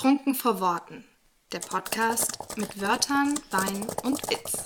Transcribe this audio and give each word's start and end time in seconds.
Trunken 0.00 0.34
vor 0.34 0.58
Worten. 0.60 1.04
Der 1.52 1.58
Podcast 1.58 2.56
mit 2.56 2.80
Wörtern, 2.80 3.38
Wein 3.50 3.86
und 4.02 4.18
Witz. 4.30 4.62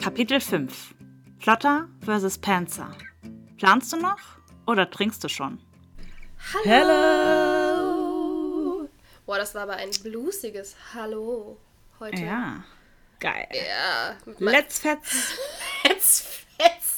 Kapitel 0.00 0.40
5 0.40 0.94
Plotter 1.40 1.88
vs. 2.02 2.38
Panzer. 2.38 2.96
Planst 3.56 3.92
du 3.92 3.96
noch 3.96 4.20
oder 4.68 4.88
trinkst 4.88 5.24
du 5.24 5.28
schon? 5.28 5.58
Hallo! 6.66 7.98
Boah, 9.26 9.38
das 9.38 9.56
war 9.56 9.62
aber 9.62 9.74
ein 9.74 9.90
bluesiges 10.04 10.76
Hallo 10.94 11.58
heute. 11.98 12.22
Ja, 12.22 12.62
geil. 13.18 13.48
Ja. 13.50 14.14
Let's 14.38 14.78
fetz. 14.78 15.36
Let's 15.82 16.20
fetz. 16.56 16.95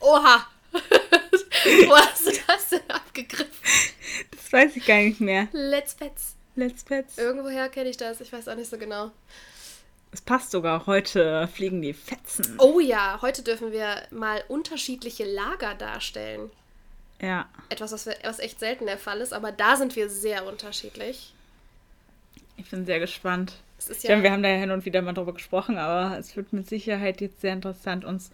Oha. 0.00 0.46
Wo 0.72 1.96
hast 1.96 2.26
du 2.26 2.32
das 2.46 2.68
denn 2.70 2.90
abgegriffen? 2.90 3.50
Das 4.30 4.52
weiß 4.52 4.76
ich 4.76 4.86
gar 4.86 4.98
nicht 4.98 5.20
mehr. 5.20 5.48
Let's 5.52 5.94
fetz. 5.94 6.34
Let's 6.56 6.82
fetz. 6.82 7.18
Irgendwoher 7.18 7.68
kenne 7.68 7.90
ich 7.90 7.96
das, 7.96 8.20
ich 8.20 8.32
weiß 8.32 8.48
auch 8.48 8.56
nicht 8.56 8.70
so 8.70 8.78
genau. 8.78 9.10
Es 10.12 10.20
passt 10.20 10.50
sogar, 10.50 10.86
heute 10.86 11.48
fliegen 11.54 11.82
die 11.82 11.92
Fetzen. 11.92 12.56
Oh 12.58 12.80
ja, 12.80 13.20
heute 13.22 13.42
dürfen 13.42 13.70
wir 13.70 14.02
mal 14.10 14.42
unterschiedliche 14.48 15.24
Lager 15.24 15.74
darstellen. 15.74 16.50
Ja. 17.20 17.48
Etwas, 17.68 17.92
was, 17.92 18.06
wir, 18.06 18.16
was 18.24 18.40
echt 18.40 18.58
selten 18.58 18.86
der 18.86 18.98
Fall 18.98 19.20
ist, 19.20 19.32
aber 19.32 19.52
da 19.52 19.76
sind 19.76 19.94
wir 19.94 20.08
sehr 20.08 20.46
unterschiedlich. 20.46 21.32
Ich 22.56 22.68
bin 22.70 22.86
sehr 22.86 22.98
gespannt. 22.98 23.54
Es 23.78 23.88
ist 23.88 23.98
Ich 23.98 24.04
ja, 24.04 24.10
meine, 24.10 24.24
wir 24.24 24.32
haben 24.32 24.42
da 24.42 24.48
ja 24.48 24.56
hin 24.56 24.70
und 24.70 24.84
wieder 24.84 25.00
mal 25.00 25.12
drüber 25.12 25.32
gesprochen, 25.32 25.78
aber 25.78 26.18
es 26.18 26.34
wird 26.36 26.52
mit 26.52 26.68
Sicherheit 26.68 27.20
jetzt 27.20 27.40
sehr 27.40 27.52
interessant, 27.52 28.04
uns 28.04 28.30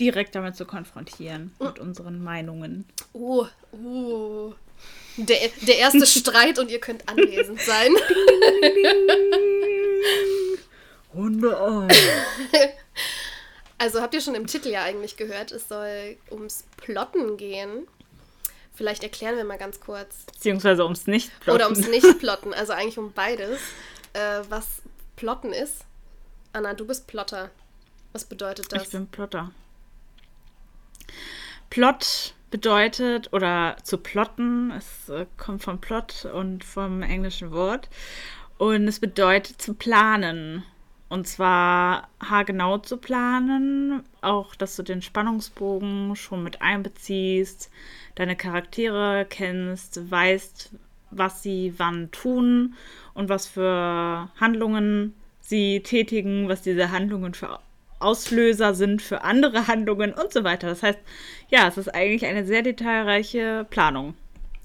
direkt 0.00 0.34
damit 0.34 0.56
zu 0.56 0.64
konfrontieren, 0.64 1.54
mit 1.58 1.78
unseren 1.78 2.22
Meinungen. 2.22 2.84
uh, 3.12 3.46
uh, 3.72 4.54
der, 5.16 5.38
der 5.62 5.78
erste 5.78 6.06
Streit 6.18 6.58
und 6.58 6.70
ihr 6.70 6.80
könnt 6.80 7.08
anwesend 7.08 7.60
sein. 7.60 7.92
Hunde 11.12 11.56
oh. 11.60 11.88
Also 13.78 14.00
habt 14.00 14.14
ihr 14.14 14.20
schon 14.20 14.34
im 14.34 14.46
Titel 14.46 14.68
ja 14.68 14.82
eigentlich 14.82 15.16
gehört, 15.16 15.52
es 15.52 15.68
soll 15.68 16.16
ums 16.30 16.64
Plotten 16.76 17.36
gehen. 17.36 17.86
Vielleicht 18.74 19.02
erklären 19.02 19.36
wir 19.36 19.44
mal 19.44 19.58
ganz 19.58 19.80
kurz. 19.80 20.24
Beziehungsweise 20.32 20.84
ums 20.84 21.06
nicht 21.06 21.30
Oder 21.46 21.66
ums 21.66 21.86
Nicht-Plotten, 21.86 22.54
also 22.54 22.72
eigentlich 22.72 22.98
um 22.98 23.12
beides. 23.12 23.60
Äh, 24.14 24.42
was 24.48 24.82
Plotten 25.16 25.52
ist. 25.52 25.84
Anna, 26.52 26.74
du 26.74 26.86
bist 26.86 27.06
Plotter. 27.06 27.50
Was 28.12 28.24
bedeutet 28.24 28.72
das? 28.72 28.84
Ich 28.84 28.90
bin 28.90 29.06
Plotter. 29.06 29.52
Plot 31.70 32.34
bedeutet, 32.50 33.32
oder 33.32 33.76
zu 33.82 33.98
plotten, 33.98 34.70
es 34.70 35.08
äh, 35.08 35.26
kommt 35.36 35.62
vom 35.62 35.80
Plot 35.80 36.26
und 36.32 36.62
vom 36.62 37.02
englischen 37.02 37.50
Wort. 37.50 37.88
Und 38.58 38.86
es 38.86 39.00
bedeutet 39.00 39.60
zu 39.60 39.74
planen. 39.74 40.62
Und 41.08 41.26
zwar 41.26 42.08
haargenau 42.20 42.78
zu 42.78 42.96
planen, 42.96 44.02
auch 44.20 44.54
dass 44.54 44.76
du 44.76 44.82
den 44.82 45.02
Spannungsbogen 45.02 46.16
schon 46.16 46.42
mit 46.42 46.62
einbeziehst, 46.62 47.70
deine 48.14 48.36
Charaktere 48.36 49.26
kennst, 49.28 50.10
weißt, 50.10 50.70
was 51.10 51.42
sie 51.42 51.74
wann 51.76 52.10
tun 52.10 52.74
und 53.14 53.28
was 53.28 53.46
für 53.46 54.28
Handlungen 54.40 55.14
sie 55.40 55.80
tätigen, 55.80 56.48
was 56.48 56.62
diese 56.62 56.90
Handlungen 56.90 57.34
für 57.34 57.60
Auslöser 58.04 58.74
sind 58.74 59.02
für 59.02 59.22
andere 59.22 59.66
Handlungen 59.68 60.12
und 60.12 60.32
so 60.32 60.44
weiter. 60.44 60.68
Das 60.68 60.82
heißt, 60.82 60.98
ja, 61.48 61.68
es 61.68 61.76
ist 61.76 61.88
eigentlich 61.88 62.26
eine 62.26 62.44
sehr 62.44 62.62
detailreiche 62.62 63.66
Planung. 63.70 64.14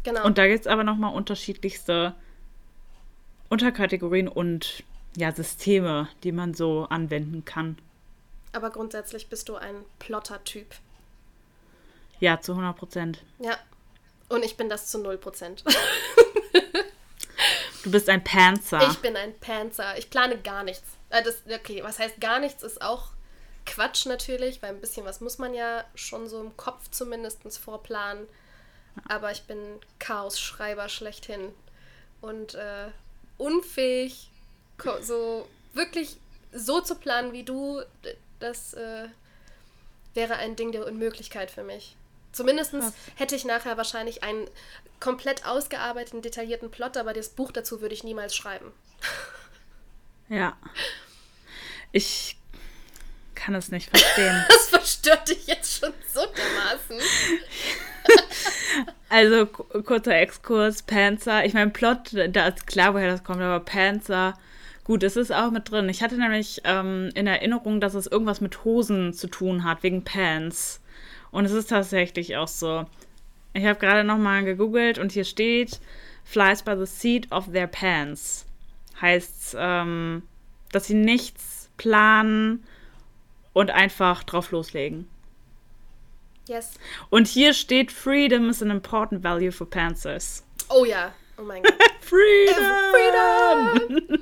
genau. 0.04 0.26
Und 0.26 0.38
da 0.38 0.48
gibt 0.48 0.62
es 0.62 0.68
aber 0.68 0.84
nochmal 0.84 1.14
unterschiedlichste 1.14 2.14
Unterkategorien 3.50 4.28
und 4.28 4.84
ja, 5.16 5.32
Systeme, 5.32 6.08
die 6.24 6.32
man 6.32 6.54
so 6.54 6.86
anwenden 6.90 7.46
kann. 7.46 7.78
Aber 8.54 8.70
grundsätzlich 8.70 9.30
bist 9.30 9.50
du 9.50 9.56
ein 9.56 9.76
Plotter-Typ. 10.00 10.76
Ja, 12.20 12.42
zu 12.42 12.52
100 12.54 12.76
Prozent. 12.76 13.24
Ja. 13.40 13.58
Und 14.28 14.46
ich 14.46 14.58
bin 14.58 14.70
das 14.70 14.88
zu 14.88 15.00
0%. 15.00 15.64
Du 17.84 17.92
bist 17.92 18.10
ein 18.10 18.24
Panzer. 18.24 18.90
Ich 18.90 19.00
bin 19.00 19.16
ein 19.16 19.34
Panzer. 19.40 19.98
Ich 19.98 20.10
plane 20.10 20.38
gar 20.40 20.64
nichts. 20.64 20.84
Äh, 21.10 21.24
das, 21.24 21.44
okay, 21.50 21.82
was 21.84 22.00
heißt 22.00 22.20
gar 22.20 22.40
nichts, 22.40 22.62
ist 22.62 22.82
auch 22.82 23.12
Quatsch 23.66 24.06
natürlich, 24.06 24.62
weil 24.62 24.72
ein 24.72 24.82
bisschen 24.82 25.06
was 25.06 25.22
muss 25.22 25.38
man 25.38 25.54
ja 25.54 25.84
schon 25.96 26.28
so 26.28 26.42
im 26.42 26.56
Kopf 26.58 26.90
zumindest 26.92 27.42
vorplanen. 27.60 28.28
Aber 29.08 29.32
ich 29.32 29.44
bin 29.44 29.80
Chaos-Schreiber 30.00 30.90
schlechthin. 30.90 31.54
Und 32.22 32.56
äh, 32.56 32.90
unfähig, 33.38 34.30
so 35.02 35.48
wirklich 35.74 36.18
so 36.52 36.82
zu 36.82 36.96
planen 36.96 37.32
wie 37.32 37.44
du, 37.44 37.82
das 38.40 38.74
äh, 38.74 39.08
wäre 40.14 40.36
ein 40.36 40.56
Ding 40.56 40.72
der 40.72 40.86
Unmöglichkeit 40.86 41.52
für 41.52 41.64
mich. 41.64 41.96
Zumindest 42.32 42.76
hätte 43.16 43.36
ich 43.36 43.46
nachher 43.46 43.78
wahrscheinlich 43.78 44.24
einen 44.24 44.48
komplett 45.00 45.46
ausgearbeiteten, 45.46 46.22
detaillierten 46.22 46.70
Plot, 46.70 46.98
aber 46.98 47.14
das 47.14 47.30
Buch 47.30 47.52
dazu 47.52 47.82
würde 47.82 47.96
ich 47.96 48.04
niemals 48.04 48.36
schreiben. 48.36 48.72
Ja. 50.32 50.56
Ich 51.92 52.38
kann 53.40 53.56
es 53.56 53.72
nicht 53.72 53.90
verstehen. 53.90 54.44
Das 54.50 54.70
verstört 54.70 55.30
dich 55.30 55.48
jetzt 55.48 55.80
schon 55.80 55.94
so 56.14 56.22
dermaßen. 56.26 57.00
Also, 59.10 59.48
ku- 59.48 59.82
kurzer 59.84 60.16
Exkurs, 60.20 60.84
Panzer. 60.84 61.44
Ich 61.46 61.54
meine, 61.54 61.72
Plot, 61.72 62.12
da 62.30 62.48
ist 62.48 62.68
klar, 62.68 62.94
woher 62.94 63.10
das 63.10 63.24
kommt, 63.24 63.42
aber 63.42 63.60
Panzer. 63.60 64.36
Gut, 64.84 65.02
es 65.04 65.16
ist 65.16 65.32
auch 65.32 65.50
mit 65.52 65.70
drin. 65.72 65.90
Ich 65.90 66.04
hatte 66.04 66.16
nämlich 66.18 66.62
ähm, 66.64 67.10
in 67.16 67.26
Erinnerung, 67.28 67.82
dass 67.82 67.96
es 67.96 68.08
irgendwas 68.08 68.42
mit 68.42 68.64
Hosen 68.64 69.14
zu 69.14 69.28
tun 69.28 69.64
hat, 69.64 69.82
wegen 69.84 70.04
Pants. 70.04 70.80
Und 71.32 71.46
es 71.46 71.52
ist 71.52 71.70
tatsächlich 71.70 72.38
auch 72.38 72.48
so. 72.48 72.86
Ich 73.54 73.66
habe 73.66 73.80
gerade 73.80 74.04
nochmal 74.04 74.44
gegoogelt 74.44 75.00
und 75.00 75.12
hier 75.12 75.26
steht, 75.26 75.80
flies 76.24 76.62
by 76.64 76.76
the 76.78 76.86
seat 76.86 77.32
of 77.32 77.52
their 77.52 77.68
pants. 77.68 78.46
Heißt, 79.02 79.56
ähm, 79.60 80.22
dass 80.72 80.86
sie 80.86 80.94
nichts 80.96 81.70
planen 81.78 82.64
und 83.54 83.72
einfach 83.72 84.24
drauf 84.24 84.52
loslegen. 84.52 85.08
Yes. 86.48 86.74
Und 87.10 87.28
hier 87.28 87.54
steht, 87.54 87.92
Freedom 87.92 88.50
is 88.50 88.62
an 88.64 88.72
important 88.72 89.24
value 89.24 89.52
for 89.52 89.70
Panthers. 89.70 90.44
Oh 90.70 90.84
ja. 90.84 91.14
Oh 91.38 91.44
mein 91.44 91.62
Gott. 91.64 91.74
Freedom! 92.02 92.56
Freedom! 92.92 94.20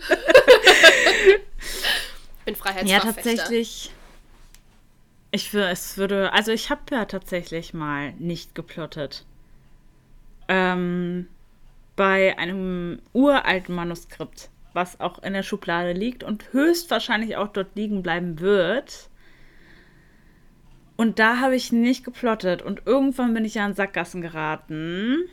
ich 2.45 2.45
bin 2.45 2.53
Ja, 2.53 2.55
Freiheitsverfechter. 2.55 3.13
tatsächlich. 3.13 3.91
Ich 5.31 5.53
würde, 5.53 5.69
es 5.69 5.97
würde, 5.97 6.33
also 6.33 6.51
ich 6.51 6.69
habe 6.69 6.81
ja 6.91 7.05
tatsächlich 7.05 7.73
mal 7.73 8.11
nicht 8.13 8.55
geplottet. 8.55 9.25
Ähm, 10.47 11.27
bei 11.95 12.37
einem 12.37 12.99
uralten 13.13 13.75
Manuskript, 13.75 14.49
was 14.73 14.99
auch 14.99 15.21
in 15.23 15.33
der 15.33 15.43
Schublade 15.43 15.93
liegt 15.93 16.23
und 16.23 16.51
höchstwahrscheinlich 16.53 17.35
auch 17.37 17.47
dort 17.49 17.75
liegen 17.75 18.03
bleiben 18.03 18.39
wird. 18.39 19.09
Und 20.97 21.19
da 21.19 21.39
habe 21.39 21.55
ich 21.55 21.71
nicht 21.71 22.03
geplottet 22.03 22.63
und 22.63 22.81
irgendwann 22.85 23.33
bin 23.33 23.45
ich 23.45 23.53
ja 23.53 23.65
in 23.65 23.75
Sackgassen 23.75 24.21
geraten. 24.21 25.29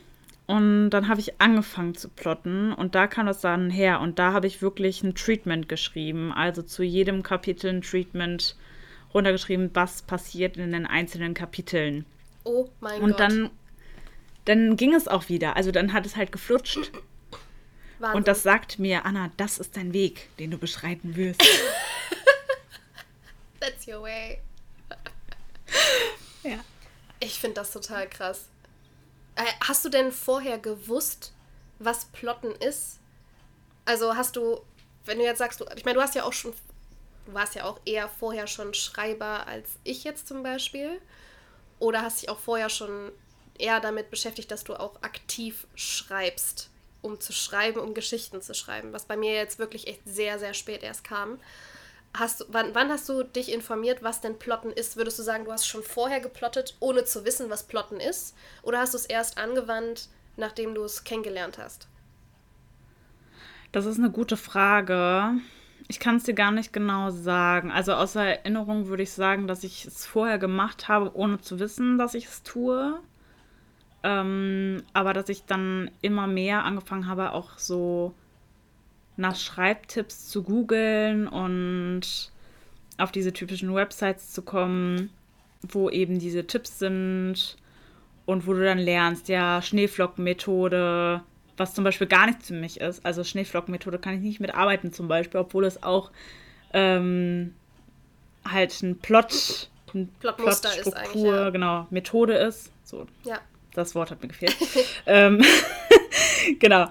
Und 0.47 0.91
dann 0.91 1.07
habe 1.07 1.19
ich 1.19 1.41
angefangen 1.41 1.95
zu 1.95 2.07
plotten 2.07 2.71
und 2.71 2.93
da 2.93 3.07
kam 3.07 3.25
das 3.25 3.41
dann 3.41 3.71
her 3.71 3.99
und 3.99 4.19
da 4.19 4.31
habe 4.31 4.45
ich 4.45 4.61
wirklich 4.61 5.01
ein 5.01 5.15
Treatment 5.15 5.67
geschrieben, 5.67 6.31
also 6.31 6.61
zu 6.61 6.83
jedem 6.83 7.23
Kapitel 7.23 7.71
ein 7.71 7.81
Treatment 7.81 8.55
runtergeschrieben, 9.11 9.71
was 9.73 10.03
passiert 10.03 10.57
in 10.57 10.71
den 10.71 10.85
einzelnen 10.85 11.33
Kapiteln. 11.33 12.05
Oh 12.43 12.69
mein 12.79 13.01
Und 13.01 13.11
Gott. 13.11 13.19
dann, 13.21 13.49
dann 14.45 14.77
ging 14.77 14.93
es 14.93 15.07
auch 15.07 15.29
wieder, 15.29 15.55
also 15.55 15.71
dann 15.71 15.93
hat 15.93 16.05
es 16.05 16.15
halt 16.15 16.31
geflutscht 16.31 16.91
Wahnsinn. 17.97 18.17
und 18.17 18.27
das 18.27 18.43
sagt 18.43 18.77
mir, 18.77 19.03
Anna, 19.03 19.31
das 19.37 19.57
ist 19.57 19.75
dein 19.75 19.93
Weg, 19.93 20.29
den 20.37 20.51
du 20.51 20.59
beschreiten 20.59 21.15
wirst. 21.15 21.41
That's 23.59 23.87
your 23.87 24.03
way. 24.03 24.41
Ja. 26.43 26.59
Ich 27.19 27.39
finde 27.39 27.55
das 27.55 27.71
total 27.71 28.09
krass. 28.09 28.45
Äh, 29.35 29.43
hast 29.61 29.83
du 29.85 29.89
denn 29.89 30.11
vorher 30.11 30.57
gewusst, 30.57 31.33
was 31.79 32.05
Plotten 32.05 32.51
ist? 32.51 32.99
Also 33.85 34.15
hast 34.15 34.35
du, 34.35 34.61
wenn 35.05 35.19
du 35.19 35.25
jetzt 35.25 35.39
sagst, 35.39 35.59
du, 35.59 35.65
ich 35.75 35.85
meine, 35.85 35.95
du 35.95 36.01
hast 36.01 36.15
ja 36.15 36.23
auch 36.23 36.33
schon, 36.33 36.53
du 37.25 37.33
warst 37.33 37.55
ja 37.55 37.65
auch 37.65 37.79
eher 37.85 38.09
vorher 38.09 38.47
schon 38.47 38.73
Schreiber 38.73 39.47
als 39.47 39.71
ich 39.83 40.03
jetzt 40.03 40.27
zum 40.27 40.43
Beispiel. 40.43 41.01
Oder 41.79 42.01
hast 42.01 42.21
dich 42.21 42.29
auch 42.29 42.39
vorher 42.39 42.69
schon 42.69 43.11
eher 43.57 43.79
damit 43.79 44.09
beschäftigt, 44.09 44.51
dass 44.51 44.63
du 44.63 44.75
auch 44.75 45.01
aktiv 45.01 45.67
schreibst, 45.75 46.69
um 47.01 47.19
zu 47.19 47.33
schreiben, 47.33 47.79
um 47.79 47.93
Geschichten 47.93 48.41
zu 48.41 48.53
schreiben, 48.53 48.93
was 48.93 49.05
bei 49.05 49.17
mir 49.17 49.33
jetzt 49.33 49.59
wirklich 49.59 49.87
echt 49.87 50.01
sehr, 50.05 50.39
sehr 50.39 50.53
spät 50.53 50.83
erst 50.83 51.03
kam. 51.03 51.39
Hast 52.17 52.45
wann, 52.49 52.73
wann 52.73 52.89
hast 52.89 53.07
du 53.09 53.23
dich 53.23 53.51
informiert, 53.51 54.03
was 54.03 54.21
denn 54.21 54.39
Plotten 54.39 54.71
ist? 54.71 54.97
Würdest 54.97 55.19
du 55.19 55.23
sagen, 55.23 55.45
du 55.45 55.51
hast 55.51 55.67
schon 55.67 55.83
vorher 55.83 56.19
geplottet, 56.19 56.75
ohne 56.79 57.03
zu 57.03 57.25
wissen, 57.25 57.49
was 57.49 57.63
Plotten 57.63 57.99
ist? 57.99 58.35
Oder 58.63 58.79
hast 58.79 58.93
du 58.93 58.97
es 58.97 59.05
erst 59.05 59.37
angewandt, 59.37 60.09
nachdem 60.37 60.75
du 60.75 60.83
es 60.83 61.03
kennengelernt 61.03 61.57
hast? 61.57 61.87
Das 63.71 63.85
ist 63.85 63.97
eine 63.97 64.11
gute 64.11 64.37
Frage. 64.37 65.33
Ich 65.87 65.99
kann 65.99 66.15
es 66.15 66.23
dir 66.23 66.33
gar 66.33 66.51
nicht 66.51 66.73
genau 66.73 67.11
sagen. 67.11 67.71
Also 67.71 67.93
aus 67.93 68.15
Erinnerung 68.15 68.87
würde 68.87 69.03
ich 69.03 69.11
sagen, 69.11 69.47
dass 69.47 69.63
ich 69.63 69.85
es 69.85 70.05
vorher 70.05 70.39
gemacht 70.39 70.87
habe, 70.87 71.15
ohne 71.15 71.39
zu 71.41 71.59
wissen, 71.59 71.97
dass 71.97 72.13
ich 72.13 72.25
es 72.25 72.43
tue. 72.43 72.99
Ähm, 74.03 74.83
aber 74.93 75.13
dass 75.13 75.29
ich 75.29 75.45
dann 75.45 75.91
immer 76.01 76.27
mehr 76.27 76.63
angefangen 76.63 77.07
habe, 77.07 77.31
auch 77.33 77.57
so 77.57 78.13
nach 79.17 79.35
Schreibtipps 79.35 80.27
zu 80.29 80.43
googeln 80.43 81.27
und 81.27 82.31
auf 82.97 83.11
diese 83.11 83.33
typischen 83.33 83.73
Websites 83.73 84.31
zu 84.31 84.41
kommen, 84.41 85.09
wo 85.61 85.89
eben 85.89 86.19
diese 86.19 86.45
Tipps 86.47 86.79
sind 86.79 87.57
und 88.25 88.47
wo 88.47 88.53
du 88.53 88.63
dann 88.63 88.79
lernst, 88.79 89.27
ja, 89.27 89.61
Schneeflockenmethode, 89.61 91.21
was 91.57 91.73
zum 91.73 91.83
Beispiel 91.83 92.07
gar 92.07 92.25
nichts 92.27 92.47
für 92.47 92.53
mich 92.53 92.81
ist. 92.81 93.05
Also 93.05 93.23
Schneeflockenmethode 93.23 93.99
kann 93.99 94.15
ich 94.15 94.21
nicht 94.21 94.39
mitarbeiten 94.39 94.91
zum 94.93 95.07
Beispiel, 95.07 95.39
obwohl 95.39 95.65
es 95.65 95.83
auch 95.83 96.11
ähm, 96.73 97.53
halt 98.45 98.81
ein 98.81 98.97
Plot, 98.99 99.69
ein 99.93 100.09
Plotmuster 100.19 100.69
Plot 100.69 100.87
ist 100.87 100.93
eigentlich, 100.93 101.23
ja. 101.23 101.49
genau, 101.49 101.87
Methode 101.89 102.33
ist. 102.33 102.71
So, 102.83 103.07
ja. 103.23 103.39
Das 103.73 103.93
Wort 103.93 104.11
hat 104.11 104.21
mir 104.21 104.29
gefehlt. 104.29 104.55
ähm, 105.05 105.43
genau. 106.59 106.87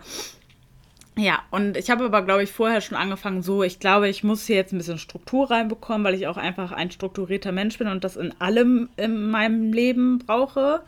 Ja, 1.16 1.42
und 1.52 1.76
ich 1.76 1.90
habe 1.90 2.04
aber, 2.04 2.22
glaube 2.22 2.42
ich, 2.42 2.50
vorher 2.50 2.80
schon 2.80 2.98
angefangen, 2.98 3.42
so, 3.42 3.62
ich 3.62 3.78
glaube, 3.78 4.08
ich 4.08 4.24
muss 4.24 4.46
hier 4.46 4.56
jetzt 4.56 4.72
ein 4.72 4.78
bisschen 4.78 4.98
Struktur 4.98 5.48
reinbekommen, 5.48 6.04
weil 6.04 6.14
ich 6.14 6.26
auch 6.26 6.36
einfach 6.36 6.72
ein 6.72 6.90
strukturierter 6.90 7.52
Mensch 7.52 7.78
bin 7.78 7.86
und 7.86 8.02
das 8.02 8.16
in 8.16 8.34
allem 8.40 8.88
in 8.96 9.30
meinem 9.30 9.72
Leben 9.72 10.18
brauche. 10.18 10.82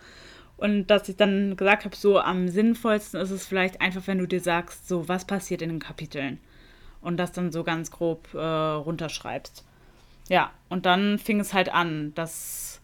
Und 0.56 0.88
dass 0.88 1.08
ich 1.08 1.16
dann 1.16 1.56
gesagt 1.56 1.84
habe, 1.84 1.94
so 1.94 2.18
am 2.18 2.48
sinnvollsten 2.48 3.20
ist 3.20 3.30
es 3.30 3.46
vielleicht 3.46 3.80
einfach, 3.80 4.06
wenn 4.06 4.18
du 4.18 4.26
dir 4.26 4.40
sagst, 4.40 4.88
so 4.88 5.08
was 5.08 5.26
passiert 5.26 5.62
in 5.62 5.68
den 5.68 5.80
Kapiteln. 5.80 6.40
Und 7.02 7.18
das 7.18 7.30
dann 7.32 7.52
so 7.52 7.62
ganz 7.62 7.90
grob 7.92 8.34
äh, 8.34 8.38
runterschreibst. 8.38 9.64
Ja, 10.28 10.50
und 10.68 10.86
dann 10.86 11.18
fing 11.18 11.38
es 11.38 11.54
halt 11.54 11.72
an, 11.72 12.12
dass 12.14 12.75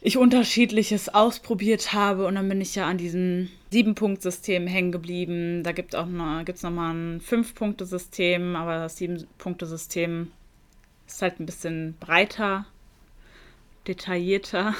ich 0.00 0.16
unterschiedliches 0.16 1.08
ausprobiert 1.08 1.92
habe 1.92 2.26
und 2.26 2.36
dann 2.36 2.48
bin 2.48 2.60
ich 2.60 2.74
ja 2.74 2.86
an 2.86 2.98
diesem 2.98 3.50
Sieben-Punkt-System 3.70 4.66
hängen 4.66 4.92
geblieben. 4.92 5.62
Da 5.62 5.72
gibt 5.72 5.94
es 5.94 6.00
auch 6.00 6.06
noch, 6.06 6.44
gibt's 6.44 6.62
noch 6.62 6.70
mal 6.70 6.92
ein 6.92 7.20
Fünf-Punkte-System, 7.20 8.56
aber 8.56 8.78
das 8.78 8.96
Sieben-Punkte-System 8.96 10.32
ist 11.06 11.22
halt 11.22 11.40
ein 11.40 11.46
bisschen 11.46 11.96
breiter 12.00 12.66
detaillierter. 13.86 14.74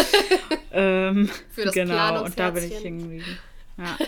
ähm, 0.72 1.28
Für 1.50 1.64
das 1.64 1.74
genau, 1.74 2.24
und 2.24 2.38
da 2.38 2.50
bin 2.50 2.64
ich 2.64 2.84
irgendwie. 2.84 3.22
Ja. 3.76 3.98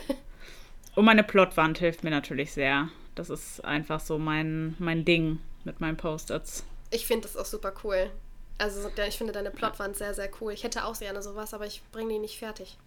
Und 0.94 1.04
meine 1.04 1.22
Plotwand 1.22 1.78
hilft 1.78 2.04
mir 2.04 2.10
natürlich 2.10 2.52
sehr. 2.52 2.88
Das 3.14 3.30
ist 3.30 3.64
einfach 3.64 4.00
so 4.00 4.18
mein, 4.18 4.74
mein 4.78 5.04
Ding 5.04 5.38
mit 5.64 5.80
meinen 5.80 5.96
Post-its. 5.96 6.64
Ich 6.90 7.06
finde 7.06 7.28
das 7.28 7.36
auch 7.36 7.44
super 7.44 7.72
cool. 7.84 8.10
Also 8.58 8.90
ich 9.06 9.18
finde 9.18 9.32
deine 9.32 9.50
Plotwand 9.50 9.96
sehr, 9.96 10.14
sehr 10.14 10.30
cool. 10.40 10.52
Ich 10.52 10.64
hätte 10.64 10.84
auch 10.84 10.98
gerne 10.98 11.22
sowas, 11.22 11.52
aber 11.52 11.66
ich 11.66 11.82
bringe 11.92 12.14
die 12.14 12.18
nicht 12.18 12.38
fertig. 12.38 12.78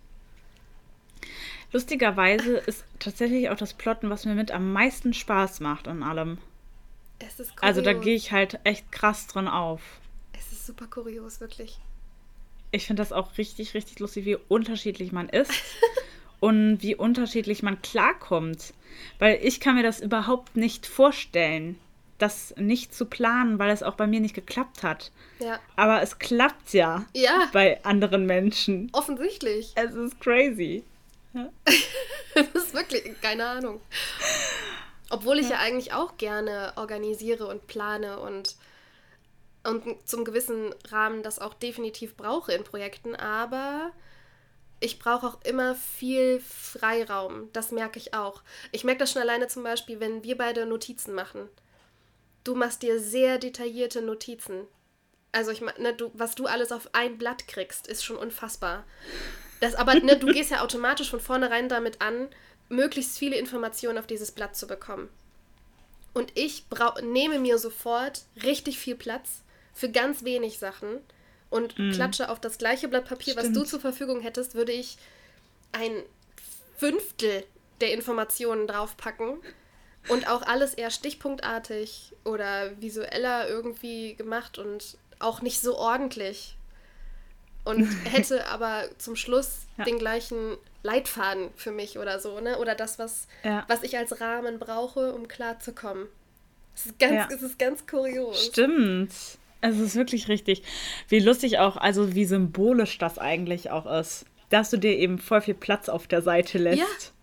Lustigerweise 1.71 2.57
ist 2.65 2.83
tatsächlich 2.99 3.49
auch 3.49 3.57
das 3.57 3.73
Plotten, 3.73 4.09
was 4.09 4.25
mir 4.25 4.35
mit 4.35 4.51
am 4.51 4.73
meisten 4.73 5.13
Spaß 5.13 5.59
macht 5.59 5.87
an 5.87 6.01
allem. 6.01 6.39
Es 7.19 7.39
ist 7.39 7.51
cool. 7.51 7.57
Also 7.61 7.81
da 7.81 7.93
gehe 7.93 8.15
ich 8.15 8.31
halt 8.31 8.59
echt 8.63 8.91
krass 8.91 9.27
dran 9.27 9.47
auf 9.47 9.81
super 10.69 10.85
kurios, 10.85 11.41
wirklich. 11.41 11.79
Ich 12.69 12.85
finde 12.85 13.01
das 13.01 13.11
auch 13.11 13.39
richtig, 13.39 13.73
richtig 13.73 13.97
lustig, 13.97 14.25
wie 14.25 14.35
unterschiedlich 14.35 15.11
man 15.11 15.27
ist 15.27 15.51
und 16.39 16.83
wie 16.83 16.93
unterschiedlich 16.93 17.63
man 17.63 17.81
klarkommt. 17.81 18.75
Weil 19.17 19.39
ich 19.41 19.59
kann 19.59 19.75
mir 19.75 19.83
das 19.83 19.99
überhaupt 19.99 20.55
nicht 20.55 20.85
vorstellen, 20.85 21.79
das 22.19 22.53
nicht 22.57 22.93
zu 22.93 23.05
planen, 23.05 23.57
weil 23.57 23.71
es 23.71 23.81
auch 23.81 23.95
bei 23.95 24.05
mir 24.05 24.19
nicht 24.19 24.35
geklappt 24.35 24.83
hat. 24.83 25.11
Ja. 25.39 25.59
Aber 25.75 26.01
es 26.01 26.19
klappt 26.19 26.73
ja, 26.73 27.05
ja. 27.13 27.49
bei 27.51 27.83
anderen 27.83 28.25
Menschen. 28.25 28.89
Offensichtlich. 28.91 29.71
Es 29.75 29.95
ist 29.95 30.19
crazy. 30.19 30.83
Ja. 31.33 31.49
das 32.35 32.63
ist 32.63 32.73
wirklich, 32.73 33.19
keine 33.21 33.47
Ahnung. 33.47 33.81
Obwohl 35.09 35.39
ich 35.39 35.49
ja. 35.49 35.55
ja 35.55 35.59
eigentlich 35.61 35.93
auch 35.93 36.17
gerne 36.17 36.73
organisiere 36.75 37.47
und 37.47 37.65
plane 37.67 38.19
und 38.19 38.55
und 39.63 40.07
zum 40.07 40.23
gewissen 40.23 40.73
Rahmen 40.89 41.21
das 41.21 41.39
auch 41.39 41.53
definitiv 41.53 42.15
brauche 42.15 42.53
in 42.53 42.63
Projekten, 42.63 43.15
aber 43.15 43.91
ich 44.79 44.99
brauche 44.99 45.27
auch 45.27 45.41
immer 45.43 45.75
viel 45.75 46.39
Freiraum. 46.39 47.49
Das 47.51 47.71
merke 47.71 47.99
ich 47.99 48.13
auch. 48.13 48.41
Ich 48.71 48.83
merke 48.83 48.99
das 48.99 49.11
schon 49.11 49.21
alleine 49.21 49.47
zum 49.47 49.63
Beispiel, 49.63 49.99
wenn 49.99 50.23
wir 50.23 50.37
beide 50.37 50.65
Notizen 50.65 51.13
machen. 51.13 51.49
Du 52.43 52.55
machst 52.55 52.81
dir 52.81 52.99
sehr 52.99 53.37
detaillierte 53.37 54.01
Notizen. 54.01 54.67
Also 55.31 55.51
ich 55.51 55.61
meine, 55.61 55.79
ne, 55.79 55.93
du, 55.93 56.11
was 56.13 56.35
du 56.35 56.45
alles 56.45 56.71
auf 56.71 56.89
ein 56.93 57.17
Blatt 57.17 57.47
kriegst, 57.47 57.87
ist 57.87 58.03
schon 58.03 58.17
unfassbar. 58.17 58.85
Das, 59.59 59.75
aber 59.75 59.95
ne, 59.95 60.17
du 60.17 60.27
gehst 60.27 60.51
ja 60.51 60.61
automatisch 60.63 61.09
von 61.09 61.19
vornherein 61.19 61.69
damit 61.69 62.01
an, 62.01 62.29
möglichst 62.69 63.17
viele 63.17 63.37
Informationen 63.37 63.97
auf 63.97 64.07
dieses 64.07 64.31
Blatt 64.31 64.55
zu 64.55 64.67
bekommen. 64.67 65.09
Und 66.13 66.31
ich 66.35 66.65
nehme 67.03 67.39
mir 67.39 67.57
sofort 67.57 68.23
richtig 68.43 68.79
viel 68.79 68.95
Platz 68.95 69.41
für 69.73 69.89
ganz 69.89 70.23
wenig 70.23 70.57
Sachen 70.57 70.99
und 71.49 71.77
mhm. 71.77 71.91
klatsche 71.91 72.29
auf 72.29 72.39
das 72.39 72.57
gleiche 72.57 72.87
Blatt 72.87 73.05
Papier, 73.05 73.33
Stimmt. 73.33 73.47
was 73.47 73.53
du 73.53 73.63
zur 73.63 73.79
Verfügung 73.79 74.21
hättest, 74.21 74.55
würde 74.55 74.71
ich 74.71 74.97
ein 75.71 76.03
Fünftel 76.77 77.43
der 77.81 77.93
Informationen 77.93 78.67
draufpacken 78.67 79.39
und 80.09 80.27
auch 80.27 80.41
alles 80.41 80.73
eher 80.73 80.91
stichpunktartig 80.91 82.13
oder 82.25 82.71
visueller 82.81 83.47
irgendwie 83.47 84.15
gemacht 84.15 84.57
und 84.57 84.97
auch 85.19 85.41
nicht 85.41 85.61
so 85.61 85.77
ordentlich. 85.77 86.55
Und 87.63 87.85
hätte 88.05 88.47
aber 88.47 88.83
zum 88.97 89.15
Schluss 89.15 89.67
ja. 89.77 89.85
den 89.85 89.99
gleichen 89.99 90.57
Leitfaden 90.83 91.49
für 91.55 91.71
mich 91.71 91.97
oder 91.99 92.19
so, 92.19 92.39
ne? 92.39 92.57
Oder 92.57 92.75
das, 92.75 92.99
was, 92.99 93.27
ja. 93.43 93.65
was 93.67 93.83
ich 93.83 93.97
als 93.97 94.19
Rahmen 94.21 94.59
brauche, 94.59 95.13
um 95.13 95.27
klarzukommen. 95.27 96.07
Es 96.75 96.85
ist 96.85 96.99
ganz, 96.99 97.13
ja. 97.13 97.27
es 97.35 97.41
ist 97.41 97.59
ganz 97.59 97.85
kurios. 97.85 98.45
Stimmt. 98.45 99.11
Es 99.61 99.77
ist 99.77 99.95
wirklich 99.95 100.29
richtig. 100.29 100.63
Wie 101.09 101.19
lustig 101.19 101.59
auch, 101.59 101.75
also 101.75 102.15
wie 102.15 102.23
symbolisch 102.23 102.97
das 102.97 103.17
eigentlich 103.17 103.71
auch 103.71 103.85
ist. 103.85 104.25
Dass 104.49 104.69
du 104.69 104.77
dir 104.77 104.97
eben 104.97 105.19
voll 105.19 105.41
viel 105.41 105.53
Platz 105.53 105.89
auf 105.89 106.07
der 106.07 106.21
Seite 106.21 106.57
lässt. 106.57 107.13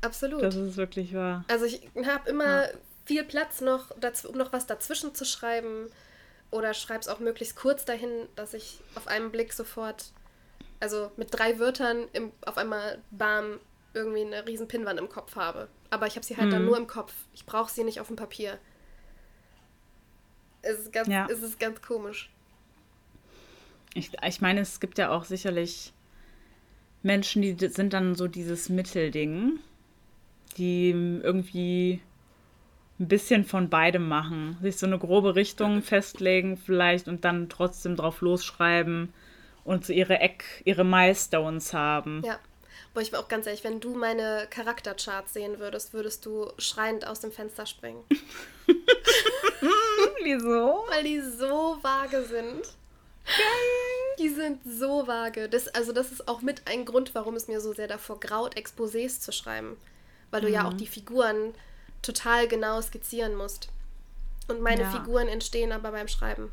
Absolut. 0.00 0.42
Das 0.42 0.54
ist 0.54 0.76
wirklich 0.76 1.14
wahr. 1.14 1.44
Also 1.48 1.64
ich 1.64 1.88
habe 2.06 2.28
immer 2.30 2.64
ja. 2.64 2.78
viel 3.04 3.24
Platz 3.24 3.60
noch, 3.60 3.90
um 4.26 4.36
noch 4.36 4.52
was 4.52 4.66
dazwischen 4.66 5.14
zu 5.14 5.24
schreiben. 5.24 5.86
Oder 6.50 6.72
schreibe 6.72 7.00
es 7.00 7.08
auch 7.08 7.18
möglichst 7.18 7.56
kurz 7.56 7.84
dahin, 7.84 8.10
dass 8.34 8.54
ich 8.54 8.80
auf 8.94 9.06
einen 9.06 9.30
Blick 9.30 9.52
sofort, 9.52 10.12
also 10.80 11.10
mit 11.16 11.28
drei 11.30 11.58
Wörtern 11.58 12.08
im, 12.14 12.32
auf 12.46 12.56
einmal 12.56 13.02
bam 13.10 13.60
irgendwie 13.92 14.22
eine 14.22 14.46
riesen 14.46 14.68
Pinnwand 14.68 14.98
im 14.98 15.08
Kopf 15.08 15.36
habe. 15.36 15.68
Aber 15.90 16.06
ich 16.06 16.16
habe 16.16 16.24
sie 16.24 16.36
halt 16.36 16.48
mhm. 16.48 16.52
dann 16.52 16.64
nur 16.64 16.76
im 16.76 16.86
Kopf. 16.86 17.12
Ich 17.34 17.44
brauche 17.44 17.70
sie 17.70 17.84
nicht 17.84 18.00
auf 18.00 18.06
dem 18.06 18.16
Papier. 18.16 18.58
Es 20.62 20.78
ist 20.78 20.92
ganz, 20.92 21.08
ja. 21.08 21.26
es 21.30 21.42
ist 21.42 21.58
ganz 21.58 21.82
komisch. 21.82 22.30
Ich, 23.94 24.12
ich 24.22 24.40
meine, 24.40 24.60
es 24.60 24.80
gibt 24.80 24.98
ja 24.98 25.10
auch 25.10 25.24
sicherlich 25.24 25.92
Menschen, 27.02 27.42
die 27.42 27.68
sind 27.68 27.92
dann 27.92 28.14
so 28.14 28.26
dieses 28.26 28.68
Mittelding, 28.68 29.60
die 30.58 30.90
irgendwie 30.90 32.00
ein 33.00 33.08
bisschen 33.08 33.44
von 33.44 33.70
beidem 33.70 34.08
machen. 34.08 34.58
Sich 34.60 34.76
so 34.76 34.86
eine 34.86 34.98
grobe 34.98 35.36
Richtung 35.36 35.82
festlegen 35.82 36.56
vielleicht 36.56 37.08
und 37.08 37.24
dann 37.24 37.48
trotzdem 37.48 37.96
drauf 37.96 38.20
losschreiben 38.20 39.12
und 39.64 39.86
so 39.86 39.92
ihre 39.92 40.18
Eck, 40.18 40.62
ihre 40.64 40.84
Milestones 40.84 41.72
haben. 41.72 42.22
Ja. 42.24 42.38
Aber 42.92 43.02
ich 43.02 43.10
bin 43.10 43.20
auch 43.20 43.28
ganz 43.28 43.46
ehrlich, 43.46 43.64
wenn 43.64 43.80
du 43.80 43.94
meine 43.94 44.46
Charaktercharts 44.50 45.32
sehen 45.32 45.58
würdest, 45.58 45.92
würdest 45.92 46.26
du 46.26 46.50
schreiend 46.58 47.06
aus 47.06 47.20
dem 47.20 47.30
Fenster 47.30 47.66
springen. 47.66 48.02
Wieso? 50.22 50.84
Weil 50.88 51.04
die 51.04 51.20
so 51.20 51.78
vage 51.82 52.24
sind. 52.24 52.62
Geil. 53.24 54.16
Die 54.18 54.30
sind 54.30 54.60
so 54.66 55.06
vage. 55.06 55.48
Das, 55.48 55.68
also 55.68 55.92
das 55.92 56.10
ist 56.10 56.26
auch 56.26 56.40
mit 56.40 56.62
ein 56.66 56.84
Grund, 56.84 57.14
warum 57.14 57.36
es 57.36 57.46
mir 57.46 57.60
so 57.60 57.72
sehr 57.72 57.86
davor 57.86 58.18
graut, 58.18 58.56
Exposés 58.56 59.20
zu 59.20 59.32
schreiben. 59.32 59.76
Weil 60.30 60.40
du 60.42 60.48
mhm. 60.48 60.54
ja 60.54 60.68
auch 60.68 60.74
die 60.74 60.86
Figuren 60.86 61.54
total 62.02 62.48
genau 62.48 62.80
skizzieren 62.80 63.34
musst. 63.34 63.68
Und 64.48 64.60
meine 64.60 64.82
ja. 64.82 64.90
Figuren 64.90 65.28
entstehen 65.28 65.72
aber 65.72 65.92
beim 65.92 66.08
Schreiben. 66.08 66.50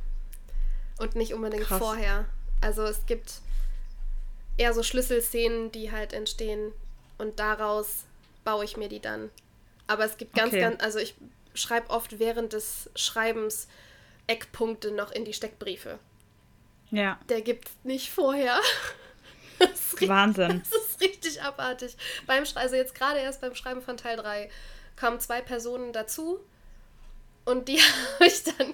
Und 0.98 1.15
nicht 1.15 1.34
unbedingt 1.34 1.65
Krass. 1.65 1.79
vorher. 1.79 2.25
Also 2.62 2.84
es 2.84 3.05
gibt 3.05 3.36
eher 4.58 4.74
so 4.74 4.84
Schlüsselszenen, 4.84 5.72
die 5.72 5.91
halt 5.91 6.13
entstehen. 6.13 6.72
Und 7.17 7.39
daraus 7.39 8.03
baue 8.44 8.65
ich 8.65 8.77
mir 8.77 8.89
die 8.89 9.00
dann. 9.00 9.29
Aber 9.88 10.05
es 10.05 10.17
gibt 10.17 10.36
ganz, 10.36 10.50
okay. 10.50 10.62
ganz, 10.62 10.84
also 10.84 11.00
ich 11.00 11.15
schreibe 11.53 11.89
oft 11.89 12.20
während 12.20 12.53
des 12.53 12.89
Schreibens 12.96 13.67
Eckpunkte 14.27 14.91
noch 14.91 15.12
in 15.12 15.25
die 15.25 15.34
Steckbriefe. 15.34 16.00
Ja. 16.91 17.20
Der 17.29 17.41
gibt 17.41 17.70
nicht 17.84 18.12
vorher. 18.12 18.60
Wahnsinn. 20.08 20.64
Das 20.72 20.82
ist 20.82 21.02
richtig 21.02 21.42
abartig. 21.42 21.96
Beim, 22.26 22.44
also 22.56 22.76
jetzt 22.76 22.96
gerade 22.96 23.20
erst 23.20 23.42
beim 23.42 23.56
Schreiben 23.56 23.82
von 23.82 23.98
Teil 23.98 24.18
3 24.18 24.50
kamen 24.96 25.20
zwei 25.20 25.42
Personen 25.42 25.94
dazu 25.94 26.40
und 27.44 27.68
die 27.68 27.80
habe 28.14 28.26
ich 28.26 28.44
dann 28.44 28.74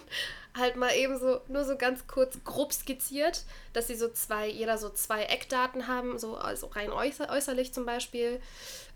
halt 0.57 0.75
mal 0.75 0.93
eben 0.95 1.17
so, 1.17 1.41
nur 1.47 1.63
so 1.63 1.77
ganz 1.77 2.07
kurz 2.07 2.37
grob 2.43 2.73
skizziert, 2.73 3.43
dass 3.73 3.87
sie 3.87 3.95
so 3.95 4.09
zwei, 4.09 4.47
jeder 4.47 4.77
so 4.77 4.89
zwei 4.89 5.23
Eckdaten 5.23 5.87
haben, 5.87 6.19
so 6.19 6.35
also 6.35 6.67
rein 6.67 6.91
äußer, 6.91 7.29
äußerlich 7.29 7.73
zum 7.73 7.85
Beispiel. 7.85 8.41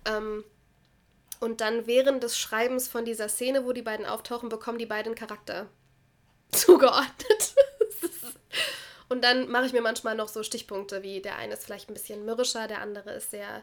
Ähm, 0.05 0.43
und 1.39 1.61
dann 1.61 1.87
während 1.87 2.23
des 2.23 2.37
Schreibens 2.37 2.87
von 2.87 3.05
dieser 3.05 3.29
Szene, 3.29 3.65
wo 3.65 3.73
die 3.73 3.81
beiden 3.81 4.05
auftauchen, 4.05 4.49
bekommen 4.49 4.77
die 4.77 4.85
beiden 4.85 5.15
Charakter 5.15 5.67
zugeordnet. 6.51 7.55
Und 9.09 9.23
dann 9.23 9.49
mache 9.49 9.65
ich 9.65 9.73
mir 9.73 9.81
manchmal 9.81 10.15
noch 10.15 10.27
so 10.27 10.43
Stichpunkte, 10.43 11.03
wie 11.03 11.21
der 11.21 11.37
eine 11.37 11.53
ist 11.53 11.65
vielleicht 11.65 11.89
ein 11.89 11.93
bisschen 11.93 12.25
mürrischer, 12.25 12.67
der 12.67 12.81
andere 12.81 13.11
ist 13.11 13.31
sehr 13.31 13.61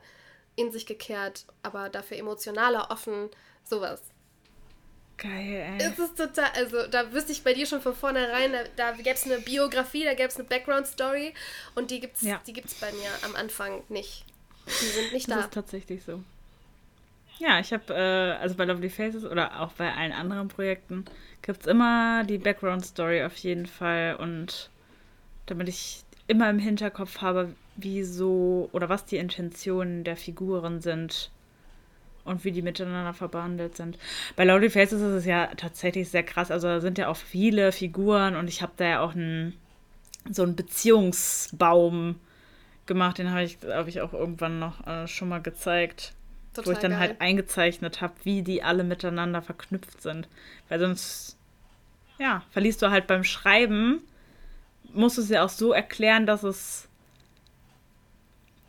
in 0.56 0.70
sich 0.70 0.86
gekehrt, 0.86 1.44
aber 1.62 1.88
dafür 1.88 2.18
emotionaler, 2.18 2.90
offen, 2.90 3.30
sowas. 3.64 4.02
Geil, 5.18 5.76
ey. 5.78 5.86
Es 5.86 5.98
ist 5.98 6.16
total, 6.16 6.50
also 6.56 6.86
da 6.88 7.12
wüsste 7.12 7.32
ich 7.32 7.44
bei 7.44 7.54
dir 7.54 7.64
schon 7.66 7.80
von 7.80 7.94
vornherein, 7.94 8.52
da, 8.52 8.64
da 8.76 8.92
gäbe 8.92 9.10
es 9.10 9.24
eine 9.24 9.38
Biografie, 9.38 10.04
da 10.04 10.14
gäbe 10.14 10.28
es 10.28 10.36
eine 10.36 10.44
Background-Story 10.48 11.32
und 11.74 11.90
die 11.90 12.00
gibt 12.00 12.16
es 12.16 12.22
Ja. 12.22 12.40
die 12.46 12.52
gibt's 12.52 12.74
bei 12.74 12.90
mir 12.92 13.08
am 13.24 13.36
Anfang 13.36 13.82
nicht. 13.88 14.24
Die 14.66 14.86
sind 14.86 15.12
nicht 15.12 15.28
Das 15.30 15.36
da. 15.38 15.44
ist 15.44 15.52
tatsächlich 15.54 16.02
so. 16.04 16.22
Ja, 17.38 17.58
ich 17.60 17.72
habe, 17.72 17.92
äh, 17.94 18.40
also 18.40 18.54
bei 18.56 18.64
Lovely 18.64 18.90
Faces 18.90 19.24
oder 19.24 19.60
auch 19.60 19.72
bei 19.72 19.92
allen 19.92 20.12
anderen 20.12 20.48
Projekten, 20.48 21.04
gibt 21.40 21.60
es 21.62 21.66
immer 21.66 22.24
die 22.24 22.38
Background-Story 22.38 23.24
auf 23.24 23.36
jeden 23.38 23.66
Fall. 23.66 24.16
Und 24.16 24.70
damit 25.46 25.68
ich 25.68 26.04
immer 26.26 26.48
im 26.48 26.58
Hinterkopf 26.58 27.20
habe, 27.20 27.54
wie 27.76 28.04
so 28.04 28.68
oder 28.72 28.88
was 28.88 29.04
die 29.04 29.16
Intentionen 29.16 30.04
der 30.04 30.16
Figuren 30.16 30.80
sind 30.80 31.30
und 32.24 32.44
wie 32.44 32.52
die 32.52 32.62
miteinander 32.62 33.14
verbandelt 33.14 33.76
sind. 33.76 33.98
Bei 34.36 34.44
Lovely 34.44 34.70
Faces 34.70 35.00
ist 35.00 35.14
es 35.14 35.26
ja 35.26 35.48
tatsächlich 35.56 36.08
sehr 36.08 36.22
krass. 36.22 36.50
Also 36.50 36.68
da 36.68 36.80
sind 36.80 36.98
ja 36.98 37.08
auch 37.08 37.16
viele 37.16 37.72
Figuren 37.72 38.36
und 38.36 38.48
ich 38.48 38.62
habe 38.62 38.72
da 38.76 38.84
ja 38.84 39.00
auch 39.00 39.14
einen, 39.14 39.54
so 40.30 40.42
einen 40.42 40.54
Beziehungsbaum 40.54 42.20
gemacht. 42.86 43.18
Den 43.18 43.30
habe 43.30 43.42
ich, 43.42 43.60
glaube 43.60 43.88
ich, 43.88 44.00
auch 44.00 44.12
irgendwann 44.12 44.58
noch 44.58 44.86
äh, 44.86 45.08
schon 45.08 45.28
mal 45.28 45.42
gezeigt. 45.42 46.14
Total 46.54 46.66
wo 46.66 46.72
ich 46.72 46.78
dann 46.78 46.90
geil. 46.92 47.00
halt 47.00 47.20
eingezeichnet 47.20 48.00
habe, 48.02 48.12
wie 48.24 48.42
die 48.42 48.62
alle 48.62 48.84
miteinander 48.84 49.40
verknüpft 49.40 50.02
sind. 50.02 50.28
Weil 50.68 50.80
sonst, 50.80 51.38
ja, 52.18 52.42
verliest 52.50 52.82
du 52.82 52.90
halt 52.90 53.06
beim 53.06 53.24
Schreiben, 53.24 54.02
musst 54.94 55.18
du 55.18 55.22
es 55.22 55.28
ja 55.28 55.44
auch 55.44 55.48
so 55.48 55.72
erklären, 55.72 56.26
dass 56.26 56.42
es, 56.42 56.88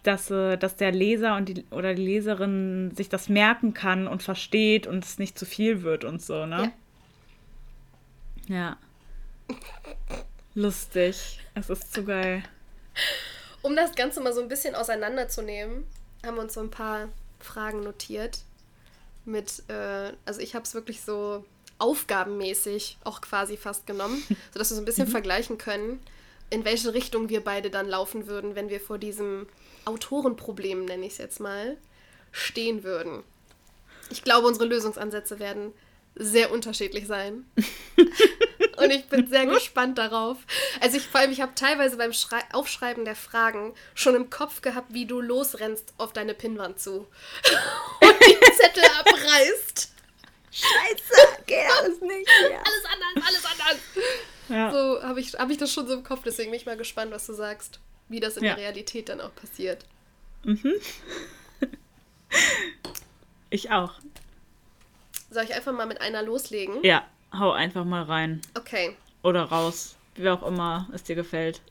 dass, 0.04 0.32
äh, 0.32 0.58
dass 0.58 0.76
der 0.76 0.92
Leser 0.92 1.36
und 1.36 1.50
die, 1.50 1.66
oder 1.72 1.94
die 1.94 2.06
Leserin 2.06 2.92
sich 2.96 3.10
das 3.10 3.30
merken 3.30 3.74
kann 3.74 4.08
und 4.08 4.24
versteht 4.24 4.88
und 4.88 5.04
es 5.04 5.20
nicht 5.20 5.38
zu 5.38 5.46
viel 5.46 5.84
wird 5.84 6.04
und 6.04 6.22
so, 6.22 6.46
ne? 6.46 6.72
Ja. 8.48 8.78
Lustig. 10.56 11.40
Es 11.56 11.70
ist 11.70 11.94
zu 11.94 12.04
geil. 12.04 12.44
Um 13.62 13.76
das 13.76 13.96
Ganze 13.96 14.22
mal 14.22 14.34
so 14.34 14.42
ein 14.42 14.50
bisschen 14.50 14.76
auseinanderzunehmen, 14.76 15.86
haben 16.26 16.36
wir 16.36 16.44
uns 16.44 16.54
so 16.54 16.62
ein 16.62 16.70
paar 16.70 17.10
Fragen 17.40 17.82
notiert. 17.82 18.40
Mit, 19.26 19.64
äh, 19.70 20.12
also 20.26 20.42
ich 20.42 20.54
habe 20.54 20.64
es 20.64 20.74
wirklich 20.74 21.02
so 21.02 21.46
aufgabenmäßig 21.84 22.98
auch 23.04 23.20
quasi 23.20 23.58
fast 23.58 23.86
genommen, 23.86 24.24
sodass 24.54 24.72
wir 24.72 24.76
so 24.76 24.82
ein 24.82 24.86
bisschen 24.86 25.08
vergleichen 25.08 25.58
können, 25.58 26.00
in 26.50 26.64
welche 26.64 26.94
Richtung 26.94 27.28
wir 27.28 27.44
beide 27.44 27.70
dann 27.70 27.90
laufen 27.90 28.28
würden, 28.28 28.56
wenn 28.56 28.70
wir 28.70 28.80
vor 28.80 28.98
diesem 28.98 29.48
Autorenproblem, 29.84 30.86
nenne 30.86 31.06
ich 31.06 31.14
es 31.14 31.18
jetzt 31.18 31.42
mal, 31.42 31.78
stehen 32.32 32.84
würden. 32.84 33.24
Ich 34.10 34.24
glaube, 34.24 34.48
unsere 34.48 34.66
Lösungsansätze 34.66 35.40
werden 35.40 35.74
sehr 36.16 36.52
unterschiedlich 36.52 37.06
sein. 37.06 37.46
Und 38.78 38.92
ich 38.92 39.08
bin 39.10 39.28
sehr 39.28 39.46
gespannt 39.46 39.98
darauf. 39.98 40.38
Also 40.80 40.98
ich 40.98 41.08
vor 41.08 41.22
allem, 41.22 41.32
ich 41.32 41.42
habe 41.42 41.54
teilweise 41.56 41.98
beim 41.98 42.14
Schrei 42.14 42.40
Aufschreiben 42.54 43.06
der 43.06 43.16
Fragen 43.16 43.74
schon 43.94 44.16
im 44.16 44.30
Kopf 44.30 44.62
gehabt, 44.62 44.94
wie 44.94 45.06
du 45.06 45.20
losrennst 45.20 45.94
auf 45.98 46.14
deine 46.14 46.34
Pinnwand 46.34 46.80
zu. 46.80 46.92
Und 48.02 48.16
die 48.22 48.40
Zettel 48.56 48.84
abreißt. 49.00 49.93
Nicht 52.42 52.50
mehr. 52.50 52.60
Alles 52.60 52.86
anders, 52.86 53.28
alles 53.28 53.46
anders. 53.46 53.80
Ja. 54.50 54.72
So 54.72 55.04
habe 55.04 55.20
ich, 55.20 55.34
hab 55.34 55.50
ich 55.50 55.58
das 55.58 55.72
schon 55.72 55.88
so 55.88 55.94
im 55.94 56.04
Kopf, 56.04 56.22
deswegen 56.26 56.52
bin 56.52 56.60
ich 56.60 56.66
mal 56.66 56.78
gespannt, 56.78 57.12
was 57.12 57.26
du 57.26 57.34
sagst. 57.34 57.80
Wie 58.10 58.20
das 58.20 58.38
in 58.38 58.44
Ja. 58.44 58.56
der 58.56 58.64
Realität 58.64 59.10
dann 59.10 59.22
auch 59.22 59.34
passiert. 59.36 59.86
Ich 63.50 63.70
auch. 63.70 63.94
Soll 65.30 65.44
ich 65.44 65.54
einfach 65.54 65.72
mal 65.72 65.86
mit 65.86 66.02
einer 66.02 66.24
loslegen? 66.24 66.84
Ja, 66.84 67.06
hau 67.38 67.52
einfach 67.52 67.86
mal 67.86 68.02
rein. 68.04 68.42
Okay. 68.58 68.98
Oder 69.24 69.44
raus. 69.44 69.96
Wie 70.16 70.28
auch 70.30 70.42
immer 70.44 70.90
es 70.92 71.04
dir 71.04 71.16
gefällt. 71.16 71.62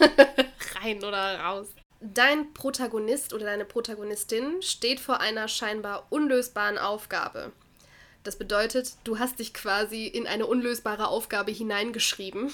rein 0.80 0.98
oder 1.04 1.40
raus. 1.40 1.66
Dein 2.00 2.52
Protagonist 2.54 3.34
oder 3.34 3.44
deine 3.46 3.64
Protagonistin 3.64 4.62
steht 4.62 5.00
vor 5.00 5.20
einer 5.20 5.48
scheinbar 5.48 6.06
unlösbaren 6.10 6.78
Aufgabe. 6.78 7.52
Das 8.22 8.36
bedeutet, 8.36 8.92
du 9.04 9.18
hast 9.18 9.38
dich 9.38 9.54
quasi 9.54 10.06
in 10.06 10.26
eine 10.26 10.46
unlösbare 10.46 11.08
Aufgabe 11.08 11.50
hineingeschrieben. 11.50 12.52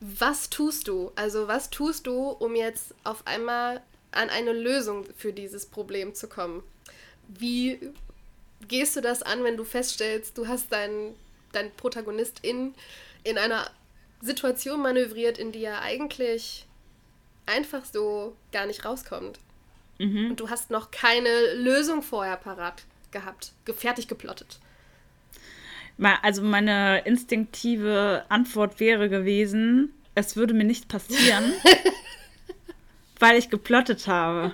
Was 0.00 0.50
tust 0.50 0.88
du? 0.88 1.12
Also 1.14 1.48
was 1.48 1.70
tust 1.70 2.06
du, 2.06 2.28
um 2.28 2.54
jetzt 2.56 2.94
auf 3.04 3.26
einmal 3.26 3.82
an 4.12 4.30
eine 4.30 4.52
Lösung 4.52 5.06
für 5.16 5.32
dieses 5.32 5.66
Problem 5.66 6.14
zu 6.14 6.28
kommen? 6.28 6.62
Wie 7.28 7.78
gehst 8.68 8.96
du 8.96 9.00
das 9.00 9.22
an, 9.22 9.44
wenn 9.44 9.56
du 9.56 9.64
feststellst, 9.64 10.38
du 10.38 10.48
hast 10.48 10.72
deinen 10.72 11.14
dein 11.54 11.70
Protagonist 11.72 12.40
in, 12.42 12.74
in 13.22 13.38
einer 13.38 13.70
Situation 14.20 14.82
manövriert, 14.82 15.38
in 15.38 15.52
die 15.52 15.64
er 15.64 15.82
eigentlich 15.82 16.66
einfach 17.46 17.84
so 17.84 18.36
gar 18.52 18.66
nicht 18.66 18.84
rauskommt. 18.84 19.38
Und 19.98 20.36
du 20.36 20.50
hast 20.50 20.70
noch 20.70 20.90
keine 20.90 21.54
Lösung 21.54 22.02
vorher 22.02 22.36
parat 22.36 22.82
gehabt, 23.14 23.52
ge- 23.64 23.74
fertig 23.74 24.06
geplottet. 24.08 24.58
Also 26.22 26.42
meine 26.42 26.98
instinktive 27.06 28.24
Antwort 28.28 28.78
wäre 28.80 29.08
gewesen, 29.08 29.94
es 30.14 30.36
würde 30.36 30.52
mir 30.52 30.64
nicht 30.64 30.88
passieren, 30.88 31.52
weil 33.20 33.38
ich 33.38 33.48
geplottet 33.48 34.06
habe. 34.06 34.52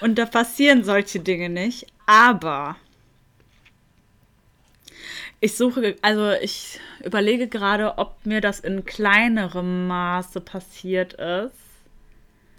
Und 0.00 0.16
da 0.18 0.26
passieren 0.26 0.84
solche 0.84 1.18
Dinge 1.20 1.48
nicht. 1.48 1.86
Aber 2.06 2.76
ich 5.40 5.56
suche, 5.56 5.96
also 6.02 6.30
ich 6.32 6.78
überlege 7.04 7.48
gerade, 7.48 7.98
ob 7.98 8.24
mir 8.24 8.40
das 8.40 8.60
in 8.60 8.84
kleinerem 8.84 9.86
Maße 9.86 10.40
passiert 10.40 11.14
ist. 11.14 11.52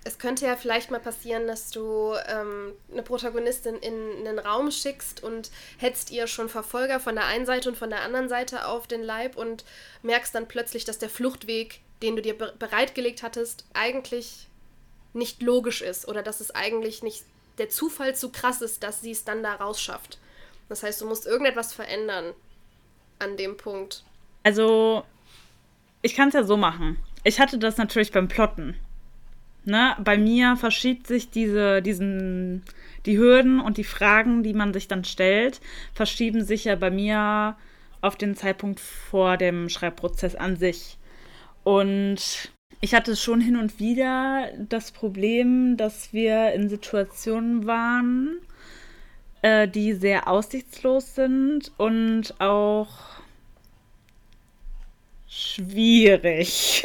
Es 0.08 0.20
könnte 0.20 0.46
ja 0.46 0.56
vielleicht 0.56 0.92
mal 0.92 1.00
passieren, 1.00 1.48
dass 1.48 1.72
du 1.72 2.14
ähm, 2.28 2.74
eine 2.92 3.02
Protagonistin 3.02 3.76
in 3.76 4.26
einen 4.26 4.40
Raum 4.40 4.70
schickst 4.70 5.24
und 5.24 5.50
hetzt 5.78 6.12
ihr 6.12 6.28
schon 6.28 6.48
Verfolger 6.48 7.00
von 7.00 7.16
der 7.16 7.26
einen 7.26 7.48
Seite 7.48 7.70
und 7.70 7.76
von 7.76 7.90
der 7.90 8.04
anderen 8.04 8.30
Seite 8.30 8.68
auf 8.68 8.86
den 8.86 9.02
Leib 9.02 9.36
und 9.36 9.66
merkst 10.04 10.34
dann 10.34 10.48
plötzlich, 10.48 10.86
dass 10.86 11.00
der 11.00 11.10
Fluchtweg, 11.10 11.82
den 12.04 12.16
du 12.16 12.22
dir 12.22 12.38
be 12.38 12.54
bereitgelegt 12.58 13.24
hattest, 13.24 13.66
eigentlich 13.74 14.48
nicht 15.14 15.42
logisch 15.42 15.82
ist 15.82 16.08
oder 16.08 16.22
dass 16.22 16.40
es 16.40 16.54
eigentlich 16.54 17.02
nicht 17.02 17.26
der 17.58 17.70
Zufall 17.70 18.16
zu 18.16 18.32
krass 18.32 18.62
ist, 18.62 18.84
dass 18.84 19.02
sie 19.02 19.12
es 19.12 19.24
dann 19.24 19.42
da 19.42 19.56
rausschafft. 19.56 20.20
Das 20.70 20.84
heißt, 20.84 21.02
du 21.02 21.08
musst 21.08 21.26
irgendetwas 21.26 21.74
verändern 21.74 22.34
an 23.20 23.38
dem 23.38 23.58
Punkt. 23.58 24.04
Also, 24.44 25.04
ich 26.02 26.16
kann 26.16 26.28
es 26.28 26.34
ja 26.34 26.44
so 26.44 26.58
machen. 26.58 27.00
Ich 27.24 27.40
hatte 27.40 27.58
das 27.58 27.78
natürlich 27.78 28.12
beim 28.12 28.28
Plotten. 28.28 28.78
Ne? 29.66 29.96
Bei 30.04 30.18
mir 30.18 30.56
verschiebt 30.58 31.08
sich 31.08 31.30
diese, 31.32 31.82
diesen, 31.82 32.64
die 33.06 33.18
Hürden 33.18 33.60
und 33.60 33.78
die 33.78 33.84
Fragen, 33.84 34.44
die 34.44 34.54
man 34.54 34.74
sich 34.74 34.88
dann 34.88 35.04
stellt, 35.04 35.60
verschieben 35.94 36.44
sich 36.44 36.66
ja 36.66 36.76
bei 36.76 36.92
mir 36.92 37.58
auf 38.02 38.16
den 38.16 38.36
Zeitpunkt 38.36 38.80
vor 38.80 39.38
dem 39.38 39.70
Schreibprozess 39.70 40.36
an 40.36 40.56
sich. 40.56 40.98
Und 41.64 42.52
ich 42.80 42.94
hatte 42.94 43.16
schon 43.16 43.42
hin 43.42 43.58
und 43.58 43.80
wieder 43.80 44.50
das 44.70 44.92
Problem, 44.92 45.78
dass 45.78 46.14
wir 46.14 46.54
in 46.54 46.70
Situationen 46.70 47.66
waren, 47.66 48.38
äh, 49.42 49.68
die 49.68 49.94
sehr 49.94 50.28
aussichtslos 50.28 51.16
sind 51.16 51.72
und 51.78 52.40
auch 52.40 52.90
schwierig. 55.28 56.84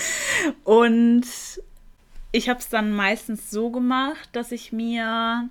und 0.64 1.26
ich 2.32 2.48
habe 2.48 2.58
es 2.58 2.68
dann 2.68 2.92
meistens 2.92 3.50
so 3.50 3.70
gemacht, 3.70 4.30
dass 4.32 4.52
ich 4.52 4.72
mir 4.72 5.48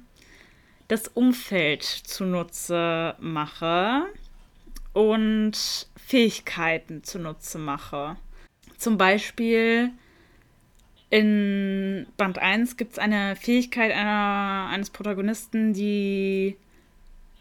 das 0.88 1.08
Umfeld 1.08 1.84
zunutze 1.84 3.16
mache 3.20 4.08
und 4.94 5.88
Fähigkeiten 5.96 7.04
zunutze 7.04 7.60
mache. 7.60 8.18
Zum 8.78 8.98
Beispiel 8.98 9.92
in 11.12 12.08
Band 12.18 12.40
1 12.40 12.78
gibt 12.78 12.94
es 12.94 13.00
eine 13.00 13.36
Fähigkeit 13.36 13.92
einer, 13.92 14.70
eines 14.72 14.90
Protagonisten, 14.90 15.74
die 15.74 16.58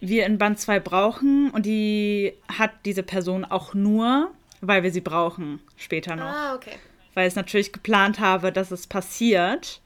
wir 0.00 0.26
in 0.26 0.38
Band 0.38 0.58
2 0.58 0.80
brauchen 0.80 1.50
und 1.50 1.66
die 1.66 2.34
hat 2.48 2.72
diese 2.84 3.02
Person 3.02 3.44
auch 3.44 3.74
nur, 3.74 4.30
weil 4.60 4.82
wir 4.82 4.92
sie 4.92 5.00
brauchen 5.00 5.60
später 5.76 6.14
noch. 6.14 6.24
Ah, 6.24 6.54
okay. 6.54 6.76
Weil 7.14 7.26
ich 7.26 7.32
es 7.32 7.36
natürlich 7.36 7.72
geplant 7.72 8.20
habe, 8.20 8.52
dass 8.52 8.70
es 8.70 8.86
passiert. 8.86 9.80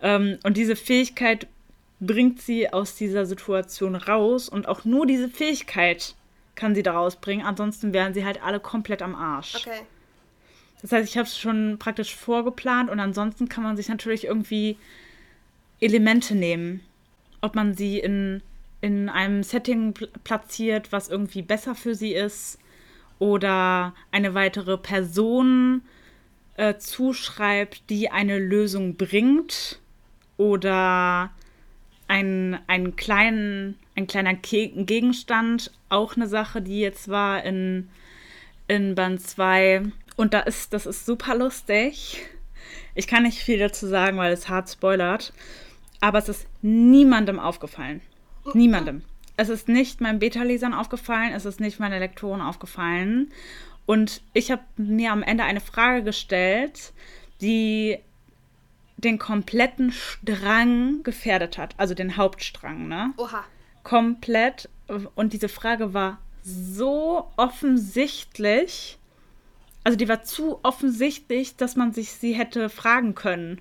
Ähm, 0.00 0.38
und 0.44 0.56
diese 0.56 0.76
Fähigkeit 0.76 1.46
bringt 2.00 2.40
sie 2.40 2.72
aus 2.72 2.96
dieser 2.96 3.26
Situation 3.26 3.94
raus 3.94 4.48
und 4.48 4.66
auch 4.66 4.84
nur 4.84 5.06
diese 5.06 5.28
Fähigkeit 5.28 6.14
kann 6.54 6.74
sie 6.74 6.82
da 6.82 6.92
rausbringen. 6.92 7.44
Ansonsten 7.44 7.92
wären 7.92 8.14
sie 8.14 8.24
halt 8.24 8.42
alle 8.42 8.60
komplett 8.60 9.02
am 9.02 9.14
Arsch. 9.14 9.56
Okay. 9.56 9.80
Das 10.82 10.92
heißt, 10.92 11.08
ich 11.08 11.18
habe 11.18 11.26
es 11.26 11.38
schon 11.38 11.76
praktisch 11.78 12.14
vorgeplant 12.14 12.90
und 12.90 13.00
ansonsten 13.00 13.48
kann 13.48 13.62
man 13.62 13.76
sich 13.76 13.88
natürlich 13.88 14.24
irgendwie 14.24 14.78
Elemente 15.80 16.34
nehmen. 16.34 16.80
Ob 17.42 17.54
man 17.54 17.74
sie 17.74 17.98
in, 17.98 18.42
in 18.80 19.08
einem 19.08 19.42
Setting 19.42 19.92
pl 19.92 20.08
platziert, 20.24 20.92
was 20.92 21.08
irgendwie 21.08 21.42
besser 21.42 21.74
für 21.74 21.94
sie 21.94 22.14
ist, 22.14 22.58
oder 23.18 23.94
eine 24.10 24.34
weitere 24.34 24.78
Person 24.78 25.82
äh, 26.60 26.76
zuschreibt, 26.78 27.88
die 27.88 28.10
eine 28.10 28.38
Lösung 28.38 28.96
bringt, 28.96 29.80
oder 30.36 31.30
ein, 32.06 32.58
einen 32.66 32.96
kleinen, 32.96 33.78
ein 33.96 34.06
kleiner 34.06 34.34
Ke 34.34 34.68
Gegenstand, 34.68 35.70
auch 35.88 36.16
eine 36.16 36.26
Sache, 36.26 36.60
die 36.60 36.80
jetzt 36.80 37.08
war 37.08 37.42
in, 37.44 37.88
in 38.68 38.94
Band 38.94 39.22
2, 39.22 39.82
und 40.16 40.34
da 40.34 40.40
ist, 40.40 40.74
das 40.74 40.84
ist 40.84 41.06
super 41.06 41.34
lustig. 41.34 42.22
Ich 42.94 43.06
kann 43.06 43.22
nicht 43.22 43.38
viel 43.38 43.58
dazu 43.58 43.86
sagen, 43.86 44.18
weil 44.18 44.32
es 44.32 44.50
hart 44.50 44.68
spoilert. 44.68 45.32
Aber 46.00 46.18
es 46.18 46.28
ist 46.28 46.46
niemandem 46.60 47.38
aufgefallen. 47.38 48.02
Niemandem. 48.52 49.02
Es 49.36 49.48
ist 49.48 49.68
nicht 49.68 50.02
meinen 50.02 50.18
Beta-Lesern 50.18 50.74
aufgefallen, 50.74 51.32
es 51.34 51.46
ist 51.46 51.60
nicht 51.60 51.80
meinen 51.80 52.00
Lektoren 52.00 52.42
aufgefallen. 52.42 53.32
Und 53.90 54.22
ich 54.34 54.52
habe 54.52 54.62
mir 54.76 55.10
am 55.10 55.24
Ende 55.24 55.42
eine 55.42 55.60
Frage 55.60 56.04
gestellt, 56.04 56.92
die 57.40 57.98
den 58.98 59.18
kompletten 59.18 59.90
Strang 59.90 61.02
gefährdet 61.02 61.58
hat. 61.58 61.74
Also 61.76 61.94
den 61.94 62.16
Hauptstrang, 62.16 62.86
ne? 62.86 63.12
Oha. 63.16 63.42
Komplett. 63.82 64.68
Und 65.16 65.32
diese 65.32 65.48
Frage 65.48 65.92
war 65.92 66.18
so 66.44 67.32
offensichtlich 67.36 68.96
also 69.82 69.96
die 69.96 70.08
war 70.08 70.22
zu 70.22 70.60
offensichtlich, 70.62 71.56
dass 71.56 71.74
man 71.74 71.92
sich 71.92 72.12
sie 72.12 72.34
hätte 72.34 72.68
fragen 72.68 73.14
können. 73.14 73.60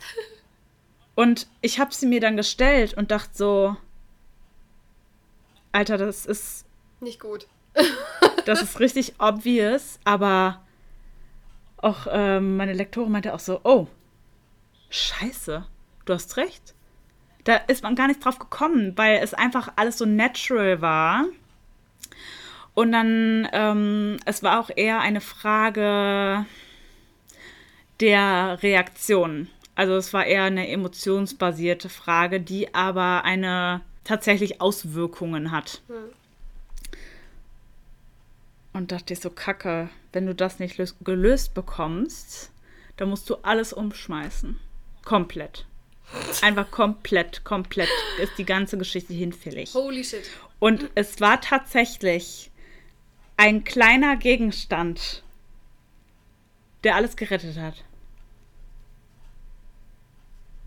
Und 1.14 1.46
ich 1.60 1.78
habe 1.78 1.94
sie 1.94 2.06
mir 2.06 2.20
dann 2.20 2.36
gestellt 2.36 2.94
und 2.94 3.10
dachte 3.10 3.30
so, 3.34 3.76
Alter, 5.72 5.98
das 5.98 6.26
ist 6.26 6.64
nicht 7.00 7.20
gut. 7.20 7.46
das 8.48 8.62
ist 8.62 8.80
richtig 8.80 9.14
obvious, 9.18 10.00
aber 10.04 10.62
auch 11.76 12.06
ähm, 12.10 12.56
meine 12.56 12.72
Lektorin 12.72 13.12
meinte 13.12 13.34
auch 13.34 13.40
so, 13.40 13.60
oh, 13.62 13.86
scheiße, 14.88 15.64
du 16.06 16.12
hast 16.14 16.36
recht. 16.38 16.74
Da 17.44 17.56
ist 17.56 17.82
man 17.82 17.94
gar 17.94 18.08
nicht 18.08 18.24
drauf 18.24 18.38
gekommen, 18.38 18.94
weil 18.96 19.18
es 19.22 19.34
einfach 19.34 19.72
alles 19.76 19.98
so 19.98 20.06
natural 20.06 20.80
war. 20.80 21.26
Und 22.72 22.92
dann, 22.92 23.48
ähm, 23.52 24.16
es 24.24 24.42
war 24.42 24.60
auch 24.60 24.70
eher 24.74 25.00
eine 25.00 25.20
Frage 25.20 26.46
der 28.00 28.62
Reaktion. 28.62 29.48
Also 29.74 29.94
es 29.94 30.12
war 30.12 30.24
eher 30.24 30.44
eine 30.44 30.68
emotionsbasierte 30.68 31.88
Frage, 31.88 32.40
die 32.40 32.74
aber 32.74 33.24
eine 33.24 33.82
tatsächlich 34.04 34.60
Auswirkungen 34.60 35.50
hat. 35.50 35.82
Hm. 35.88 35.96
Und 38.72 38.92
dachte 38.92 39.12
ich 39.12 39.20
so, 39.20 39.30
Kacke, 39.30 39.88
wenn 40.12 40.26
du 40.26 40.34
das 40.34 40.58
nicht 40.58 40.80
gelöst 41.00 41.54
bekommst, 41.54 42.52
dann 42.96 43.08
musst 43.08 43.28
du 43.30 43.36
alles 43.36 43.72
umschmeißen. 43.72 44.58
Komplett. 45.04 45.66
Einfach 46.42 46.70
komplett, 46.70 47.44
komplett 47.44 47.88
ist 48.22 48.32
die 48.38 48.44
ganze 48.44 48.78
Geschichte 48.78 49.12
hinfällig. 49.12 49.74
Holy 49.74 50.04
shit. 50.04 50.22
Und 50.58 50.90
es 50.94 51.20
war 51.20 51.40
tatsächlich 51.40 52.50
ein 53.36 53.64
kleiner 53.64 54.16
Gegenstand, 54.16 55.22
der 56.82 56.96
alles 56.96 57.16
gerettet 57.16 57.56
hat. 57.58 57.84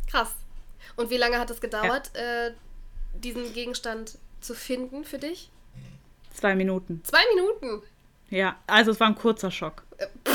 Krass. 0.09 0.33
Und 0.95 1.09
wie 1.09 1.17
lange 1.17 1.39
hat 1.39 1.49
es 1.49 1.61
gedauert, 1.61 2.11
ja. 2.15 2.47
äh, 2.47 2.53
diesen 3.15 3.53
Gegenstand 3.53 4.17
zu 4.41 4.53
finden 4.53 5.03
für 5.03 5.19
dich? 5.19 5.49
Zwei 6.33 6.55
Minuten. 6.55 7.03
Zwei 7.03 7.23
Minuten? 7.35 7.83
Ja, 8.29 8.55
also 8.67 8.91
es 8.91 8.99
war 8.99 9.07
ein 9.07 9.15
kurzer 9.15 9.51
Schock. 9.51 9.83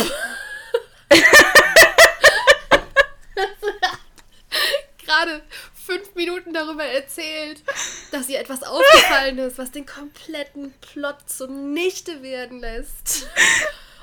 Gerade 4.98 5.42
fünf 5.74 6.14
Minuten 6.14 6.52
darüber 6.52 6.84
erzählt, 6.84 7.62
dass 8.10 8.28
ihr 8.28 8.40
etwas 8.40 8.62
aufgefallen 8.62 9.38
ist, 9.38 9.56
was 9.58 9.70
den 9.70 9.86
kompletten 9.86 10.74
Plot 10.80 11.16
zunichte 11.26 12.22
werden 12.22 12.60
lässt. 12.60 13.28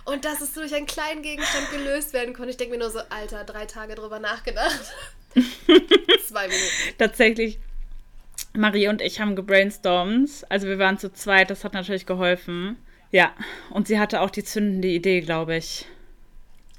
Und 0.06 0.26
dass 0.26 0.42
es 0.42 0.54
durch 0.54 0.74
einen 0.74 0.86
kleinen 0.86 1.22
Gegenstand 1.22 1.72
gelöst 1.72 2.14
werden 2.14 2.34
konnte. 2.34 2.52
Ich 2.52 2.58
denke 2.58 2.74
mir 2.74 2.80
nur 2.80 2.92
so, 2.92 3.00
Alter, 3.10 3.44
drei 3.44 3.66
Tage 3.66 3.96
drüber 3.96 4.20
nachgedacht. 4.20 4.82
Zwei 6.28 6.48
Minuten. 6.48 6.98
Tatsächlich, 6.98 7.60
Marie 8.54 8.88
und 8.88 9.02
ich 9.02 9.20
haben 9.20 9.36
gebrainstormt. 9.36 10.46
Also 10.50 10.68
wir 10.68 10.80
waren 10.80 10.98
zu 10.98 11.12
zweit, 11.12 11.50
das 11.50 11.64
hat 11.64 11.74
natürlich 11.74 12.06
geholfen. 12.06 12.78
Ja, 13.12 13.32
und 13.70 13.88
sie 13.88 14.00
hatte 14.00 14.22
auch 14.22 14.30
die 14.30 14.44
zündende 14.44 14.88
Idee, 14.88 15.22
glaube 15.22 15.56
ich. 15.58 15.86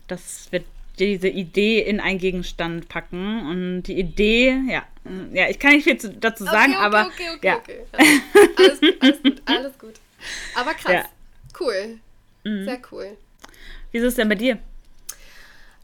Das 0.09 0.51
wird 0.51 0.65
diese 0.99 1.29
Idee 1.29 1.81
in 1.81 2.01
einen 2.01 2.19
Gegenstand 2.19 2.89
packen. 2.89 3.47
Und 3.49 3.83
die 3.85 3.99
Idee, 3.99 4.61
ja, 4.69 4.83
ja, 5.33 5.49
ich 5.49 5.59
kann 5.59 5.73
nicht 5.73 5.85
viel 5.85 5.97
dazu 5.97 6.45
sagen, 6.45 6.73
okay, 6.73 6.77
okay, 6.77 6.85
aber. 6.85 7.07
Okay, 7.07 7.29
okay, 7.37 7.47
ja. 7.47 7.57
okay. 7.57 7.81
Alles 8.57 8.81
gut, 8.81 8.97
alles 9.01 9.23
gut, 9.23 9.43
alles 9.47 9.79
gut. 9.79 9.95
Aber 10.55 10.75
krass. 10.75 10.93
Ja. 10.93 11.05
Cool. 11.59 11.99
Mhm. 12.45 12.65
Sehr 12.65 12.81
cool. 12.91 13.17
Wie 13.91 13.99
ist 13.99 14.05
es 14.05 14.15
denn 14.15 14.29
bei 14.29 14.35
dir? 14.35 14.59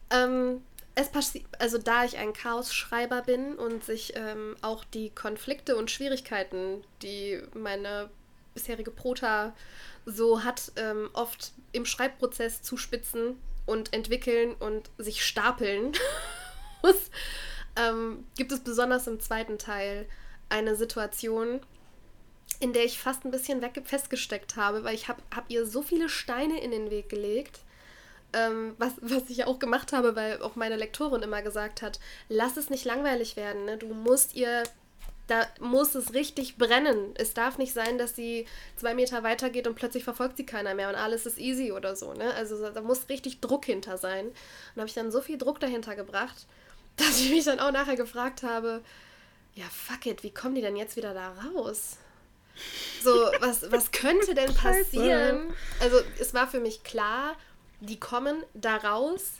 Ähm, 0.09 0.61
es 0.95 1.09
passiert, 1.09 1.45
also 1.59 1.77
da 1.77 2.03
ich 2.03 2.17
ein 2.17 2.33
Chaos-Schreiber 2.33 3.21
bin 3.21 3.55
und 3.55 3.83
sich 3.83 4.13
ähm, 4.15 4.55
auch 4.61 4.83
die 4.83 5.09
Konflikte 5.09 5.77
und 5.77 5.89
Schwierigkeiten, 5.89 6.83
die 7.01 7.41
meine 7.53 8.09
bisherige 8.53 8.91
Prota 8.91 9.53
so 10.05 10.43
hat, 10.43 10.71
ähm, 10.75 11.09
oft 11.13 11.53
im 11.71 11.85
Schreibprozess 11.85 12.61
zuspitzen 12.61 13.37
und 13.65 13.93
entwickeln 13.93 14.53
und 14.55 14.89
sich 14.97 15.25
stapeln 15.25 15.93
muss, 16.83 17.09
ähm, 17.77 18.25
gibt 18.35 18.51
es 18.51 18.59
besonders 18.59 19.07
im 19.07 19.19
zweiten 19.19 19.57
Teil 19.57 20.07
eine 20.49 20.75
Situation, 20.75 21.61
in 22.59 22.73
der 22.73 22.83
ich 22.83 22.99
fast 22.99 23.23
ein 23.23 23.31
bisschen 23.31 23.61
weg 23.61 23.81
festgesteckt 23.85 24.57
habe, 24.57 24.83
weil 24.83 24.95
ich 24.95 25.07
habe 25.07 25.21
hab 25.33 25.49
ihr 25.49 25.65
so 25.65 25.81
viele 25.81 26.09
Steine 26.09 26.61
in 26.61 26.71
den 26.71 26.91
Weg 26.91 27.07
gelegt, 27.07 27.61
ähm, 28.33 28.75
was, 28.77 28.93
was 29.01 29.29
ich 29.29 29.45
auch 29.45 29.59
gemacht 29.59 29.93
habe, 29.93 30.15
weil 30.15 30.41
auch 30.41 30.55
meine 30.55 30.75
Lektorin 30.75 31.21
immer 31.21 31.41
gesagt 31.41 31.81
hat, 31.81 31.99
lass 32.29 32.57
es 32.57 32.69
nicht 32.69 32.85
langweilig 32.85 33.35
werden, 33.35 33.65
ne? 33.65 33.77
du 33.77 33.87
musst 33.87 34.35
ihr 34.35 34.63
da 35.31 35.47
muss 35.61 35.95
es 35.95 36.13
richtig 36.13 36.57
brennen. 36.57 37.13
Es 37.15 37.33
darf 37.33 37.57
nicht 37.57 37.73
sein, 37.73 37.97
dass 37.97 38.17
sie 38.17 38.45
zwei 38.75 38.93
Meter 38.93 39.23
weiter 39.23 39.49
geht 39.49 39.65
und 39.65 39.75
plötzlich 39.75 40.03
verfolgt 40.03 40.35
sie 40.35 40.45
keiner 40.45 40.73
mehr 40.75 40.89
und 40.89 40.95
alles 40.95 41.25
ist 41.25 41.37
easy 41.37 41.71
oder 41.71 41.95
so. 41.95 42.13
Ne? 42.13 42.33
Also 42.33 42.69
da 42.69 42.81
muss 42.81 43.07
richtig 43.07 43.39
Druck 43.39 43.63
hinter 43.63 43.97
sein. 43.97 44.27
Und 44.27 44.35
da 44.75 44.81
habe 44.81 44.89
ich 44.89 44.93
dann 44.93 45.09
so 45.09 45.21
viel 45.21 45.37
Druck 45.37 45.61
dahinter 45.61 45.95
gebracht, 45.95 46.47
dass 46.97 47.21
ich 47.21 47.31
mich 47.31 47.45
dann 47.45 47.61
auch 47.61 47.71
nachher 47.71 47.95
gefragt 47.95 48.43
habe, 48.43 48.81
ja, 49.55 49.65
fuck 49.71 50.05
it, 50.05 50.21
wie 50.23 50.33
kommen 50.33 50.55
die 50.55 50.61
denn 50.61 50.75
jetzt 50.75 50.97
wieder 50.97 51.13
da 51.13 51.33
raus? 51.33 51.97
So, 53.01 53.11
was, 53.39 53.71
was 53.71 53.91
könnte 53.91 54.35
denn 54.35 54.53
passieren? 54.53 55.53
Also 55.79 55.97
es 56.19 56.33
war 56.33 56.47
für 56.47 56.59
mich 56.59 56.83
klar, 56.83 57.37
die 57.81 57.99
kommen 57.99 58.43
da 58.53 58.77
raus 58.77 59.33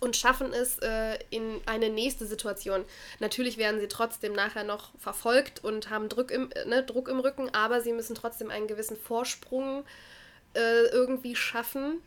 und 0.00 0.16
schaffen 0.16 0.52
es 0.52 0.78
äh, 0.78 1.18
in 1.30 1.60
eine 1.66 1.88
nächste 1.88 2.26
Situation. 2.26 2.84
Natürlich 3.20 3.56
werden 3.56 3.78
sie 3.78 3.86
trotzdem 3.86 4.32
nachher 4.32 4.64
noch 4.64 4.90
verfolgt 4.98 5.62
und 5.62 5.90
haben 5.90 6.08
Druck 6.08 6.32
im, 6.32 6.50
äh, 6.52 6.64
ne, 6.64 6.82
Druck 6.82 7.08
im 7.08 7.20
Rücken, 7.20 7.50
aber 7.54 7.80
sie 7.80 7.92
müssen 7.92 8.16
trotzdem 8.16 8.50
einen 8.50 8.66
gewissen 8.66 8.96
Vorsprung 8.96 9.84
äh, 10.54 10.86
irgendwie 10.86 11.36
schaffen 11.36 12.02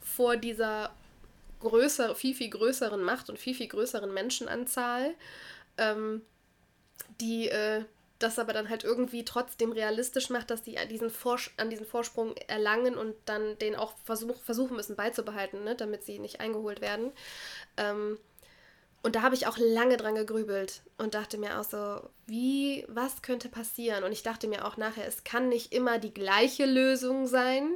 vor 0.00 0.36
dieser 0.36 0.90
größer, 1.60 2.14
viel, 2.14 2.34
viel 2.34 2.50
größeren 2.50 3.02
Macht 3.02 3.28
und 3.30 3.38
viel, 3.38 3.54
viel 3.54 3.68
größeren 3.68 4.14
Menschenanzahl, 4.14 5.14
ähm, 5.76 6.22
die 7.20 7.48
äh, 7.48 7.84
das 8.20 8.38
aber 8.38 8.52
dann 8.52 8.68
halt 8.68 8.84
irgendwie 8.84 9.24
trotzdem 9.24 9.72
realistisch 9.72 10.30
macht, 10.30 10.50
dass 10.50 10.62
die 10.62 10.76
diesen 10.88 11.10
an 11.56 11.70
diesen 11.70 11.86
Vorsprung 11.86 12.36
erlangen 12.46 12.96
und 12.96 13.14
dann 13.24 13.58
den 13.58 13.74
auch 13.74 13.94
versuch, 14.04 14.40
versuchen 14.42 14.76
müssen 14.76 14.94
beizubehalten, 14.94 15.64
ne, 15.64 15.74
damit 15.74 16.04
sie 16.04 16.18
nicht 16.18 16.40
eingeholt 16.40 16.80
werden. 16.80 17.12
Ähm, 17.76 18.18
und 19.02 19.16
da 19.16 19.22
habe 19.22 19.34
ich 19.34 19.46
auch 19.46 19.56
lange 19.56 19.96
dran 19.96 20.14
gegrübelt 20.14 20.82
und 20.98 21.14
dachte 21.14 21.38
mir 21.38 21.58
auch 21.58 21.64
so, 21.64 22.08
wie, 22.26 22.84
was 22.88 23.22
könnte 23.22 23.48
passieren? 23.48 24.04
Und 24.04 24.12
ich 24.12 24.22
dachte 24.22 24.46
mir 24.46 24.66
auch 24.66 24.76
nachher, 24.76 25.06
es 25.06 25.24
kann 25.24 25.48
nicht 25.48 25.72
immer 25.72 25.98
die 25.98 26.12
gleiche 26.12 26.66
Lösung 26.66 27.26
sein, 27.26 27.72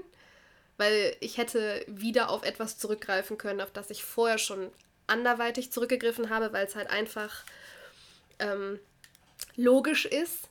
weil 0.77 1.17
ich 1.21 1.39
hätte 1.39 1.83
wieder 1.89 2.29
auf 2.29 2.45
etwas 2.45 2.79
zurückgreifen 2.79 3.39
können, 3.39 3.63
auf 3.63 3.71
das 3.71 3.89
ich 3.89 4.05
vorher 4.05 4.37
schon 4.37 4.71
anderweitig 5.07 5.73
zurückgegriffen 5.73 6.29
habe, 6.29 6.53
weil 6.53 6.67
es 6.67 6.77
halt 6.77 6.91
einfach 6.91 7.45
ähm, 8.39 8.79
logisch 9.57 10.07
ist. 10.07 10.49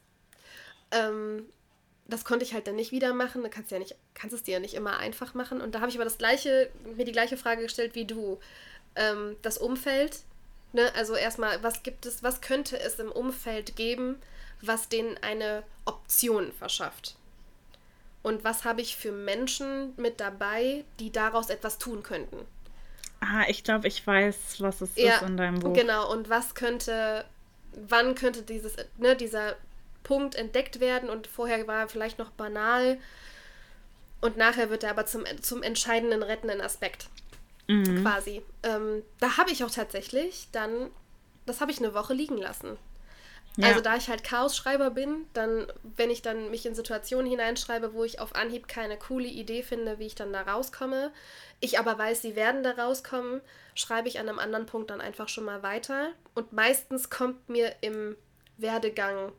Ähm, 0.92 1.46
das 2.08 2.26
konnte 2.26 2.46
ich 2.46 2.54
halt 2.54 2.68
dann 2.68 2.76
nicht 2.76 2.92
wieder 2.92 3.13
machen. 3.13 3.44
Da 3.44 3.50
kannst 3.50 3.72
du 3.72 3.76
ja 3.76 3.80
nicht, 3.80 3.96
kannst 4.13 4.36
es 4.36 4.44
dir 4.44 4.54
ja 4.54 4.60
nicht 4.60 4.74
immer 4.74 4.98
einfach 4.98 5.34
machen. 5.34 5.62
Und 5.62 5.74
da 5.74 5.80
habe 5.80 5.89
ich 5.89 5.96
aber 5.96 6.04
das 6.04 6.18
gleiche, 6.18 6.70
mir 6.96 7.06
die 7.06 7.12
gleiche 7.12 7.38
Frage 7.38 7.63
gestellt 7.63 7.96
wie 7.96 8.06
du. 8.06 8.39
Ähm, 8.96 9.38
das 9.42 9.58
Umfeld, 9.58 10.20
ne? 10.74 10.94
Also 10.96 11.16
erstmal, 11.16 11.63
was 11.63 11.84
gibt 11.84 12.06
es, 12.06 12.22
was 12.22 12.42
könnte 12.42 12.80
es 12.80 13.00
im 13.00 13.12
Umfeld 13.12 13.76
geben, 13.76 14.18
was 14.62 14.89
denen 14.89 15.18
eine 15.22 15.63
Option 15.86 16.52
verschafft? 16.52 17.16
Und 18.22 18.44
was 18.44 18.63
habe 18.63 18.82
ich 18.82 18.96
für 18.96 19.12
Menschen 19.12 19.94
mit 19.98 20.20
dabei, 20.20 20.86
die 21.00 21.12
daraus 21.12 21.50
etwas 21.50 21.78
tun 21.78 22.04
könnten? 22.04 22.38
Ah, 23.20 23.44
ich 23.48 23.63
glaube, 23.63 23.88
ich 23.88 24.06
weiß, 24.06 24.60
was 24.60 24.82
es 24.82 24.96
ja, 24.96 25.16
ist 25.16 25.24
in 25.24 25.38
deinem 25.38 25.60
Buch. 25.60 25.74
Genau, 25.74 26.12
und 26.12 26.30
was 26.30 26.56
könnte 26.56 27.26
wann 27.76 28.16
könnte 28.16 28.42
dieses, 28.42 28.76
ne, 28.98 29.16
dieser 29.16 29.56
Punkt 30.04 30.36
entdeckt 30.36 30.80
werden 30.80 31.10
und 31.10 31.28
vorher 31.28 31.66
war 31.68 31.82
er 31.82 31.88
vielleicht 31.88 32.20
noch 32.20 32.32
banal 32.32 32.98
und 34.22 34.38
nachher 34.38 34.70
wird 34.70 34.84
er 34.84 34.92
aber 34.92 35.06
zum, 35.06 35.24
zum 35.42 35.64
entscheidenden 35.64 36.24
rettenden 36.24 36.62
Aspekt. 36.62 37.08
Mhm. 37.68 38.02
Quasi. 38.02 38.42
Ähm, 38.64 39.04
da 39.20 39.38
habe 39.38 39.52
ich 39.52 39.64
auch 39.64 39.72
tatsächlich 39.72 40.48
dann, 40.52 40.90
das 41.46 41.62
habe 41.62 41.72
ich 41.72 41.80
eine 41.80 41.94
Woche 41.94 42.14
liegen 42.14 42.38
lassen. 42.38 42.78
Ja. 43.56 43.68
Also 43.68 43.82
da 43.82 43.96
ich 43.96 44.10
halt 44.10 44.24
Chaos-Schreiber 44.24 44.89
bin, 44.89 45.28
dann, 45.34 45.68
wenn 45.84 46.10
ich 46.10 46.24
dann 46.24 46.50
mich 46.50 46.66
in 46.66 46.74
Situationen 46.74 47.30
hineinschreibe, 47.30 47.94
wo 47.94 48.04
ich 48.04 48.20
auf 48.20 48.36
Anhieb 48.36 48.68
keine 48.68 48.98
coole 48.98 49.28
Idee 49.28 49.62
finde, 49.62 50.00
wie 50.00 50.08
ich 50.08 50.16
dann 50.16 50.34
da 50.34 50.42
rauskomme, 50.42 51.12
ich 51.60 51.78
aber 51.78 51.98
weiß, 51.98 52.24
sie 52.24 52.36
werden 52.36 52.63
da 52.63 52.72
rauskommen, 52.72 53.42
schreibe 53.76 54.08
ich 54.08 54.20
an 54.20 54.28
einem 54.28 54.39
anderen 54.39 54.66
Punkt 54.66 54.89
dann 54.89 55.02
einfach 55.02 55.30
schon 55.30 55.46
mal 55.46 55.62
weiter. 55.62 56.10
Und 56.34 56.52
meistens 56.52 57.12
kommt 57.12 57.48
mir 57.48 57.76
im 57.82 58.18
Werdegang 58.58 59.32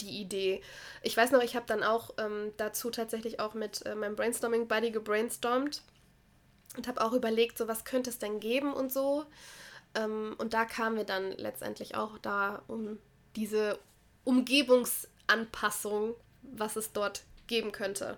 die 0.00 0.20
Idee. 0.20 0.60
Ich 1.02 1.16
weiß 1.16 1.30
noch, 1.30 1.42
ich 1.42 1.54
habe 1.54 1.66
dann 1.66 1.84
auch 1.84 2.10
ähm, 2.18 2.52
dazu 2.56 2.90
tatsächlich 2.90 3.38
auch 3.38 3.54
mit 3.54 3.86
äh, 3.86 3.94
meinem 3.94 4.16
Brainstorming-Buddy 4.16 4.90
gebrainstormt 4.90 5.82
und 6.76 6.88
habe 6.88 7.00
auch 7.00 7.12
überlegt, 7.12 7.58
so 7.58 7.68
was 7.68 7.84
könnte 7.84 8.10
es 8.10 8.18
denn 8.18 8.40
geben 8.40 8.72
und 8.72 8.92
so. 8.92 9.24
Ähm, 9.94 10.34
und 10.38 10.52
da 10.52 10.64
kamen 10.64 10.96
wir 10.96 11.04
dann 11.04 11.30
letztendlich 11.32 11.94
auch 11.94 12.18
da 12.18 12.62
um 12.66 12.98
diese 13.36 13.78
Umgebungsanpassung, 14.24 16.14
was 16.42 16.76
es 16.76 16.92
dort 16.92 17.24
geben 17.46 17.72
könnte. 17.72 18.16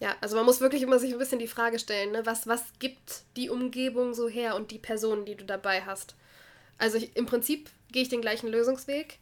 Ja, 0.00 0.16
also 0.20 0.36
man 0.36 0.44
muss 0.44 0.60
wirklich 0.60 0.82
immer 0.82 0.98
sich 0.98 1.12
ein 1.12 1.18
bisschen 1.18 1.38
die 1.38 1.46
Frage 1.46 1.78
stellen, 1.78 2.12
ne? 2.12 2.26
was, 2.26 2.46
was 2.46 2.64
gibt 2.78 3.22
die 3.36 3.48
Umgebung 3.48 4.12
so 4.12 4.28
her 4.28 4.56
und 4.56 4.70
die 4.70 4.78
Personen, 4.78 5.24
die 5.24 5.36
du 5.36 5.44
dabei 5.44 5.82
hast. 5.82 6.14
Also 6.78 6.98
ich, 6.98 7.16
im 7.16 7.26
Prinzip 7.26 7.70
gehe 7.92 8.02
ich 8.02 8.08
den 8.08 8.20
gleichen 8.20 8.48
Lösungsweg, 8.48 9.18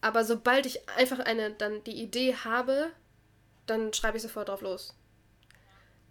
aber 0.00 0.24
sobald 0.24 0.64
ich 0.66 0.88
einfach 0.90 1.18
eine 1.18 1.50
dann 1.50 1.82
die 1.84 2.00
Idee 2.00 2.34
habe, 2.36 2.90
dann 3.66 3.92
schreibe 3.92 4.16
ich 4.16 4.22
sofort 4.22 4.48
drauf 4.48 4.62
los. 4.62 4.94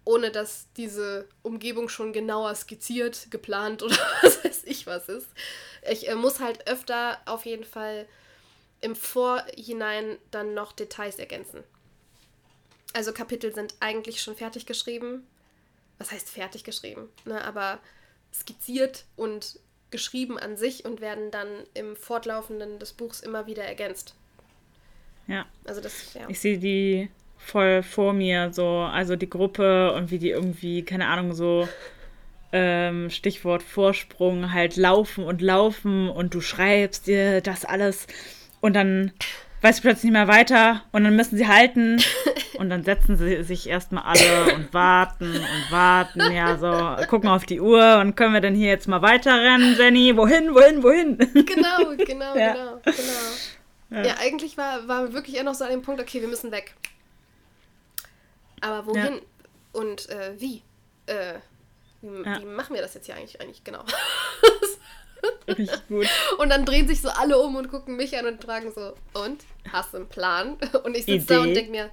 Ohne 0.04 0.30
dass 0.30 0.66
diese 0.76 1.28
Umgebung 1.42 1.88
schon 1.88 2.12
genauer 2.12 2.54
skizziert, 2.54 3.30
geplant 3.30 3.82
oder 3.82 3.96
was 4.22 4.44
weiß 4.44 4.64
ich 4.64 4.86
was 4.86 5.08
ist. 5.08 5.28
Ich 5.90 6.08
äh, 6.08 6.14
muss 6.14 6.40
halt 6.40 6.68
öfter 6.68 7.18
auf 7.26 7.46
jeden 7.46 7.64
Fall 7.64 8.06
im 8.80 8.96
Vorhinein 8.96 10.18
dann 10.30 10.54
noch 10.54 10.72
Details 10.72 11.18
ergänzen. 11.18 11.64
Also 12.94 13.12
Kapitel 13.12 13.54
sind 13.54 13.74
eigentlich 13.80 14.22
schon 14.22 14.36
fertig 14.36 14.66
geschrieben. 14.66 15.26
Was 15.98 16.12
heißt 16.12 16.30
fertig 16.30 16.64
geschrieben? 16.64 17.08
Ne, 17.24 17.44
aber 17.44 17.80
skizziert 18.32 19.04
und 19.16 19.58
geschrieben 19.90 20.38
an 20.38 20.56
sich 20.56 20.84
und 20.84 21.00
werden 21.00 21.30
dann 21.30 21.48
im 21.74 21.96
Fortlaufenden 21.96 22.78
des 22.78 22.92
Buchs 22.92 23.20
immer 23.20 23.46
wieder 23.46 23.64
ergänzt. 23.64 24.14
Ja. 25.26 25.46
Also 25.64 25.80
das, 25.80 26.14
ja. 26.14 26.28
Ich 26.28 26.40
sehe 26.40 26.58
die 26.58 27.10
voll 27.38 27.82
vor 27.82 28.12
mir, 28.12 28.52
so, 28.52 28.80
also 28.80 29.16
die 29.16 29.30
Gruppe 29.30 29.92
und 29.94 30.10
wie 30.10 30.18
die 30.18 30.30
irgendwie, 30.30 30.84
keine 30.84 31.06
Ahnung, 31.06 31.32
so 31.32 31.68
ähm, 32.52 33.10
Stichwort 33.10 33.62
Vorsprung, 33.62 34.52
halt 34.52 34.76
laufen 34.76 35.24
und 35.24 35.40
laufen 35.40 36.08
und 36.08 36.34
du 36.34 36.40
schreibst 36.40 37.06
dir 37.06 37.40
das 37.40 37.64
alles 37.64 38.06
und 38.60 38.74
dann 38.74 39.12
weißt 39.60 39.78
du 39.78 39.82
plötzlich 39.82 40.04
nicht 40.04 40.12
mehr 40.12 40.28
weiter 40.28 40.82
und 40.92 41.04
dann 41.04 41.16
müssen 41.16 41.36
sie 41.36 41.48
halten 41.48 42.00
und 42.58 42.70
dann 42.70 42.84
setzen 42.84 43.16
sie 43.16 43.42
sich 43.42 43.68
erstmal 43.68 44.04
alle 44.04 44.54
und 44.54 44.72
warten 44.72 45.32
und 45.32 45.72
warten, 45.72 46.32
ja, 46.32 46.56
so, 46.56 47.06
gucken 47.06 47.28
auf 47.28 47.44
die 47.44 47.60
Uhr 47.60 47.98
und 47.98 48.16
können 48.16 48.34
wir 48.34 48.40
denn 48.40 48.54
hier 48.54 48.68
jetzt 48.68 48.88
mal 48.88 49.02
weiterrennen, 49.02 49.76
Jenny? 49.76 50.16
Wohin, 50.16 50.54
wohin, 50.54 50.82
wohin? 50.82 51.18
Genau, 51.18 51.94
genau, 51.96 52.36
ja. 52.36 52.52
genau, 52.52 52.78
genau. 52.84 53.28
Ja. 53.90 54.02
ja, 54.02 54.14
eigentlich 54.20 54.58
war, 54.58 54.86
war 54.86 55.12
wirklich 55.12 55.36
eher 55.36 55.44
noch 55.44 55.54
so 55.54 55.64
an 55.64 55.70
dem 55.70 55.82
Punkt, 55.82 56.00
okay, 56.00 56.20
wir 56.20 56.28
müssen 56.28 56.52
weg. 56.52 56.74
Aber 58.60 58.86
wohin 58.86 59.14
ja. 59.14 59.20
und 59.72 60.08
äh, 60.08 60.32
wie? 60.38 60.62
Äh, 61.06 61.34
wie, 62.00 62.24
wie, 62.24 62.44
machen 62.44 62.74
wir 62.74 62.82
das 62.82 62.94
jetzt 62.94 63.06
hier 63.06 63.16
eigentlich, 63.16 63.40
eigentlich 63.40 63.64
genau? 63.64 63.84
Richtig 65.48 65.88
gut. 65.88 66.06
Und 66.38 66.50
dann 66.50 66.64
drehen 66.64 66.86
sich 66.86 67.00
so 67.00 67.08
alle 67.08 67.38
um 67.38 67.56
und 67.56 67.68
gucken 67.70 67.96
mich 67.96 68.16
an 68.16 68.26
und 68.26 68.42
fragen 68.42 68.72
so, 68.72 68.94
und? 69.14 69.44
Hast 69.72 69.92
du 69.92 69.98
einen 69.98 70.08
Plan? 70.08 70.58
Und 70.84 70.96
ich 70.96 71.06
sitze 71.06 71.26
da 71.26 71.40
und 71.40 71.54
denke 71.54 71.70
mir, 71.70 71.90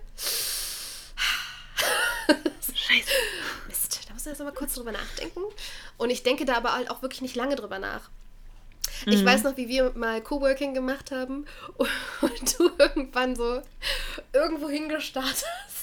Scheiße. 2.86 3.10
Mist, 3.68 4.02
da 4.08 4.14
musst 4.14 4.26
du 4.26 4.30
jetzt 4.30 4.42
aber 4.42 4.52
kurz 4.52 4.76
drüber 4.76 4.92
nachdenken. 4.92 5.42
Und 5.98 6.10
ich 6.10 6.24
denke 6.24 6.46
da 6.46 6.56
aber 6.56 6.74
halt 6.74 6.90
auch 6.90 7.02
wirklich 7.02 7.22
nicht 7.22 7.36
lange 7.36 7.56
drüber 7.56 7.80
nach. 7.80 8.10
Mhm. 9.06 9.14
Ich 9.14 9.26
weiß 9.26 9.44
noch, 9.44 9.58
wie 9.58 9.68
wir 9.68 9.92
mal 9.96 10.22
Coworking 10.22 10.74
gemacht 10.74 11.12
haben 11.12 11.46
und 12.22 12.60
du 12.60 12.70
irgendwann 12.78 13.36
so 13.36 13.62
irgendwo 14.34 14.70
hingestartet 14.70 15.46
hast. 15.66 15.75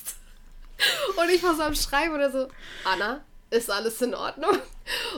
Und 1.16 1.30
ich 1.30 1.42
war 1.42 1.54
so 1.54 1.62
am 1.62 1.74
Schreiben 1.74 2.14
oder 2.14 2.30
so, 2.30 2.48
Anna, 2.84 3.24
ist 3.50 3.70
alles 3.70 4.00
in 4.02 4.14
Ordnung? 4.14 4.58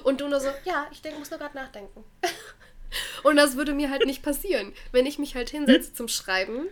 Und 0.03 0.21
du 0.21 0.29
nur 0.29 0.41
so, 0.41 0.49
ja, 0.65 0.87
ich 0.91 1.03
denk, 1.03 1.19
muss 1.19 1.31
nur 1.31 1.39
gerade 1.39 1.57
nachdenken. 1.57 2.05
Und 3.23 3.37
das 3.37 3.57
würde 3.57 3.73
mir 3.73 3.91
halt 3.91 4.07
nicht 4.07 4.23
passieren. 4.23 4.73
Wenn 4.93 5.07
ich 5.07 5.19
mich 5.19 5.35
halt 5.35 5.51
hinsetze 5.51 5.95
zum 5.95 6.09
Schreiben, 6.09 6.67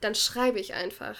dann 0.00 0.14
schreibe 0.14 0.60
ich 0.60 0.74
einfach. 0.74 1.16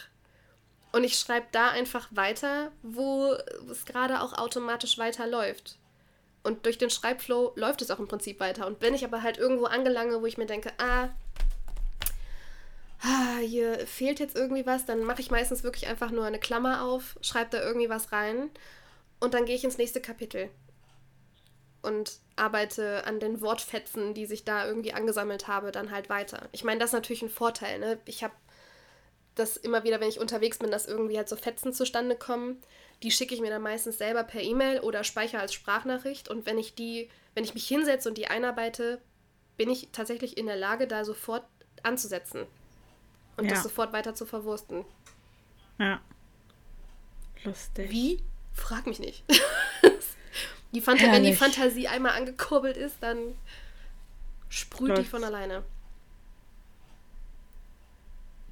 Und 0.92 1.04
ich 1.04 1.18
schreibe 1.18 1.46
da 1.52 1.70
einfach 1.70 2.08
weiter, 2.11 2.72
wo 2.82 3.37
es 3.70 3.84
gerade 3.84 4.20
auch 4.20 4.32
automatisch 4.32 4.98
weiterläuft. 4.98 5.78
Und 6.42 6.64
durch 6.64 6.78
den 6.78 6.90
Schreibflow 6.90 7.52
läuft 7.56 7.82
es 7.82 7.90
auch 7.90 7.98
im 7.98 8.08
Prinzip 8.08 8.40
weiter. 8.40 8.66
Und 8.66 8.80
wenn 8.80 8.94
ich 8.94 9.04
aber 9.04 9.22
halt 9.22 9.38
irgendwo 9.38 9.66
angelange, 9.66 10.20
wo 10.20 10.26
ich 10.26 10.38
mir 10.38 10.46
denke, 10.46 10.72
ah 10.78 11.08
hier 13.40 13.87
fehlt 13.87 14.18
jetzt 14.18 14.37
irgendwie 14.37 14.66
was, 14.66 14.84
dann 14.84 15.04
mache 15.04 15.20
ich 15.20 15.30
meistens 15.30 15.62
wirklich 15.62 15.87
einfach 15.87 16.11
nur 16.11 16.24
eine 16.24 16.40
Klammer 16.40 16.82
auf, 16.82 17.18
schreibe 17.20 17.50
da 17.56 17.62
irgendwie 17.62 17.88
was 17.88 18.12
rein 18.12 18.50
und 19.20 19.34
dann 19.34 19.44
gehe 19.44 19.54
ich 19.54 19.64
ins 19.64 19.78
nächste 19.78 20.00
Kapitel 20.00 20.50
und 21.82 22.18
arbeite 22.37 23.06
an 23.06 23.20
den 23.20 23.40
Wortfetzen, 23.40 24.14
die 24.14 24.26
sich 24.26 24.44
da 24.44 24.66
irgendwie 24.66 24.92
angesammelt 24.92 25.46
habe, 25.46 25.70
dann 25.70 25.92
halt 25.92 26.08
weiter. 26.08 26.48
Ich 26.52 26.64
meine, 26.64 26.80
das 26.80 26.90
ist 26.90 26.94
natürlich 26.94 27.22
ein 27.22 27.30
Vorteil. 27.30 27.78
Ne? 27.78 28.00
Ich 28.04 28.24
habe 28.24 28.34
das 29.37 29.56
immer 29.56 29.84
wieder, 29.84 30.00
wenn 30.00 30.08
ich 30.08 30.18
unterwegs 30.18 30.58
bin, 30.58 30.72
dass 30.72 30.87
irgendwie 30.87 31.16
halt 31.16 31.28
so 31.28 31.37
Fetzen 31.37 31.72
zustande 31.72 32.16
kommen. 32.16 32.61
Die 33.04 33.12
schicke 33.12 33.34
ich 33.34 33.40
mir 33.40 33.50
dann 33.50 33.62
meistens 33.62 33.98
selber 33.98 34.24
per 34.24 34.42
E-Mail 34.42 34.80
oder 34.80 35.04
speichere 35.04 35.40
als 35.40 35.54
Sprachnachricht. 35.54 36.28
Und 36.28 36.46
wenn 36.46 36.58
ich 36.58 36.74
die, 36.74 37.08
wenn 37.34 37.44
ich 37.44 37.54
mich 37.54 37.68
hinsetze 37.68 38.08
und 38.08 38.18
die 38.18 38.26
einarbeite, 38.26 39.00
bin 39.56 39.70
ich 39.70 39.88
tatsächlich 39.92 40.37
in 40.37 40.46
der 40.46 40.56
Lage, 40.56 40.88
da 40.88 41.04
sofort 41.04 41.44
anzusetzen 41.84 42.46
und 43.38 43.46
ja. 43.46 43.53
das 43.53 43.62
sofort 43.62 43.92
weiter 43.92 44.14
zu 44.14 44.27
verwursten. 44.27 44.85
Ja. 45.79 46.01
Lustig. 47.44 47.90
Wie? 47.90 48.22
Frag 48.53 48.87
mich 48.87 48.98
nicht. 48.98 49.24
die 50.72 50.81
Fanta 50.81 51.12
wenn 51.12 51.22
die 51.22 51.35
Fantasie 51.35 51.88
einmal 51.88 52.12
angekurbelt 52.12 52.77
ist, 52.77 52.96
dann 53.01 53.35
sprüht 54.48 54.88
Läuft. 54.88 55.03
die 55.03 55.07
von 55.07 55.24
alleine. 55.24 55.62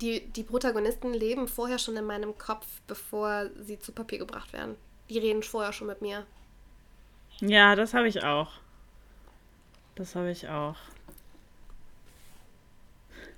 Die, 0.00 0.20
die 0.28 0.42
Protagonisten 0.42 1.14
leben 1.14 1.48
vorher 1.48 1.78
schon 1.78 1.96
in 1.96 2.04
meinem 2.04 2.36
Kopf, 2.38 2.66
bevor 2.86 3.50
sie 3.58 3.78
zu 3.78 3.92
Papier 3.92 4.18
gebracht 4.18 4.52
werden. 4.52 4.76
Die 5.08 5.18
reden 5.18 5.42
vorher 5.42 5.72
schon 5.72 5.86
mit 5.86 6.02
mir. 6.02 6.26
Ja, 7.40 7.74
das 7.74 7.94
habe 7.94 8.08
ich 8.08 8.22
auch. 8.22 8.52
Das 9.94 10.14
habe 10.14 10.30
ich 10.30 10.48
auch. 10.48 10.76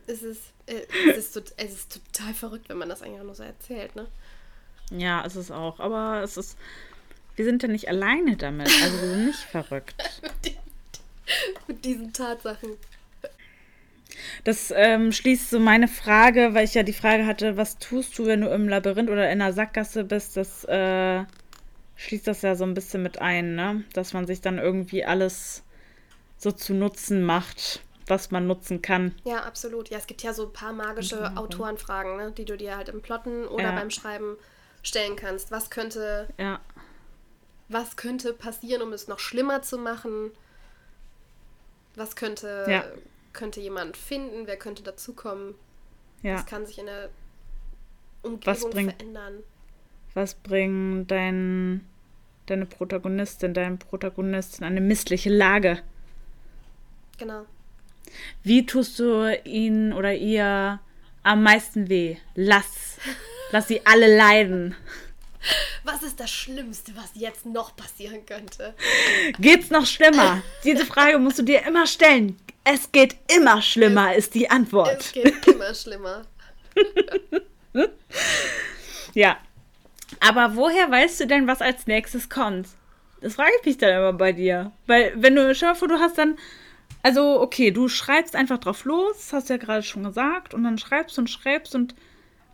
Es 0.09 0.23
ist, 0.23 0.43
äh, 0.67 0.81
es, 1.11 1.37
ist, 1.37 1.55
es 1.57 1.73
ist 1.73 2.01
total 2.15 2.35
verrückt, 2.35 2.69
wenn 2.69 2.79
man 2.79 2.89
das 2.89 3.03
eigentlich 3.03 3.23
nur 3.23 3.35
so 3.35 3.43
erzählt, 3.43 3.95
ne? 3.95 4.07
Ja, 4.91 5.25
es 5.25 5.37
ist 5.37 5.51
auch. 5.51 5.81
Aber 5.81 6.23
es 6.23 6.37
ist. 6.37 6.57
Wir 7.37 7.45
sind 7.45 7.63
ja 7.63 7.69
nicht 7.69 7.89
alleine 7.89 8.37
damit. 8.37 8.69
Also 8.83 9.01
wir 9.01 9.09
sind 9.09 9.27
nicht 9.27 9.39
verrückt. 9.39 9.95
Mit 11.69 11.85
diesen 11.85 12.13
Tatsachen. 12.13 12.71
Das 14.45 14.73
ähm, 14.75 15.13
schließt 15.13 15.51
so 15.51 15.61
meine 15.61 15.87
Frage, 15.87 16.55
weil 16.55 16.65
ich 16.65 16.75
ja 16.75 16.83
die 16.83 16.93
Frage 16.93 17.27
hatte, 17.27 17.57
was 17.57 17.79
tust 17.79 18.19
du, 18.19 18.27
wenn 18.27 18.41
du 18.41 18.49
im 18.49 18.69
Labyrinth 18.69 19.11
oder 19.11 19.31
in 19.31 19.39
der 19.39 19.53
Sackgasse 19.53 20.05
bist? 20.05 20.37
Das 20.37 20.65
äh, 20.65 21.25
schließt 21.97 22.27
das 22.27 22.43
ja 22.43 22.57
so 22.57 22.65
ein 22.65 22.75
bisschen 22.75 23.03
mit 23.03 23.21
ein, 23.21 23.55
ne? 23.55 23.85
Dass 23.93 24.15
man 24.15 24.27
sich 24.27 24.41
dann 24.41 24.59
irgendwie 24.59 25.05
alles 25.05 25.63
so 26.39 26.51
zu 26.51 26.75
Nutzen 26.75 27.23
macht, 27.23 27.83
was 28.11 28.31
man 28.31 28.47
nutzen 28.47 28.83
kann. 28.83 29.15
Ja, 29.25 29.43
absolut. 29.45 29.89
Ja, 29.91 29.99
es 29.99 30.07
gibt 30.07 30.23
ja 30.23 30.33
so 30.33 30.47
ein 30.47 30.53
paar 30.53 30.73
magische 30.73 31.31
mhm. 31.31 31.39
Autorenfragen, 31.39 32.17
ne? 32.17 32.33
die 32.33 32.45
du 32.45 32.57
dir 32.57 32.77
halt 32.77 32.89
im 32.89 33.03
Plotten 33.03 33.47
oder 33.47 33.65
ja. 33.65 33.73
beim 33.73 33.91
Schreiben 33.91 34.37
stellen 34.83 35.17
kannst. 35.17 35.51
Was 35.51 35.71
könnte, 35.71 36.29
ja. 36.39 36.61
was 37.69 37.97
könnte 37.97 38.33
passieren, 38.33 38.83
um 38.83 38.93
es 38.93 39.09
noch 39.09 39.19
schlimmer 39.19 39.63
zu 39.63 39.79
machen? 39.79 40.31
Was 41.95 42.17
könnte, 42.17 42.67
ja. 42.69 42.85
könnte 43.33 43.61
jemand 43.61 43.97
finden? 43.97 44.47
Wer 44.47 44.57
könnte 44.57 44.83
dazukommen? 44.83 45.55
Ja. 46.23 46.35
Was 46.35 46.47
kann 46.47 46.67
sich 46.67 46.79
in 46.79 46.87
der 46.87 47.11
Umgebung 48.23 48.71
bringt, 48.71 48.93
verändern? 48.93 49.43
Was 50.15 50.35
bringt 50.35 51.11
dein, 51.11 51.87
deine 52.47 52.67
Protagonistin, 52.67 53.55
dein 53.55 53.79
Protagonist 53.79 54.59
in 54.59 54.65
eine 54.65 54.81
missliche 54.81 55.31
Lage? 55.31 55.81
Genau. 57.19 57.47
Wie 58.43 58.67
tust 58.67 58.99
du 58.99 59.39
ihn 59.45 59.93
oder 59.93 60.15
ihr 60.15 60.81
am 61.23 61.43
meisten 61.43 61.89
weh? 61.89 62.17
Lass. 62.35 62.99
Lass 63.51 63.69
sie 63.69 63.85
alle 63.87 64.17
leiden. 64.17 64.75
Was 65.85 66.03
ist 66.03 66.21
das 66.21 66.31
Schlimmste, 66.31 66.93
was 66.97 67.11
jetzt 67.15 67.47
noch 67.47 67.77
passieren 67.77 68.27
könnte? 68.27 68.75
Geht's 69.39 69.71
noch 69.71 69.87
schlimmer? 69.87 70.43
Diese 70.65 70.85
Frage 70.85 71.19
musst 71.19 71.39
du 71.39 71.43
dir 71.43 71.65
immer 71.67 71.87
stellen. 71.87 72.39
Es 72.65 72.93
geht 72.93 73.17
immer 73.35 73.63
schlimmer, 73.63 74.11
es, 74.13 74.25
ist 74.25 74.35
die 74.35 74.51
Antwort. 74.51 75.01
Es 75.01 75.13
geht 75.13 75.47
immer 75.47 75.75
schlimmer. 75.75 76.27
ja. 79.15 79.39
Aber 80.21 80.57
woher 80.57 80.91
weißt 80.91 81.21
du 81.21 81.27
denn, 81.27 81.47
was 81.47 81.63
als 81.63 81.87
nächstes 81.87 82.29
kommt? 82.29 82.69
Das 83.21 83.35
frage 83.35 83.53
ich 83.61 83.67
mich 83.67 83.79
dann 83.79 83.91
immer 83.91 84.13
bei 84.13 84.33
dir. 84.33 84.73
Weil, 84.87 85.13
wenn 85.17 85.35
du, 85.35 85.53
dir 85.53 85.75
vor, 85.75 85.89
du 85.89 85.99
hast 85.99 86.19
dann 86.19 86.39
also, 87.09 87.41
okay, 87.41 87.71
du 87.71 87.89
schreibst 87.89 88.37
einfach 88.37 88.59
drauf 88.59 88.85
los, 88.85 89.33
hast 89.33 89.49
ja 89.49 89.57
gerade 89.57 89.83
schon 89.83 90.05
gesagt, 90.05 90.53
und 90.53 90.63
dann 90.63 90.77
schreibst 90.77 91.19
und 91.19 91.31
schreibst 91.31 91.75
und. 91.75 91.95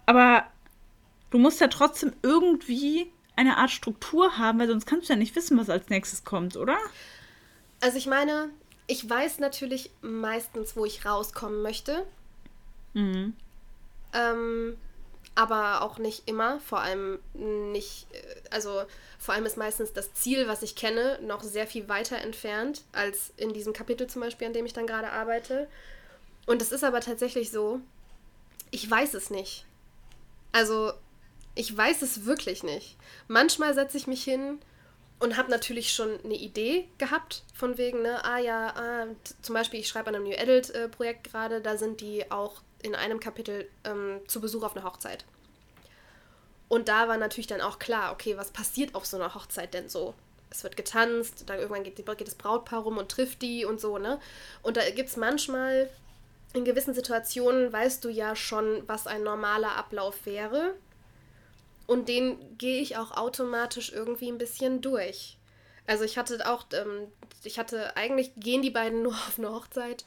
Aber 0.06 0.44
du 1.30 1.38
musst 1.38 1.60
ja 1.60 1.66
trotzdem 1.66 2.12
irgendwie 2.22 3.10
eine 3.34 3.56
Art 3.56 3.72
Struktur 3.72 4.38
haben, 4.38 4.60
weil 4.60 4.68
sonst 4.68 4.86
kannst 4.86 5.08
du 5.08 5.14
ja 5.14 5.18
nicht 5.18 5.34
wissen, 5.34 5.58
was 5.58 5.70
als 5.70 5.88
nächstes 5.88 6.22
kommt, 6.22 6.56
oder? 6.56 6.78
Also, 7.80 7.98
ich 7.98 8.06
meine, 8.06 8.50
ich 8.86 9.10
weiß 9.10 9.40
natürlich 9.40 9.90
meistens, 10.02 10.76
wo 10.76 10.84
ich 10.84 11.04
rauskommen 11.04 11.60
möchte. 11.60 12.06
Mhm. 12.92 13.34
Ähm, 14.12 14.76
aber 15.34 15.82
auch 15.82 15.98
nicht 15.98 16.28
immer, 16.28 16.60
vor 16.60 16.80
allem 16.80 17.18
nicht, 17.34 18.06
äh, 18.12 18.22
also 18.50 18.84
vor 19.18 19.34
allem 19.34 19.46
ist 19.46 19.56
meistens 19.56 19.92
das 19.92 20.14
Ziel, 20.14 20.46
was 20.46 20.62
ich 20.62 20.76
kenne, 20.76 21.18
noch 21.22 21.42
sehr 21.42 21.66
viel 21.66 21.88
weiter 21.88 22.18
entfernt 22.18 22.82
als 22.92 23.32
in 23.36 23.52
diesem 23.52 23.72
Kapitel 23.72 24.06
zum 24.06 24.22
Beispiel, 24.22 24.46
an 24.46 24.52
dem 24.52 24.66
ich 24.66 24.72
dann 24.72 24.86
gerade 24.86 25.10
arbeite. 25.10 25.68
Und 26.46 26.62
es 26.62 26.72
ist 26.72 26.84
aber 26.84 27.00
tatsächlich 27.00 27.50
so, 27.50 27.80
ich 28.70 28.88
weiß 28.88 29.14
es 29.14 29.30
nicht. 29.30 29.64
Also 30.52 30.92
ich 31.54 31.76
weiß 31.76 32.02
es 32.02 32.26
wirklich 32.26 32.62
nicht. 32.62 32.96
Manchmal 33.28 33.74
setze 33.74 33.96
ich 33.96 34.06
mich 34.06 34.24
hin 34.24 34.58
und 35.20 35.36
habe 35.36 35.50
natürlich 35.50 35.92
schon 35.92 36.18
eine 36.24 36.34
Idee 36.34 36.88
gehabt, 36.98 37.44
von 37.54 37.78
wegen, 37.78 38.02
ne, 38.02 38.24
ah 38.24 38.38
ja, 38.38 38.74
ah, 38.76 39.06
zum 39.42 39.54
Beispiel, 39.54 39.80
ich 39.80 39.88
schreibe 39.88 40.08
an 40.08 40.16
einem 40.16 40.24
New 40.24 40.32
Edit-Projekt 40.32 41.26
äh, 41.26 41.30
gerade, 41.30 41.60
da 41.60 41.76
sind 41.76 42.00
die 42.00 42.30
auch 42.30 42.60
in 42.84 42.94
einem 42.94 43.18
Kapitel 43.18 43.68
ähm, 43.84 44.20
zu 44.28 44.40
Besuch 44.40 44.62
auf 44.62 44.76
einer 44.76 44.84
Hochzeit. 44.84 45.24
Und 46.68 46.88
da 46.88 47.08
war 47.08 47.16
natürlich 47.16 47.46
dann 47.46 47.60
auch 47.60 47.78
klar, 47.78 48.12
okay, 48.12 48.36
was 48.36 48.50
passiert 48.50 48.94
auf 48.94 49.06
so 49.06 49.16
einer 49.16 49.34
Hochzeit 49.34 49.74
denn 49.74 49.88
so? 49.88 50.14
Es 50.50 50.62
wird 50.62 50.76
getanzt, 50.76 51.44
dann 51.46 51.58
irgendwann 51.58 51.82
geht, 51.82 51.96
geht 51.96 52.26
das 52.26 52.34
Brautpaar 52.34 52.82
rum 52.82 52.98
und 52.98 53.10
trifft 53.10 53.42
die 53.42 53.64
und 53.64 53.80
so, 53.80 53.98
ne? 53.98 54.20
Und 54.62 54.76
da 54.76 54.88
gibt 54.90 55.08
es 55.08 55.16
manchmal, 55.16 55.90
in 56.52 56.64
gewissen 56.64 56.94
Situationen 56.94 57.72
weißt 57.72 58.04
du 58.04 58.08
ja 58.08 58.36
schon, 58.36 58.84
was 58.86 59.06
ein 59.06 59.22
normaler 59.22 59.76
Ablauf 59.76 60.26
wäre. 60.26 60.74
Und 61.86 62.08
den 62.08 62.56
gehe 62.58 62.80
ich 62.80 62.96
auch 62.96 63.12
automatisch 63.12 63.92
irgendwie 63.92 64.28
ein 64.28 64.38
bisschen 64.38 64.80
durch. 64.80 65.38
Also 65.86 66.04
ich 66.04 66.16
hatte 66.16 66.48
auch, 66.48 66.66
ähm, 66.72 67.08
ich 67.42 67.58
hatte, 67.58 67.96
eigentlich 67.96 68.32
gehen 68.36 68.62
die 68.62 68.70
beiden 68.70 69.02
nur 69.02 69.12
auf 69.28 69.38
eine 69.38 69.50
Hochzeit 69.50 70.04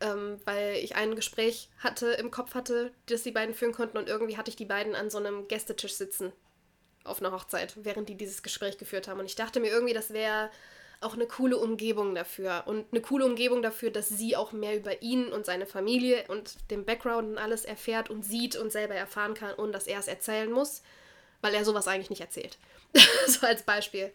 ähm, 0.00 0.38
weil 0.44 0.76
ich 0.76 0.96
ein 0.96 1.16
Gespräch 1.16 1.68
hatte, 1.78 2.08
im 2.12 2.30
Kopf 2.30 2.54
hatte, 2.54 2.92
das 3.06 3.22
die 3.22 3.30
beiden 3.30 3.54
führen 3.54 3.72
konnten 3.72 3.98
und 3.98 4.08
irgendwie 4.08 4.36
hatte 4.36 4.50
ich 4.50 4.56
die 4.56 4.64
beiden 4.64 4.94
an 4.94 5.10
so 5.10 5.18
einem 5.18 5.48
Gästetisch 5.48 5.94
sitzen 5.94 6.32
auf 7.04 7.20
einer 7.20 7.32
Hochzeit, 7.32 7.74
während 7.76 8.08
die 8.08 8.16
dieses 8.16 8.42
Gespräch 8.42 8.78
geführt 8.78 9.08
haben. 9.08 9.20
Und 9.20 9.26
ich 9.26 9.36
dachte 9.36 9.60
mir 9.60 9.70
irgendwie, 9.70 9.94
das 9.94 10.12
wäre 10.12 10.50
auch 11.00 11.14
eine 11.14 11.26
coole 11.26 11.58
Umgebung 11.58 12.14
dafür 12.14 12.64
und 12.66 12.86
eine 12.90 13.00
coole 13.00 13.24
Umgebung 13.26 13.62
dafür, 13.62 13.90
dass 13.90 14.08
sie 14.08 14.34
auch 14.34 14.52
mehr 14.52 14.76
über 14.76 15.02
ihn 15.02 15.28
und 15.28 15.44
seine 15.44 15.66
Familie 15.66 16.24
und 16.28 16.70
den 16.70 16.84
Background 16.84 17.28
und 17.28 17.38
alles 17.38 17.64
erfährt 17.64 18.10
und 18.10 18.24
sieht 18.24 18.56
und 18.56 18.72
selber 18.72 18.94
erfahren 18.94 19.34
kann 19.34 19.54
und 19.54 19.72
dass 19.72 19.86
er 19.86 20.00
es 20.00 20.08
erzählen 20.08 20.50
muss, 20.50 20.82
weil 21.42 21.54
er 21.54 21.64
sowas 21.64 21.86
eigentlich 21.86 22.10
nicht 22.10 22.22
erzählt. 22.22 22.58
so 23.26 23.46
als 23.46 23.62
Beispiel. 23.62 24.10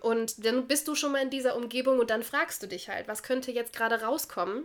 Und 0.00 0.44
dann 0.44 0.66
bist 0.68 0.86
du 0.88 0.94
schon 0.94 1.12
mal 1.12 1.22
in 1.22 1.30
dieser 1.30 1.56
Umgebung 1.56 1.98
und 1.98 2.10
dann 2.10 2.22
fragst 2.22 2.62
du 2.62 2.68
dich 2.68 2.88
halt, 2.88 3.08
was 3.08 3.22
könnte 3.22 3.50
jetzt 3.50 3.74
gerade 3.74 4.02
rauskommen? 4.02 4.64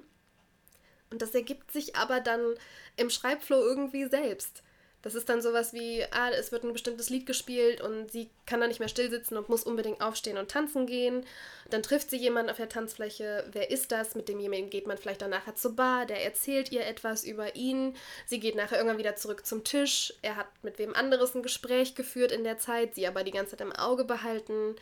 Und 1.09 1.21
das 1.21 1.33
ergibt 1.33 1.71
sich 1.71 1.95
aber 1.95 2.19
dann 2.19 2.55
im 2.95 3.09
Schreibflow 3.09 3.59
irgendwie 3.59 4.05
selbst. 4.05 4.61
Das 5.01 5.15
ist 5.15 5.29
dann 5.29 5.41
sowas 5.41 5.73
wie, 5.73 6.03
ah, 6.11 6.29
es 6.31 6.51
wird 6.51 6.63
ein 6.63 6.73
bestimmtes 6.73 7.09
Lied 7.09 7.25
gespielt 7.25 7.79
und 7.79 8.11
sie 8.11 8.29
kann 8.45 8.59
da 8.59 8.67
nicht 8.67 8.79
mehr 8.79 8.89
still 8.89 9.09
sitzen 9.09 9.37
und 9.37 9.47
muss 9.47 9.63
unbedingt 9.63 10.01
aufstehen 10.01 10.37
und 10.37 10.51
tanzen 10.51 10.85
gehen. 10.87 11.25
Dann 11.69 11.83
trifft 11.83 12.09
sie 12.09 12.17
jemanden 12.17 12.51
auf 12.51 12.57
der 12.57 12.67
Tanzfläche. 12.67 13.45
Wer 13.51 13.71
ist 13.71 13.93
das? 13.93 14.15
Mit 14.15 14.27
demjenigen 14.27 14.69
geht 14.69 14.87
man 14.87 14.97
vielleicht 14.97 15.21
dann 15.21 15.29
nachher 15.29 15.55
zur 15.55 15.75
Bar. 15.75 16.05
Der 16.05 16.23
erzählt 16.25 16.71
ihr 16.71 16.85
etwas 16.85 17.23
über 17.23 17.55
ihn. 17.55 17.95
Sie 18.25 18.41
geht 18.41 18.55
nachher 18.55 18.77
irgendwann 18.77 18.97
wieder 18.97 19.15
zurück 19.15 19.45
zum 19.45 19.63
Tisch. 19.63 20.13
Er 20.21 20.35
hat 20.35 20.47
mit 20.63 20.79
wem 20.79 20.93
anderes 20.93 21.33
ein 21.33 21.43
Gespräch 21.43 21.95
geführt 21.95 22.33
in 22.33 22.43
der 22.43 22.57
Zeit, 22.57 22.95
sie 22.95 23.07
aber 23.07 23.23
die 23.23 23.31
ganze 23.31 23.51
Zeit 23.51 23.61
im 23.61 23.71
Auge 23.71 24.03
behalten 24.03 24.75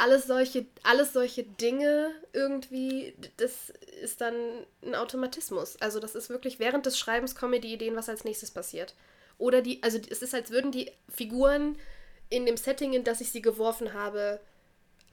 alles 0.00 0.26
solche, 0.26 0.64
alles 0.82 1.12
solche 1.12 1.42
Dinge 1.42 2.10
irgendwie, 2.32 3.14
das 3.36 3.70
ist 4.00 4.22
dann 4.22 4.34
ein 4.82 4.94
Automatismus. 4.94 5.76
Also 5.80 6.00
das 6.00 6.14
ist 6.14 6.30
wirklich 6.30 6.58
während 6.58 6.86
des 6.86 6.98
Schreibens 6.98 7.34
kommen 7.34 7.60
die 7.60 7.74
Ideen, 7.74 7.96
was 7.96 8.08
als 8.08 8.24
nächstes 8.24 8.50
passiert. 8.50 8.94
Oder 9.36 9.60
die, 9.60 9.82
also 9.82 9.98
es 10.08 10.22
ist, 10.22 10.34
als 10.34 10.50
würden 10.50 10.72
die 10.72 10.90
Figuren 11.10 11.76
in 12.30 12.46
dem 12.46 12.56
Setting, 12.56 12.94
in 12.94 13.04
das 13.04 13.20
ich 13.20 13.30
sie 13.30 13.42
geworfen 13.42 13.92
habe, 13.92 14.40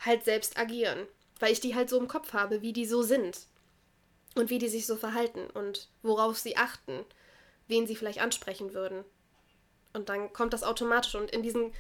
halt 0.04 0.23
selbst 0.23 0.58
agieren. 0.58 1.06
Weil 1.39 1.52
ich 1.52 1.60
die 1.60 1.76
halt 1.76 1.89
so 1.89 2.00
im 2.00 2.08
Kopf 2.08 2.32
habe, 2.32 2.62
wie 2.62 2.71
die 2.71 2.86
so 2.86 3.04
sind. 3.04 3.39
Und 4.36 4.50
wie 4.50 4.60
die 4.60 4.69
sich 4.69 4.86
so 4.86 4.95
verhalten 4.95 5.50
und 5.54 5.89
worauf 6.02 6.38
sie 6.38 6.56
achten, 6.56 7.04
wen 7.67 7.88
sie 7.88 7.95
vielleicht 7.95 8.21
ansprechen 8.21 8.73
würden. 8.73 9.04
Und 9.93 10.08
dann 10.08 10.32
kommt 10.32 10.54
das 10.54 10.63
automatisch. 10.63 11.15
Und 11.15 11.32
in 11.32 11.43
diesen 11.43 11.73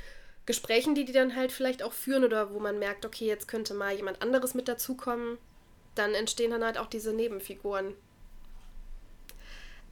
Gesprächen, 0.47 0.95
die 0.95 1.05
die 1.05 1.11
dann 1.11 1.35
halt 1.35 1.51
vielleicht 1.51 1.83
auch 1.83 1.93
führen 1.93 2.23
oder 2.23 2.51
wo 2.51 2.59
man 2.59 2.79
merkt, 2.79 3.05
okay, 3.05 3.27
jetzt 3.27 3.47
könnte 3.47 3.75
mal 3.75 3.93
jemand 3.93 4.21
anderes 4.23 4.55
mit 4.55 4.67
dazukommen, 4.67 5.37
dann 5.93 6.15
entstehen 6.15 6.51
dann 6.51 6.63
halt 6.63 6.77
auch 6.77 6.87
diese 6.87 7.13
Nebenfiguren. 7.13 7.93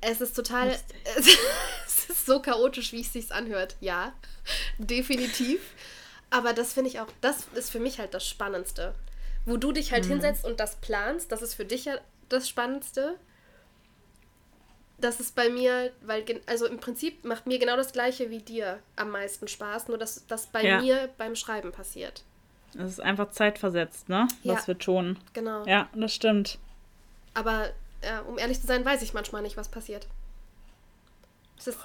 Es 0.02 0.22
ist 0.22 0.36
total. 0.36 0.76
Es, 1.98 2.10
ist 2.10 2.26
so 2.28 2.39
chaotisch, 2.39 2.91
wie 2.91 3.02
es 3.02 3.13
sich 3.13 3.32
anhört. 3.32 3.78
Ja, 3.80 4.13
definitiv. 4.78 5.60
Aber 6.30 6.54
das 6.54 6.74
finde 6.74 6.89
ich 6.89 7.00
auch, 7.00 7.08
das 7.22 7.48
ist 7.56 7.72
für 7.72 7.80
mich 7.80 8.00
halt 8.00 8.13
das 8.13 8.28
Spannendste. 8.28 8.94
Wo 9.46 9.58
du 9.58 9.72
dich 9.72 9.91
halt 9.91 10.06
mhm. 10.06 10.10
hinsetzt 10.10 10.46
und 10.46 10.60
das 10.60 10.76
planst, 10.76 11.32
das 11.32 11.41
ist 11.41 11.56
für 11.56 11.65
dich 11.65 11.86
ja 11.86 11.98
das 12.30 12.48
Spannendste 12.48 13.18
das 14.97 15.19
ist 15.19 15.36
bei 15.36 15.49
mir, 15.49 15.91
weil, 16.01 16.23
also 16.45 16.65
im 16.67 16.79
Prinzip 16.79 17.25
macht 17.25 17.47
mir 17.47 17.60
genau 17.60 17.75
das 17.75 17.91
gleiche 17.91 18.29
wie 18.29 18.39
dir 18.39 18.79
am 18.95 19.12
meisten 19.12 19.47
Spaß, 19.47 19.88
nur 19.88 19.97
dass 19.97 20.25
das 20.27 20.47
bei 20.47 20.63
ja. 20.63 20.81
mir 20.81 21.10
beim 21.17 21.36
Schreiben 21.36 21.71
passiert. 21.71 22.23
Es 22.77 22.91
ist 22.91 22.99
einfach 23.01 23.31
zeitversetzt, 23.31 24.10
ne? 24.10 24.27
Ja. 24.43 24.55
Das 24.55 24.67
wird 24.67 24.84
schon. 24.84 25.17
Genau. 25.34 25.65
Ja, 25.65 25.89
das 25.93 26.13
stimmt. 26.13 26.58
Aber 27.34 27.69
ja, 28.03 28.21
um 28.21 28.38
ehrlich 28.38 28.60
zu 28.60 28.67
sein, 28.67 28.86
weiß 28.86 29.01
ich 29.01 29.13
manchmal 29.13 29.41
nicht, 29.41 29.58
was 29.58 29.69
passiert. 29.69 30.08
Es 31.58 31.67
ist, 31.67 31.79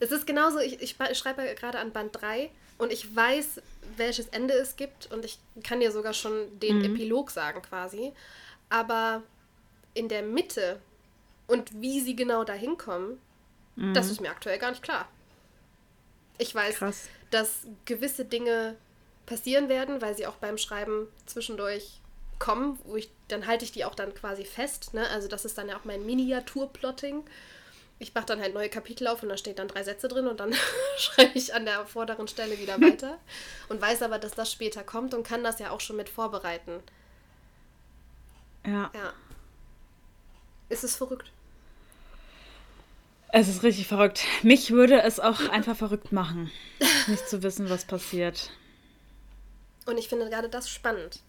es 0.00 0.10
ist 0.10 0.26
genauso, 0.26 0.58
ich, 0.58 0.80
ich 0.80 0.96
schreibe 1.18 1.42
gerade 1.54 1.78
an 1.78 1.92
Band 1.92 2.20
3 2.20 2.50
und 2.78 2.92
ich 2.92 3.14
weiß, 3.14 3.62
welches 3.96 4.28
Ende 4.28 4.54
es 4.54 4.76
gibt 4.76 5.10
und 5.12 5.24
ich 5.24 5.38
kann 5.62 5.80
dir 5.80 5.92
sogar 5.92 6.12
schon 6.12 6.58
den 6.58 6.78
mhm. 6.78 6.84
Epilog 6.84 7.30
sagen 7.30 7.62
quasi. 7.62 8.12
Aber 8.68 9.22
in 9.94 10.08
der 10.08 10.22
Mitte 10.22 10.80
Und 11.52 11.80
wie 11.82 12.00
sie 12.00 12.16
genau 12.16 12.44
dahin 12.44 12.78
kommen, 12.78 13.20
Mhm. 13.76 13.94
das 13.94 14.10
ist 14.10 14.20
mir 14.20 14.30
aktuell 14.30 14.58
gar 14.58 14.70
nicht 14.70 14.82
klar. 14.82 15.06
Ich 16.38 16.54
weiß, 16.54 16.76
Krass. 16.76 17.08
dass 17.30 17.66
gewisse 17.84 18.24
Dinge 18.24 18.76
passieren 19.26 19.68
werden, 19.68 20.00
weil 20.02 20.16
sie 20.16 20.26
auch 20.26 20.36
beim 20.36 20.56
Schreiben 20.58 21.08
zwischendurch 21.26 22.00
kommen, 22.38 22.78
wo 22.84 22.96
ich, 22.96 23.10
dann 23.28 23.46
halte 23.46 23.64
ich 23.64 23.72
die 23.72 23.84
auch 23.84 23.94
dann 23.94 24.14
quasi 24.14 24.44
fest. 24.44 24.94
Ne? 24.94 25.06
Also 25.10 25.28
das 25.28 25.44
ist 25.44 25.56
dann 25.58 25.68
ja 25.68 25.76
auch 25.78 25.84
mein 25.84 26.04
Miniaturplotting. 26.06 27.22
Ich 27.98 28.14
mache 28.14 28.26
dann 28.26 28.40
halt 28.40 28.52
neue 28.54 28.68
Kapitel 28.68 29.06
auf 29.06 29.22
und 29.22 29.28
da 29.28 29.36
steht 29.36 29.58
dann 29.58 29.68
drei 29.68 29.84
Sätze 29.84 30.08
drin 30.08 30.26
und 30.26 30.40
dann 30.40 30.52
schreibe 30.98 31.32
ich 31.38 31.54
an 31.54 31.64
der 31.66 31.86
vorderen 31.86 32.28
Stelle 32.28 32.58
wieder 32.58 32.80
weiter 32.80 33.18
und 33.68 33.80
weiß 33.80 34.02
aber, 34.02 34.18
dass 34.18 34.32
das 34.32 34.50
später 34.50 34.82
kommt 34.82 35.14
und 35.14 35.22
kann 35.26 35.44
das 35.44 35.58
ja 35.60 35.70
auch 35.70 35.80
schon 35.80 35.96
mit 35.96 36.08
vorbereiten. 36.08 36.82
Ja. 38.66 38.90
Ja. 38.94 39.12
Ist 40.68 40.84
es 40.84 40.96
verrückt? 40.96 41.30
Es 43.34 43.48
ist 43.48 43.62
richtig 43.62 43.86
verrückt. 43.88 44.24
Mich 44.42 44.70
würde 44.70 45.00
es 45.02 45.18
auch 45.18 45.48
einfach 45.48 45.74
verrückt 45.76 46.12
machen, 46.12 46.50
nicht 47.06 47.26
zu 47.28 47.42
wissen, 47.42 47.70
was 47.70 47.84
passiert. 47.86 48.50
Und 49.86 49.96
ich 49.98 50.08
finde 50.08 50.28
gerade 50.28 50.48
das 50.50 50.68
spannend. 50.68 51.20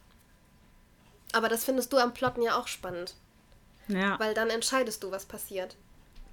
Aber 1.31 1.47
das 1.49 1.63
findest 1.63 1.91
du 1.93 1.97
am 1.97 2.13
Plotten 2.13 2.41
ja 2.41 2.59
auch 2.59 2.67
spannend, 2.67 3.15
Ja. 3.87 4.19
weil 4.19 4.33
dann 4.33 4.49
entscheidest 4.49 5.01
du, 5.03 5.11
was 5.11 5.25
passiert. 5.25 5.75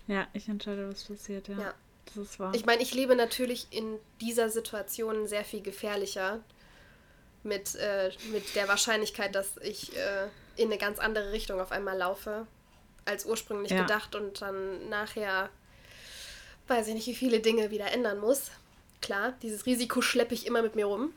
Ja, 0.08 0.26
ich 0.32 0.48
entscheide, 0.48 0.88
was 0.90 1.04
passiert, 1.04 1.48
ja. 1.48 1.58
Ja. 1.58 1.74
Das 2.06 2.16
ist 2.16 2.40
wahr. 2.40 2.52
Ich 2.54 2.66
meine, 2.66 2.82
ich 2.82 2.92
lebe 2.92 3.14
natürlich 3.14 3.68
in 3.70 3.96
dieser 4.20 4.50
Situation 4.50 5.28
sehr 5.28 5.44
viel 5.44 5.62
gefährlicher 5.62 6.40
mit, 7.44 7.76
äh, 7.76 8.10
mit 8.32 8.56
der 8.56 8.66
Wahrscheinlichkeit, 8.66 9.36
dass 9.36 9.56
ich 9.58 9.96
äh, 9.96 10.26
in 10.56 10.66
eine 10.66 10.78
ganz 10.78 10.98
andere 10.98 11.30
Richtung 11.30 11.60
auf 11.60 11.70
einmal 11.70 11.96
laufe, 11.96 12.48
als 13.04 13.24
ursprünglich 13.24 13.70
Ja. 13.70 13.82
gedacht 13.82 14.16
und 14.16 14.42
dann 14.42 14.88
nachher 14.88 15.48
weiß 16.70 16.88
ich 16.88 16.94
nicht, 16.94 17.06
wie 17.08 17.14
viele 17.14 17.40
Dinge 17.40 17.70
wieder 17.70 17.90
ändern 17.92 18.18
muss. 18.20 18.50
Klar, 19.02 19.32
dieses 19.42 19.66
Risiko 19.66 20.00
schleppe 20.00 20.34
ich 20.34 20.46
immer 20.46 20.62
mit 20.62 20.76
mir 20.76 20.86
rum. 20.86 21.12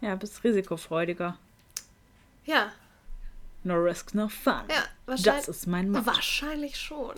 ja, 0.00 0.14
bist 0.16 0.42
risikofreudiger. 0.42 1.36
Ja, 2.46 2.72
No 3.62 3.74
risk, 3.74 4.14
no 4.14 4.28
fun. 4.28 4.62
ja, 4.70 4.84
wahrscheinlich. 5.04 5.46
Das 5.46 5.48
ist 5.48 5.66
mein 5.66 5.90
Motto. 5.90 6.06
Wahrscheinlich 6.06 6.78
schon. 6.80 7.14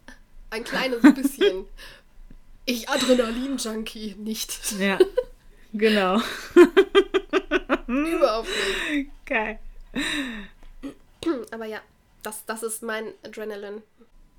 Ein 0.50 0.64
kleines 0.64 1.02
bisschen. 1.14 1.66
Ich 2.64 2.88
Adrenalin-Junkie 2.88 4.14
nicht. 4.18 4.72
Ja, 4.78 4.98
genau. 5.72 6.20
Überhaupt 7.86 8.48
nicht. 8.90 9.10
Geil. 9.26 9.58
Aber 11.50 11.66
ja, 11.66 11.80
das, 12.22 12.44
das 12.46 12.62
ist 12.62 12.82
mein 12.82 13.12
Adrenalin. 13.22 13.82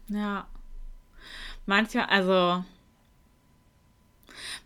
Ja. 0.07 0.47
Manchmal, 1.65 2.06
also 2.06 2.63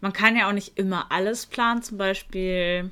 man 0.01 0.13
kann 0.13 0.35
ja 0.35 0.47
auch 0.49 0.53
nicht 0.53 0.77
immer 0.77 1.11
alles 1.11 1.45
planen. 1.45 1.81
Zum 1.83 1.97
Beispiel 1.97 2.89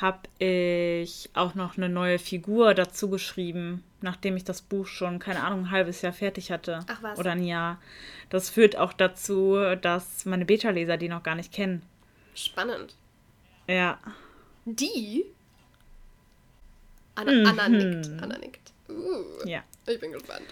habe 0.00 0.20
ich 0.38 1.30
auch 1.34 1.54
noch 1.54 1.76
eine 1.76 1.88
neue 1.88 2.18
Figur 2.18 2.74
dazu 2.74 3.08
geschrieben, 3.08 3.84
nachdem 4.00 4.36
ich 4.36 4.44
das 4.44 4.60
Buch 4.60 4.86
schon, 4.86 5.18
keine 5.18 5.42
Ahnung, 5.44 5.60
ein 5.66 5.70
halbes 5.70 6.02
Jahr 6.02 6.12
fertig 6.12 6.50
hatte. 6.50 6.80
Ach 6.88 7.02
was. 7.02 7.18
Oder 7.18 7.32
ein 7.32 7.44
Jahr. 7.44 7.80
Das 8.28 8.50
führt 8.50 8.76
auch 8.76 8.92
dazu, 8.92 9.56
dass 9.80 10.24
meine 10.26 10.44
Beta-Leser 10.44 10.96
die 10.96 11.08
noch 11.08 11.22
gar 11.22 11.36
nicht 11.36 11.52
kennen. 11.52 11.82
Spannend. 12.34 12.96
Ja. 13.68 13.98
Die? 14.64 15.24
Anna, 17.14 17.32
Mhm. 17.32 17.46
Anna 17.46 17.68
nickt. 17.68 18.22
Anna 18.22 18.38
nickt. 18.38 18.72
Uh, 18.88 19.46
Ja. 19.46 19.62
ich 19.86 20.00
bin 20.00 20.10
gespannt. 20.12 20.42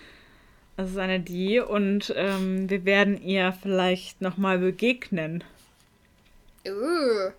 Das 0.77 0.91
ist 0.91 0.97
eine 0.99 1.21
die 1.21 1.61
und 1.61 2.13
ähm, 2.17 2.69
wir 2.71 2.85
werden 2.85 3.23
ihr 3.23 3.53
vielleicht 3.53 4.21
nochmal 4.21 4.59
begegnen. 4.59 5.45
Uh. 6.67 7.31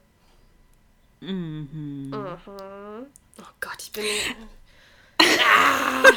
Mhm. 1.21 1.69
Mhm. 1.71 2.13
Oh 2.13 3.43
Gott, 3.59 3.77
ich 3.81 3.91
bin. 3.91 4.03
ah! 5.19 6.11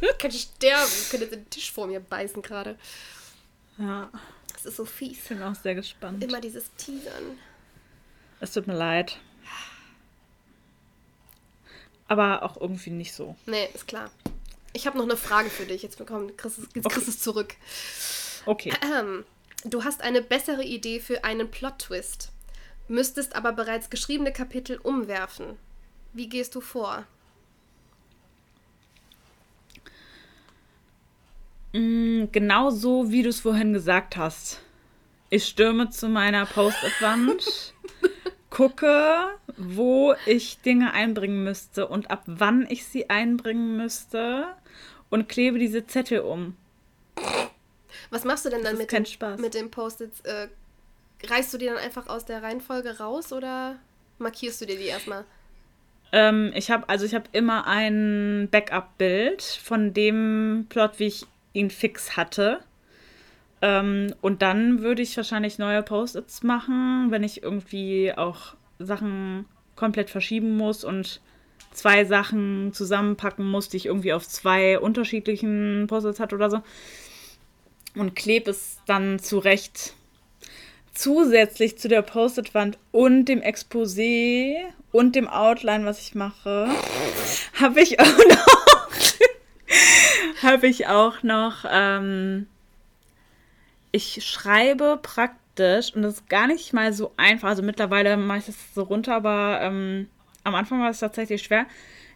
Ich 0.00 0.18
könnte 0.18 0.38
sterben. 0.38 0.90
Ich 1.02 1.10
könnte 1.10 1.26
jetzt 1.26 1.34
den 1.34 1.50
Tisch 1.50 1.72
vor 1.72 1.86
mir 1.86 2.00
beißen 2.00 2.40
gerade. 2.40 2.78
Ja, 3.78 4.10
Das 4.52 4.64
ist 4.64 4.76
so 4.76 4.84
fies. 4.84 5.18
ich 5.18 5.28
bin 5.28 5.42
auch 5.42 5.54
sehr 5.54 5.74
gespannt. 5.74 6.22
Immer 6.22 6.40
dieses 6.40 6.72
Teasern. 6.76 7.38
Es 8.40 8.52
tut 8.52 8.66
mir 8.66 8.76
leid. 8.76 9.18
Aber 12.08 12.42
auch 12.42 12.60
irgendwie 12.60 12.90
nicht 12.90 13.12
so. 13.12 13.36
Nee, 13.46 13.68
ist 13.74 13.86
klar. 13.86 14.10
Ich 14.72 14.86
habe 14.86 14.96
noch 14.96 15.04
eine 15.04 15.16
Frage 15.16 15.50
für 15.50 15.66
dich. 15.66 15.82
Jetzt, 15.82 15.98
bekommen, 15.98 16.28
du- 16.28 16.66
jetzt 16.74 16.86
Okay. 16.86 17.00
es 17.06 17.20
zurück. 17.20 17.54
Okay. 18.46 18.72
Ähm, 18.98 19.24
du 19.64 19.84
hast 19.84 20.00
eine 20.02 20.22
bessere 20.22 20.64
Idee 20.64 20.98
für 21.00 21.24
einen 21.24 21.50
Plot-Twist, 21.50 22.30
müsstest 22.88 23.36
aber 23.36 23.52
bereits 23.52 23.90
geschriebene 23.90 24.32
Kapitel 24.32 24.78
umwerfen. 24.78 25.56
Wie 26.12 26.28
gehst 26.28 26.54
du 26.54 26.60
vor? 26.60 27.04
Mm, 31.72 32.24
Genau 32.32 32.70
so, 32.70 33.10
wie 33.10 33.22
du 33.22 33.28
es 33.30 33.40
vorhin 33.40 33.72
gesagt 33.72 34.16
hast. 34.16 34.60
Ich 35.30 35.46
stürme 35.46 35.88
zu 35.90 36.08
meiner 36.08 36.44
Post-it-Wand, 36.44 37.74
gucke, 38.50 39.28
wo 39.56 40.14
ich 40.26 40.60
Dinge 40.60 40.92
einbringen 40.92 41.42
müsste 41.44 41.88
und 41.88 42.10
ab 42.10 42.22
wann 42.26 42.66
ich 42.68 42.84
sie 42.84 43.08
einbringen 43.08 43.76
müsste 43.78 44.46
und 45.12 45.28
klebe 45.28 45.58
diese 45.58 45.86
Zettel 45.86 46.20
um. 46.20 46.56
Was 48.10 48.24
machst 48.24 48.46
du 48.46 48.50
denn 48.50 48.64
dann 48.64 48.78
mit 48.78 48.88
kein 48.88 49.04
Spaß. 49.04 49.38
mit 49.38 49.52
den 49.52 49.70
Post-its? 49.70 50.20
Äh, 50.20 50.48
reißt 51.24 51.52
du 51.52 51.58
die 51.58 51.66
dann 51.66 51.76
einfach 51.76 52.08
aus 52.08 52.24
der 52.24 52.42
Reihenfolge 52.42 52.98
raus 52.98 53.32
oder 53.32 53.76
markierst 54.18 54.62
du 54.62 54.66
dir 54.66 54.78
die 54.78 54.86
erstmal? 54.86 55.24
Ähm, 56.12 56.52
ich 56.54 56.70
habe 56.70 56.88
also 56.88 57.04
ich 57.04 57.14
habe 57.14 57.26
immer 57.32 57.66
ein 57.66 58.48
Backup-Bild 58.50 59.42
von 59.42 59.92
dem 59.92 60.66
Plot, 60.70 60.98
wie 60.98 61.08
ich 61.08 61.26
ihn 61.52 61.70
fix 61.70 62.16
hatte. 62.16 62.60
Ähm, 63.60 64.14
und 64.22 64.40
dann 64.40 64.80
würde 64.80 65.02
ich 65.02 65.14
wahrscheinlich 65.18 65.58
neue 65.58 65.82
Post-its 65.82 66.42
machen, 66.42 67.10
wenn 67.10 67.22
ich 67.22 67.42
irgendwie 67.42 68.14
auch 68.14 68.54
Sachen 68.78 69.44
komplett 69.76 70.08
verschieben 70.08 70.56
muss 70.56 70.84
und 70.84 71.20
zwei 71.72 72.04
Sachen 72.04 72.72
zusammenpacken 72.72 73.46
muss, 73.46 73.68
die 73.68 73.78
ich 73.78 73.86
irgendwie 73.86 74.12
auf 74.12 74.28
zwei 74.28 74.78
unterschiedlichen 74.78 75.86
Post-its 75.88 76.20
hatte 76.20 76.34
oder 76.34 76.50
so. 76.50 76.62
Und 77.94 78.14
klebe 78.14 78.50
es 78.50 78.78
dann 78.86 79.18
zurecht 79.18 79.94
zusätzlich 80.94 81.78
zu 81.78 81.88
der 81.88 82.02
Post-it-Wand 82.02 82.78
und 82.90 83.24
dem 83.24 83.40
Exposé 83.40 84.56
und 84.90 85.16
dem 85.16 85.28
Outline, 85.28 85.86
was 85.86 86.00
ich 86.00 86.14
mache, 86.14 86.68
habe 87.60 87.80
ich 87.80 87.98
auch 87.98 88.06
noch, 88.06 88.86
habe 90.42 90.66
ich 90.66 90.86
auch 90.86 91.22
noch, 91.22 91.64
ähm, 91.70 92.46
ich 93.90 94.24
schreibe 94.24 94.98
praktisch 95.02 95.94
und 95.94 96.02
das 96.02 96.14
ist 96.14 96.28
gar 96.28 96.46
nicht 96.46 96.72
mal 96.72 96.92
so 96.92 97.12
einfach. 97.16 97.48
Also 97.48 97.62
mittlerweile 97.62 98.16
mache 98.16 98.38
ich 98.38 98.46
das 98.46 98.56
so 98.74 98.82
runter, 98.82 99.14
aber 99.14 99.60
ähm, 99.62 100.08
am 100.44 100.54
Anfang 100.54 100.80
war 100.80 100.90
es 100.90 100.98
tatsächlich 101.00 101.42
schwer. 101.42 101.66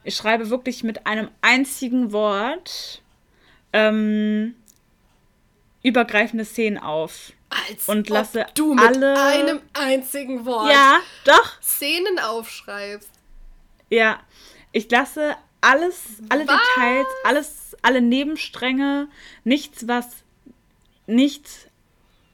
Ich 0.05 0.17
schreibe 0.17 0.51
wirklich 0.51 0.85
mit 0.85 1.07
einem 1.07 1.29
einzigen 1.43 2.13
Wort 2.13 3.03
ähm, 3.73 4.55
übergreifende 5.83 6.45
Szenen 6.45 6.79
auf. 6.79 7.33
Als 7.49 7.89
Und 7.89 8.09
lasse 8.09 8.47
du 8.55 8.75
mit 8.75 8.85
alle- 8.85 9.21
einem 9.21 9.61
einzigen 9.73 10.45
Wort 10.45 10.71
Ja, 10.71 10.99
doch. 11.25 11.61
Szenen 11.63 12.19
aufschreibst. 12.19 13.11
Ja, 13.89 14.21
ich 14.73 14.91
lasse 14.91 15.37
alles, 15.61 16.03
alle 16.29 16.47
Was? 16.47 16.57
Details, 16.77 17.07
alles, 17.25 17.77
alle 17.83 18.01
Nebenstränge, 18.01 19.09
nichts, 19.45 19.87
was 19.87 20.09
nicht 21.07 21.49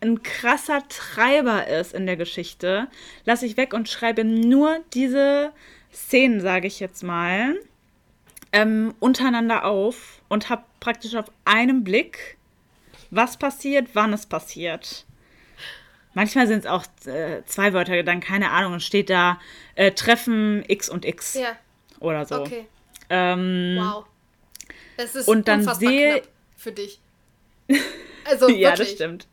ein 0.01 0.23
krasser 0.23 0.83
Treiber 0.89 1.67
ist 1.69 1.93
in 1.95 2.07
der 2.07 2.17
Geschichte, 2.17 2.89
lasse 3.25 3.47
ich 3.47 3.57
weg 3.57 3.73
und 3.75 3.89
schreibe 3.89 4.25
nur 4.25 4.81
diese 4.95 5.53
Szenen, 5.93 6.41
sage 6.41 6.67
ich 6.67 6.81
jetzt 6.81 7.03
mal, 7.03 7.55
ähm, 8.53 8.95
untereinander 9.01 9.65
auf 9.65 10.23
und 10.29 10.49
habe 10.51 10.65
praktisch 10.81 11.15
auf 11.15 11.27
einem 11.45 11.85
Blick, 11.85 12.37
was 13.11 13.37
passiert, 13.37 13.89
wann 13.95 14.13
es 14.13 14.27
passiert. 14.27 15.05
Manchmal 16.15 16.47
sind 16.47 16.61
es 16.61 16.67
auch 16.67 16.85
äh, 17.07 17.43
zwei 17.47 17.73
Wörter, 17.73 18.03
dann 18.03 18.21
keine 18.21 18.51
Ahnung, 18.51 18.75
und 18.75 18.83
steht 18.83 19.09
da 19.09 19.41
äh, 19.77 19.93
Treffen 19.93 20.63
X 20.69 20.89
und 20.91 21.05
X 21.07 21.35
Ja, 21.35 21.57
oder 22.01 22.27
so. 22.27 22.41
okay. 22.43 22.67
Ähm, 23.09 23.77
Wow. 23.79 24.05
Es 24.99 25.15
ist 25.15 25.27
Und 25.29 25.49
dann 25.49 25.63
sehe- 25.75 26.23
für 26.57 26.73
dich. 26.73 27.01
Also 28.25 28.49
ja, 28.51 28.71
wirklich. 28.71 28.79
das 28.79 28.91
stimmt. 28.93 29.27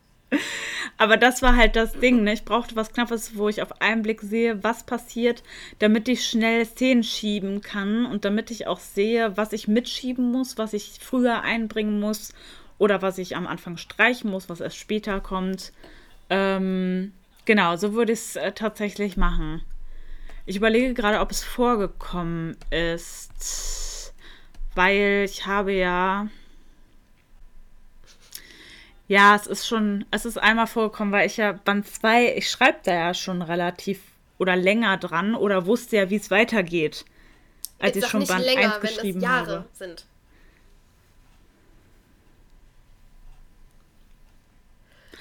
Aber 0.96 1.16
das 1.16 1.42
war 1.42 1.56
halt 1.56 1.76
das 1.76 1.92
Ding, 1.92 2.22
ne? 2.22 2.34
Ich 2.34 2.44
brauchte 2.44 2.76
was 2.76 2.92
Knappes, 2.92 3.36
wo 3.36 3.48
ich 3.48 3.62
auf 3.62 3.80
einen 3.80 4.02
Blick 4.02 4.20
sehe, 4.20 4.62
was 4.62 4.84
passiert, 4.84 5.42
damit 5.78 6.08
ich 6.08 6.26
schnell 6.26 6.64
Szenen 6.66 7.02
schieben 7.02 7.62
kann 7.62 8.06
und 8.06 8.24
damit 8.24 8.50
ich 8.50 8.66
auch 8.66 8.80
sehe, 8.80 9.36
was 9.36 9.52
ich 9.52 9.66
mitschieben 9.66 10.30
muss, 10.30 10.58
was 10.58 10.72
ich 10.72 10.98
früher 11.00 11.42
einbringen 11.42 12.00
muss 12.00 12.34
oder 12.78 13.02
was 13.02 13.18
ich 13.18 13.36
am 13.36 13.46
Anfang 13.46 13.76
streichen 13.76 14.30
muss, 14.30 14.48
was 14.48 14.60
erst 14.60 14.76
später 14.76 15.20
kommt. 15.20 15.72
Ähm, 16.28 17.12
genau, 17.44 17.76
so 17.76 17.94
würde 17.94 18.12
ich 18.12 18.20
es 18.20 18.36
äh, 18.36 18.52
tatsächlich 18.52 19.16
machen. 19.16 19.62
Ich 20.46 20.56
überlege 20.56 20.94
gerade, 20.94 21.20
ob 21.20 21.30
es 21.30 21.44
vorgekommen 21.44 22.56
ist, 22.70 24.12
weil 24.74 25.24
ich 25.24 25.46
habe 25.46 25.72
ja 25.72 26.28
ja, 29.10 29.34
es 29.34 29.48
ist 29.48 29.66
schon, 29.66 30.04
es 30.12 30.24
ist 30.24 30.38
einmal 30.38 30.68
vorgekommen, 30.68 31.12
weil 31.12 31.26
ich 31.26 31.36
ja 31.36 31.50
Band 31.50 31.84
2, 31.84 32.36
ich 32.36 32.48
schreibe 32.48 32.78
da 32.84 32.92
ja 32.92 33.12
schon 33.12 33.42
relativ 33.42 33.98
oder 34.38 34.54
länger 34.54 34.98
dran 34.98 35.34
oder 35.34 35.66
wusste 35.66 35.96
ja, 35.96 36.10
wie 36.10 36.14
es 36.14 36.30
weitergeht, 36.30 37.04
als 37.80 37.96
Jetzt 37.96 38.04
ich 38.04 38.10
schon 38.10 38.24
Band 38.24 38.44
länger, 38.44 38.76
1 38.76 38.80
geschrieben 38.80 39.14
wenn 39.14 39.16
es 39.16 39.22
Jahre 39.22 39.52
habe. 39.52 39.68
sind. 39.72 40.06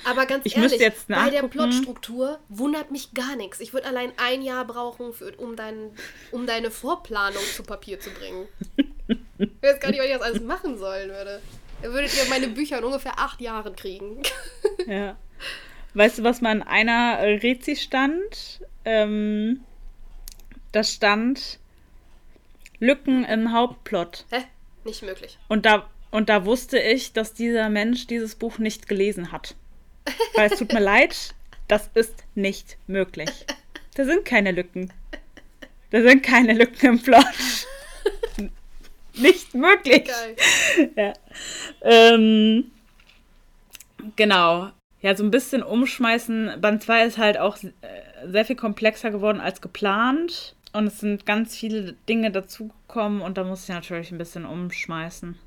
Aber 0.06 0.28
ganz 0.28 0.46
ich 0.46 0.56
ehrlich, 0.56 0.80
jetzt 0.80 1.08
bei 1.08 1.32
der 1.32 1.48
Plotstruktur 1.48 2.38
wundert 2.48 2.92
mich 2.92 3.16
gar 3.16 3.36
nichts. 3.36 3.60
Ich 3.60 3.74
würde 3.74 3.88
allein 3.88 4.12
ein 4.18 4.44
Jahr 4.44 4.66
brauchen, 4.66 5.14
für, 5.14 5.36
um, 5.38 5.56
dein, 5.56 5.90
um 6.32 6.46
deine 6.46 6.70
Vorplanung 6.70 7.42
zu 7.56 7.64
Papier 7.64 8.00
zu 8.00 8.12
bringen. 8.12 8.48
ich 9.40 9.50
weiß 9.64 9.80
gar 9.80 9.90
nicht, 9.90 10.00
was 10.00 10.06
ich 10.06 10.14
das 10.14 10.22
alles 10.22 10.42
machen 10.42 10.78
sollen 10.78 11.10
würde. 11.10 11.42
Würdet 11.82 12.16
ihr 12.18 12.30
meine 12.30 12.48
Bücher 12.48 12.80
in 12.80 12.84
ungefähr 12.84 13.18
acht 13.18 13.40
Jahren 13.42 13.76
kriegen. 13.76 14.22
ja. 14.88 15.18
Weißt 15.94 16.20
du, 16.20 16.24
was 16.24 16.42
mal 16.42 16.56
in 16.56 16.62
einer 16.62 17.20
Rezi 17.20 17.76
stand? 17.76 18.62
Ähm, 18.86 19.62
da 20.72 20.84
stand 20.84 21.60
Lücken 22.80 23.24
im 23.24 23.54
Hauptplot. 23.54 24.26
Hä? 24.30 24.44
Nicht 24.84 25.04
möglich. 25.04 25.38
Und 25.48 25.66
da, 25.66 25.90
und 26.12 26.30
da 26.30 26.46
wusste 26.46 26.80
ich, 26.80 27.14
dass 27.14 27.34
dieser 27.34 27.70
Mensch 27.70 28.08
dieses 28.08 28.36
Buch 28.36 28.58
nicht 28.58 28.88
gelesen 28.88 29.32
hat. 29.32 29.56
Weil 30.36 30.52
es 30.52 30.60
tut 30.60 30.74
mir 30.74 30.80
leid, 30.82 31.34
das 31.68 31.90
ist 31.94 32.24
nicht 32.36 32.78
möglich. 32.88 33.30
Da 33.96 34.06
sind 34.06 34.26
keine 34.26 34.52
Lücken. 34.52 34.94
Da 35.92 36.02
sind 36.02 36.24
keine 36.24 36.54
Lücken 36.54 36.86
im 36.88 37.02
Plot 37.02 37.26
nicht 39.22 39.54
möglich. 39.54 40.06
Geil. 40.06 40.92
Ja. 40.96 41.14
Ähm, 41.82 42.72
genau. 44.16 44.72
Ja, 45.02 45.16
so 45.16 45.24
ein 45.24 45.32
bisschen 45.32 45.64
umschmeißen. 45.64 46.60
Band 46.60 46.84
2 46.84 47.06
ist 47.06 47.18
halt 47.18 47.38
auch 47.38 47.58
äh, 47.58 47.68
sehr 48.28 48.46
viel 48.46 48.56
komplexer 48.56 49.12
geworden 49.12 49.40
als 49.40 49.62
geplant. 49.62 50.56
Und 50.74 50.88
es 50.88 51.00
sind 51.00 51.26
ganz 51.26 51.56
viele 51.56 51.94
Dinge 52.08 52.32
dazugekommen 52.32 53.22
und 53.22 53.38
da 53.38 53.44
muss 53.44 53.64
ich 53.64 53.70
natürlich 53.70 54.12
ein 54.12 54.20
bisschen 54.20 54.46
umschmeißen. 54.46 55.38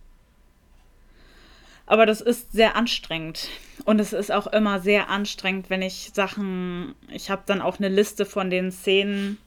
Aber 1.87 2.07
das 2.07 2.21
ist 2.21 2.53
sehr 2.53 2.75
anstrengend. 2.75 3.49
Und 3.85 4.01
es 4.01 4.13
ist 4.13 4.33
auch 4.33 4.47
immer 4.47 4.81
sehr 4.81 5.11
anstrengend, 5.11 5.69
wenn 5.69 5.83
ich 5.83 6.11
Sachen. 6.15 6.95
Ich 7.09 7.31
habe 7.31 7.43
dann 7.47 7.61
auch 7.61 7.79
eine 7.79 7.89
Liste 7.89 8.25
von 8.25 8.51
den 8.51 8.73
Szenen, 8.73 9.39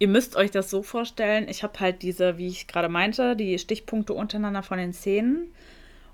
Ihr 0.00 0.08
müsst 0.08 0.36
euch 0.36 0.50
das 0.50 0.70
so 0.70 0.82
vorstellen, 0.82 1.48
ich 1.48 1.62
habe 1.62 1.80
halt 1.80 2.02
diese, 2.02 2.38
wie 2.38 2.46
ich 2.46 2.68
gerade 2.68 2.88
meinte, 2.88 3.34
die 3.34 3.58
Stichpunkte 3.58 4.14
untereinander 4.14 4.62
von 4.62 4.78
den 4.78 4.92
Szenen. 4.92 5.52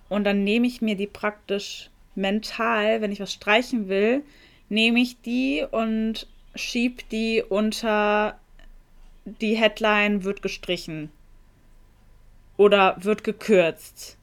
Und 0.08 0.24
dann 0.24 0.42
nehme 0.42 0.66
ich 0.66 0.80
mir 0.80 0.96
die 0.96 1.06
praktisch 1.06 1.90
mental, 2.14 3.00
wenn 3.00 3.12
ich 3.12 3.20
was 3.20 3.32
streichen 3.32 3.88
will, 3.88 4.22
nehme 4.68 5.00
ich 5.00 5.20
die 5.20 5.64
und 5.70 6.26
schiebe 6.54 7.02
die 7.10 7.42
unter 7.46 8.38
die 9.24 9.56
Headline 9.56 10.24
wird 10.24 10.40
gestrichen. 10.40 11.10
Oder 12.56 12.96
wird 13.00 13.24
gekürzt. 13.24 14.16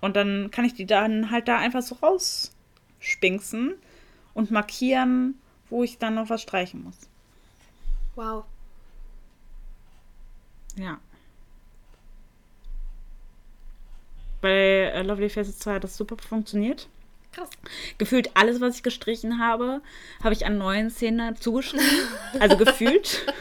Und 0.00 0.16
dann 0.16 0.50
kann 0.50 0.64
ich 0.64 0.74
die 0.74 0.86
dann 0.86 1.30
halt 1.30 1.48
da 1.48 1.58
einfach 1.58 1.82
so 1.82 1.96
rausspinksen 1.96 3.74
und 4.34 4.50
markieren, 4.50 5.38
wo 5.70 5.84
ich 5.84 5.98
dann 5.98 6.14
noch 6.14 6.30
was 6.30 6.42
streichen 6.42 6.84
muss. 6.84 6.96
Wow. 8.14 8.44
Ja. 10.76 10.98
Bei 14.40 14.50
äh, 14.50 15.02
Lovely 15.02 15.30
Faces 15.30 15.58
2 15.58 15.74
hat 15.74 15.84
das 15.84 15.96
super 15.96 16.16
funktioniert. 16.18 16.88
Krass. 17.32 17.48
Gefühlt 17.98 18.36
alles, 18.36 18.60
was 18.60 18.76
ich 18.76 18.82
gestrichen 18.82 19.40
habe, 19.40 19.80
habe 20.22 20.34
ich 20.34 20.46
an 20.46 20.58
neuen 20.58 20.90
Szenen 20.90 21.34
zugeschrieben. 21.36 21.86
Also 22.38 22.56
gefühlt. 22.56 23.26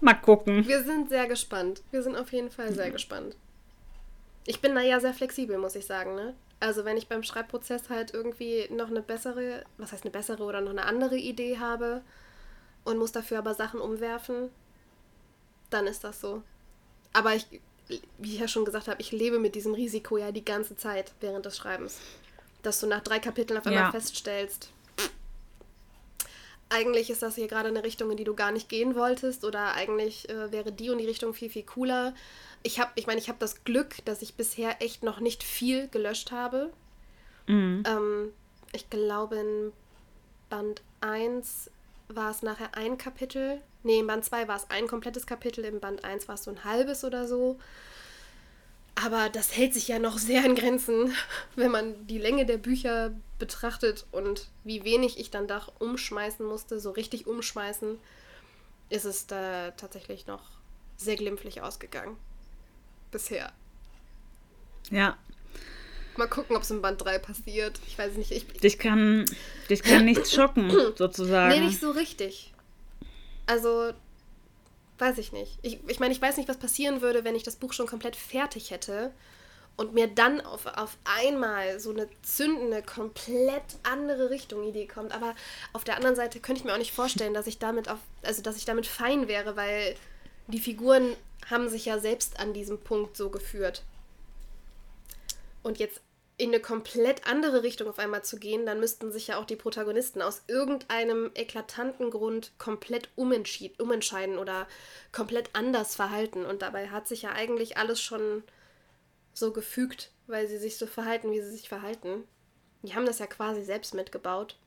Mal 0.00 0.14
gucken. 0.14 0.66
Wir 0.66 0.84
sind 0.84 1.08
sehr 1.08 1.26
gespannt. 1.26 1.82
Wir 1.90 2.02
sind 2.02 2.16
auf 2.16 2.32
jeden 2.32 2.50
Fall 2.50 2.72
sehr 2.72 2.90
gespannt. 2.90 3.36
Ich 4.46 4.60
bin 4.60 4.74
da 4.74 4.80
ja 4.80 5.00
sehr 5.00 5.14
flexibel, 5.14 5.58
muss 5.58 5.74
ich 5.74 5.84
sagen, 5.86 6.14
ne? 6.14 6.34
Also 6.60 6.84
wenn 6.84 6.96
ich 6.96 7.08
beim 7.08 7.24
Schreibprozess 7.24 7.90
halt 7.90 8.14
irgendwie 8.14 8.68
noch 8.70 8.88
eine 8.88 9.02
bessere, 9.02 9.64
was 9.78 9.92
heißt 9.92 10.04
eine 10.04 10.12
bessere 10.12 10.44
oder 10.44 10.60
noch 10.60 10.70
eine 10.70 10.84
andere 10.84 11.16
Idee 11.16 11.58
habe, 11.58 12.02
und 12.86 12.98
muss 12.98 13.12
dafür 13.12 13.38
aber 13.38 13.54
Sachen 13.54 13.80
umwerfen, 13.80 14.50
dann 15.70 15.86
ist 15.86 16.04
das 16.04 16.20
so. 16.20 16.42
Aber 17.12 17.34
ich, 17.34 17.46
wie 18.18 18.34
ich 18.34 18.40
ja 18.40 18.48
schon 18.48 18.64
gesagt 18.64 18.88
habe, 18.88 19.00
ich 19.00 19.12
lebe 19.12 19.38
mit 19.38 19.54
diesem 19.54 19.74
Risiko 19.74 20.16
ja 20.16 20.32
die 20.32 20.44
ganze 20.44 20.76
Zeit 20.76 21.12
während 21.20 21.44
des 21.46 21.56
Schreibens. 21.56 21.98
Dass 22.62 22.80
du 22.80 22.86
nach 22.86 23.02
drei 23.02 23.18
Kapiteln 23.18 23.58
auf 23.58 23.66
einmal 23.66 23.84
ja. 23.84 23.90
feststellst, 23.90 24.70
eigentlich 26.68 27.10
ist 27.10 27.22
das 27.22 27.36
hier 27.36 27.46
gerade 27.46 27.68
eine 27.68 27.84
Richtung, 27.84 28.10
in 28.10 28.16
die 28.16 28.24
du 28.24 28.34
gar 28.34 28.50
nicht 28.50 28.68
gehen 28.68 28.96
wolltest 28.96 29.44
oder 29.44 29.74
eigentlich 29.74 30.28
äh, 30.28 30.50
wäre 30.50 30.72
die 30.72 30.90
und 30.90 30.98
die 30.98 31.06
Richtung 31.06 31.32
viel, 31.32 31.50
viel 31.50 31.62
cooler. 31.62 32.14
Ich 32.62 32.80
habe, 32.80 32.90
ich 32.96 33.06
meine, 33.06 33.20
ich 33.20 33.28
habe 33.28 33.38
das 33.38 33.62
Glück, 33.64 34.04
dass 34.04 34.22
ich 34.22 34.34
bisher 34.34 34.82
echt 34.82 35.02
noch 35.02 35.20
nicht 35.20 35.44
viel 35.44 35.88
gelöscht 35.88 36.32
habe. 36.32 36.72
Mhm. 37.46 37.84
Ähm, 37.86 38.32
ich 38.72 38.90
glaube, 38.90 39.36
in 39.36 39.72
Band 40.50 40.82
1 41.00 41.70
war 42.08 42.30
es 42.30 42.42
nachher 42.42 42.74
ein 42.74 42.98
Kapitel. 42.98 43.60
Nee, 43.82 44.00
im 44.00 44.06
Band 44.06 44.24
2 44.24 44.48
war 44.48 44.56
es 44.56 44.70
ein 44.70 44.86
komplettes 44.86 45.26
Kapitel, 45.26 45.64
im 45.64 45.80
Band 45.80 46.04
1 46.04 46.28
war 46.28 46.36
es 46.36 46.44
so 46.44 46.50
ein 46.50 46.64
halbes 46.64 47.04
oder 47.04 47.26
so. 47.26 47.58
Aber 48.94 49.28
das 49.28 49.54
hält 49.54 49.74
sich 49.74 49.88
ja 49.88 49.98
noch 49.98 50.16
sehr 50.18 50.44
in 50.44 50.54
Grenzen, 50.54 51.14
wenn 51.56 51.70
man 51.70 52.06
die 52.06 52.18
Länge 52.18 52.46
der 52.46 52.58
Bücher 52.58 53.12
betrachtet 53.38 54.06
und 54.10 54.48
wie 54.64 54.84
wenig 54.84 55.18
ich 55.18 55.30
dann 55.30 55.46
da 55.46 55.66
umschmeißen 55.78 56.44
musste, 56.44 56.80
so 56.80 56.90
richtig 56.90 57.26
umschmeißen, 57.26 57.98
ist 58.88 59.04
es 59.04 59.26
da 59.26 59.72
tatsächlich 59.72 60.26
noch 60.26 60.42
sehr 60.96 61.16
glimpflich 61.16 61.60
ausgegangen. 61.60 62.16
Bisher. 63.10 63.52
Ja, 64.90 65.18
Mal 66.16 66.28
gucken, 66.28 66.56
ob 66.56 66.62
es 66.62 66.70
im 66.70 66.82
Band 66.82 67.02
3 67.02 67.18
passiert. 67.18 67.78
Ich 67.86 67.98
weiß 67.98 68.14
nicht. 68.14 68.30
Ich, 68.30 68.46
dich, 68.46 68.78
kann, 68.78 69.24
dich 69.68 69.82
kann 69.82 70.04
nichts 70.04 70.32
schocken, 70.32 70.70
sozusagen. 70.96 71.54
Nee, 71.54 71.66
nicht 71.66 71.80
so 71.80 71.90
richtig. 71.90 72.52
Also, 73.46 73.92
weiß 74.98 75.18
ich 75.18 75.32
nicht. 75.32 75.58
Ich, 75.62 75.78
ich 75.86 76.00
meine, 76.00 76.12
ich 76.12 76.22
weiß 76.22 76.36
nicht, 76.36 76.48
was 76.48 76.58
passieren 76.58 77.00
würde, 77.00 77.24
wenn 77.24 77.36
ich 77.36 77.42
das 77.42 77.56
Buch 77.56 77.72
schon 77.72 77.86
komplett 77.86 78.16
fertig 78.16 78.70
hätte 78.70 79.12
und 79.76 79.92
mir 79.92 80.08
dann 80.08 80.40
auf, 80.40 80.66
auf 80.66 80.96
einmal 81.04 81.78
so 81.80 81.90
eine 81.90 82.08
zündende, 82.22 82.82
komplett 82.82 83.76
andere 83.82 84.30
Richtung 84.30 84.64
Idee 84.64 84.86
kommt. 84.86 85.12
Aber 85.12 85.34
auf 85.72 85.84
der 85.84 85.96
anderen 85.96 86.16
Seite 86.16 86.40
könnte 86.40 86.60
ich 86.60 86.64
mir 86.64 86.72
auch 86.72 86.78
nicht 86.78 86.92
vorstellen, 86.92 87.34
dass 87.34 87.46
ich 87.46 87.58
damit 87.58 87.88
auf, 87.88 87.98
also 88.22 88.42
dass 88.42 88.56
ich 88.56 88.64
damit 88.64 88.86
fein 88.86 89.28
wäre, 89.28 89.56
weil 89.56 89.94
die 90.46 90.60
Figuren 90.60 91.14
haben 91.50 91.68
sich 91.68 91.84
ja 91.84 91.98
selbst 91.98 92.40
an 92.40 92.54
diesem 92.54 92.78
Punkt 92.78 93.16
so 93.16 93.28
geführt. 93.30 93.82
Und 95.62 95.78
jetzt 95.78 96.00
in 96.38 96.50
eine 96.50 96.60
komplett 96.60 97.26
andere 97.26 97.62
Richtung 97.62 97.88
auf 97.88 97.98
einmal 97.98 98.22
zu 98.22 98.38
gehen, 98.38 98.66
dann 98.66 98.78
müssten 98.78 99.10
sich 99.10 99.28
ja 99.28 99.38
auch 99.38 99.46
die 99.46 99.56
Protagonisten 99.56 100.20
aus 100.20 100.42
irgendeinem 100.48 101.30
eklatanten 101.34 102.10
Grund 102.10 102.52
komplett 102.58 103.08
umentscheiden 103.16 104.36
oder 104.36 104.68
komplett 105.12 105.50
anders 105.54 105.94
verhalten. 105.94 106.44
Und 106.44 106.60
dabei 106.60 106.88
hat 106.88 107.08
sich 107.08 107.22
ja 107.22 107.32
eigentlich 107.32 107.78
alles 107.78 108.02
schon 108.02 108.42
so 109.32 109.52
gefügt, 109.52 110.10
weil 110.26 110.46
sie 110.46 110.58
sich 110.58 110.76
so 110.76 110.86
verhalten, 110.86 111.32
wie 111.32 111.40
sie 111.40 111.50
sich 111.50 111.70
verhalten. 111.70 112.24
Die 112.82 112.94
haben 112.94 113.06
das 113.06 113.18
ja 113.18 113.26
quasi 113.26 113.62
selbst 113.62 113.94
mitgebaut. 113.94 114.58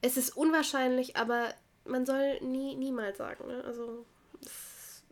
Es 0.00 0.16
ist 0.16 0.36
unwahrscheinlich, 0.36 1.16
aber 1.16 1.54
man 1.84 2.04
soll 2.04 2.40
nie, 2.40 2.74
niemals 2.74 3.18
sagen. 3.18 3.46
Ne? 3.46 3.62
Also 3.64 4.04
es, 4.42 5.02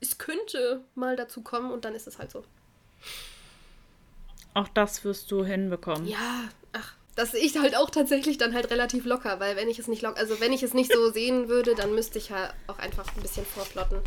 es 0.00 0.16
könnte 0.16 0.82
mal 0.94 1.14
dazu 1.16 1.42
kommen 1.42 1.70
und 1.70 1.84
dann 1.84 1.94
ist 1.94 2.06
es 2.06 2.18
halt 2.18 2.30
so. 2.30 2.42
Auch 4.54 4.68
das 4.68 5.04
wirst 5.04 5.30
du 5.30 5.44
hinbekommen. 5.44 6.06
Ja, 6.06 6.48
ach, 6.72 6.94
das 7.14 7.32
sehe 7.32 7.40
ich 7.40 7.58
halt 7.58 7.76
auch 7.76 7.90
tatsächlich 7.90 8.38
dann 8.38 8.54
halt 8.54 8.70
relativ 8.70 9.04
locker, 9.04 9.40
weil 9.40 9.56
wenn 9.56 9.68
ich 9.68 9.78
es 9.78 9.88
nicht 9.88 10.02
locker, 10.02 10.18
also 10.18 10.40
wenn 10.40 10.52
ich 10.52 10.62
es 10.62 10.74
nicht 10.74 10.92
so 10.92 11.10
sehen 11.12 11.48
würde, 11.48 11.74
dann 11.74 11.94
müsste 11.94 12.18
ich 12.18 12.30
ja 12.30 12.52
auch 12.66 12.78
einfach 12.78 13.06
ein 13.16 13.22
bisschen 13.22 13.46
vorplotten. 13.46 13.98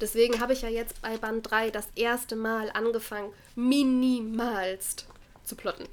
Deswegen 0.00 0.40
habe 0.40 0.52
ich 0.52 0.62
ja 0.62 0.68
jetzt 0.68 1.02
bei 1.02 1.16
Band 1.16 1.50
3 1.50 1.70
das 1.70 1.88
erste 1.96 2.36
Mal 2.36 2.70
angefangen, 2.70 3.32
minimalst 3.56 5.06
zu 5.44 5.56
plotten. 5.56 5.88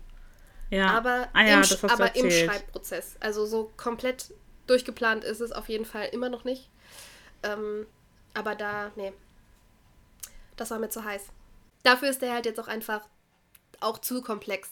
Ja. 0.70 0.92
Aber, 0.92 1.28
ah, 1.34 1.44
ja, 1.44 1.62
im, 1.62 1.90
aber 1.90 2.16
im. 2.16 2.30
Schreibprozess. 2.30 3.16
Also 3.20 3.46
so 3.46 3.72
komplett 3.78 4.34
durchgeplant 4.68 5.24
ist 5.24 5.42
es 5.42 5.52
auf 5.52 5.70
jeden 5.70 5.86
Fall 5.86 6.10
immer 6.12 6.30
noch 6.30 6.44
nicht. 6.44 6.70
Ähm, 7.44 7.86
aber 8.34 8.56
da, 8.56 8.92
nee. 8.96 9.14
Das 10.56 10.72
war 10.72 10.80
mir 10.80 10.90
zu 10.90 11.04
heiß. 11.04 11.28
Dafür 11.84 12.10
ist 12.10 12.22
der 12.22 12.34
halt 12.34 12.46
jetzt 12.46 12.60
auch 12.60 12.68
einfach 12.68 13.02
auch 13.82 14.00
zu 14.00 14.22
komplex. 14.22 14.70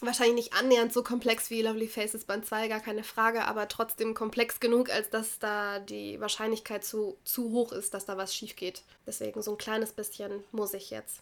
Wahrscheinlich 0.00 0.34
nicht 0.34 0.54
annähernd 0.54 0.92
so 0.92 1.02
komplex 1.02 1.50
wie 1.50 1.62
Lovely 1.62 1.88
Faces 1.88 2.24
Band 2.24 2.44
2, 2.44 2.68
gar 2.68 2.80
keine 2.80 3.04
Frage, 3.04 3.44
aber 3.44 3.68
trotzdem 3.68 4.12
komplex 4.12 4.60
genug, 4.60 4.90
als 4.90 5.08
dass 5.08 5.38
da 5.38 5.78
die 5.78 6.20
Wahrscheinlichkeit 6.20 6.84
zu, 6.84 7.16
zu 7.24 7.52
hoch 7.52 7.72
ist, 7.72 7.94
dass 7.94 8.04
da 8.04 8.16
was 8.16 8.34
schief 8.34 8.56
geht. 8.56 8.82
Deswegen 9.06 9.40
so 9.40 9.52
ein 9.52 9.58
kleines 9.58 9.92
bisschen 9.92 10.44
muss 10.52 10.74
ich 10.74 10.90
jetzt. 10.90 11.20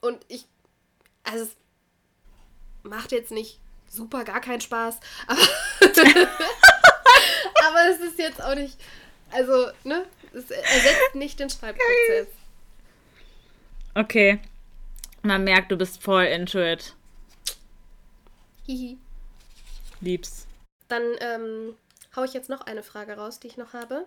Und 0.00 0.18
ich, 0.28 0.46
also 1.24 1.44
es 1.44 1.50
macht 2.82 3.12
jetzt 3.12 3.32
nicht 3.32 3.58
super 3.88 4.24
gar 4.24 4.40
keinen 4.40 4.60
Spaß, 4.60 4.98
aber, 5.26 5.40
aber 7.68 7.90
es 7.90 8.00
ist 8.00 8.18
jetzt 8.18 8.40
auch 8.40 8.54
nicht, 8.54 8.78
also, 9.32 9.68
ne, 9.84 10.06
es 10.32 10.50
ersetzt 10.50 11.14
nicht 11.14 11.38
den 11.40 11.50
Schreibprozess. 11.50 12.28
Okay. 13.94 14.40
Man 15.22 15.44
merkt, 15.44 15.70
du 15.70 15.76
bist 15.76 16.02
voll 16.02 16.24
into 16.24 16.58
it. 16.58 16.94
Hihi. 18.66 18.98
Lieb's. 20.00 20.46
Dann 20.88 21.02
ähm, 21.20 21.76
hau 22.16 22.24
ich 22.24 22.32
jetzt 22.32 22.48
noch 22.48 22.62
eine 22.62 22.82
Frage 22.82 23.16
raus, 23.16 23.38
die 23.38 23.48
ich 23.48 23.56
noch 23.56 23.74
habe. 23.74 24.06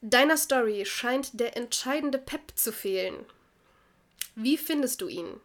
Deiner 0.00 0.36
Story 0.36 0.84
scheint 0.86 1.38
der 1.40 1.56
entscheidende 1.56 2.18
Pep 2.18 2.52
zu 2.56 2.72
fehlen. 2.72 3.24
Wie 4.34 4.58
findest 4.58 5.00
du 5.00 5.08
ihn? 5.08 5.40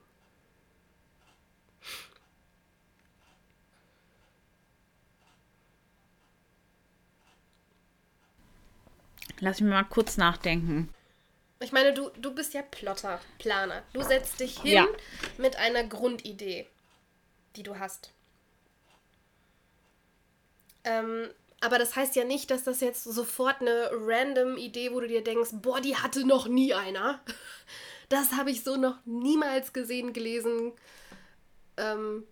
Lass 9.40 9.60
mich 9.60 9.70
mal 9.70 9.84
kurz 9.84 10.18
nachdenken. 10.18 10.90
Ich 11.62 11.72
meine, 11.72 11.94
du, 11.94 12.10
du 12.18 12.34
bist 12.34 12.54
ja 12.54 12.62
Plotter, 12.64 13.20
Planer. 13.40 13.84
Du 13.94 14.02
setzt 14.02 14.40
dich 14.40 14.60
hin 14.62 14.74
Ja. 14.74 14.88
mit 15.38 15.56
einer 15.58 15.84
Grundidee, 15.84 16.68
die 17.56 17.64
du 17.64 17.78
hast. 17.80 18.12
Ähm, 20.84 21.30
aber 21.62 21.78
das 21.78 21.96
heißt 21.96 22.16
ja 22.16 22.24
nicht, 22.24 22.50
dass 22.50 22.64
das 22.64 22.82
jetzt 22.82 23.04
sofort 23.04 23.62
eine 23.62 23.90
random 23.94 24.58
Idee, 24.58 24.92
wo 24.92 25.00
du 25.00 25.08
dir 25.08 25.24
denkst, 25.24 25.52
boah, 25.54 25.80
die 25.80 25.96
hatte 25.96 26.26
noch 26.26 26.48
nie 26.48 26.74
einer. 26.74 27.22
Das 28.10 28.34
habe 28.34 28.52
ich 28.52 28.66
so 28.66 28.76
noch 28.76 28.98
niemals 29.06 29.72
gesehen, 29.72 30.12
gelesen. 30.12 30.74
Ähm, 31.78 32.28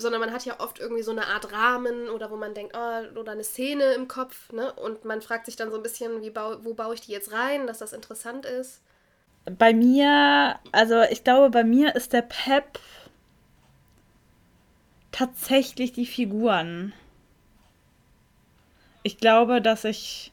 sondern 0.00 0.20
man 0.20 0.32
hat 0.32 0.44
ja 0.44 0.58
oft 0.58 0.78
irgendwie 0.78 1.02
so 1.02 1.10
eine 1.10 1.26
Art 1.26 1.52
Rahmen 1.52 2.08
oder 2.08 2.30
wo 2.30 2.36
man 2.36 2.54
denkt, 2.54 2.74
oh, 2.76 3.18
oder 3.18 3.32
eine 3.32 3.44
Szene 3.44 3.92
im 3.94 4.08
Kopf, 4.08 4.52
ne? 4.52 4.72
Und 4.72 5.04
man 5.04 5.22
fragt 5.22 5.46
sich 5.46 5.56
dann 5.56 5.70
so 5.70 5.76
ein 5.76 5.82
bisschen, 5.82 6.22
wie 6.22 6.30
bau, 6.30 6.56
wo 6.62 6.74
baue 6.74 6.94
ich 6.94 7.00
die 7.00 7.12
jetzt 7.12 7.32
rein, 7.32 7.66
dass 7.66 7.78
das 7.78 7.92
interessant 7.92 8.46
ist. 8.46 8.80
Bei 9.58 9.72
mir, 9.72 10.58
also 10.72 11.02
ich 11.02 11.24
glaube, 11.24 11.50
bei 11.50 11.64
mir 11.64 11.94
ist 11.96 12.12
der 12.12 12.22
Pep 12.22 12.78
tatsächlich 15.12 15.92
die 15.92 16.06
Figuren. 16.06 16.92
Ich 19.02 19.18
glaube, 19.18 19.60
dass 19.60 19.84
ich, 19.84 20.32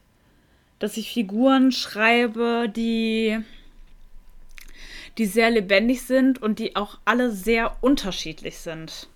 dass 0.79 0.97
ich 0.97 1.11
Figuren 1.11 1.71
schreibe, 1.71 2.69
die, 2.69 3.39
die 5.17 5.25
sehr 5.25 5.49
lebendig 5.49 6.03
sind 6.03 6.41
und 6.41 6.59
die 6.59 6.75
auch 6.75 6.99
alle 7.05 7.31
sehr 7.31 7.77
unterschiedlich 7.81 8.59
sind. 8.59 9.07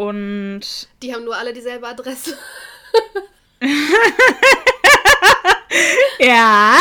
Und 0.00 0.62
Die 1.02 1.14
haben 1.14 1.24
nur 1.24 1.36
alle 1.36 1.52
dieselbe 1.52 1.86
Adresse. 1.86 2.34
ja, 6.18 6.78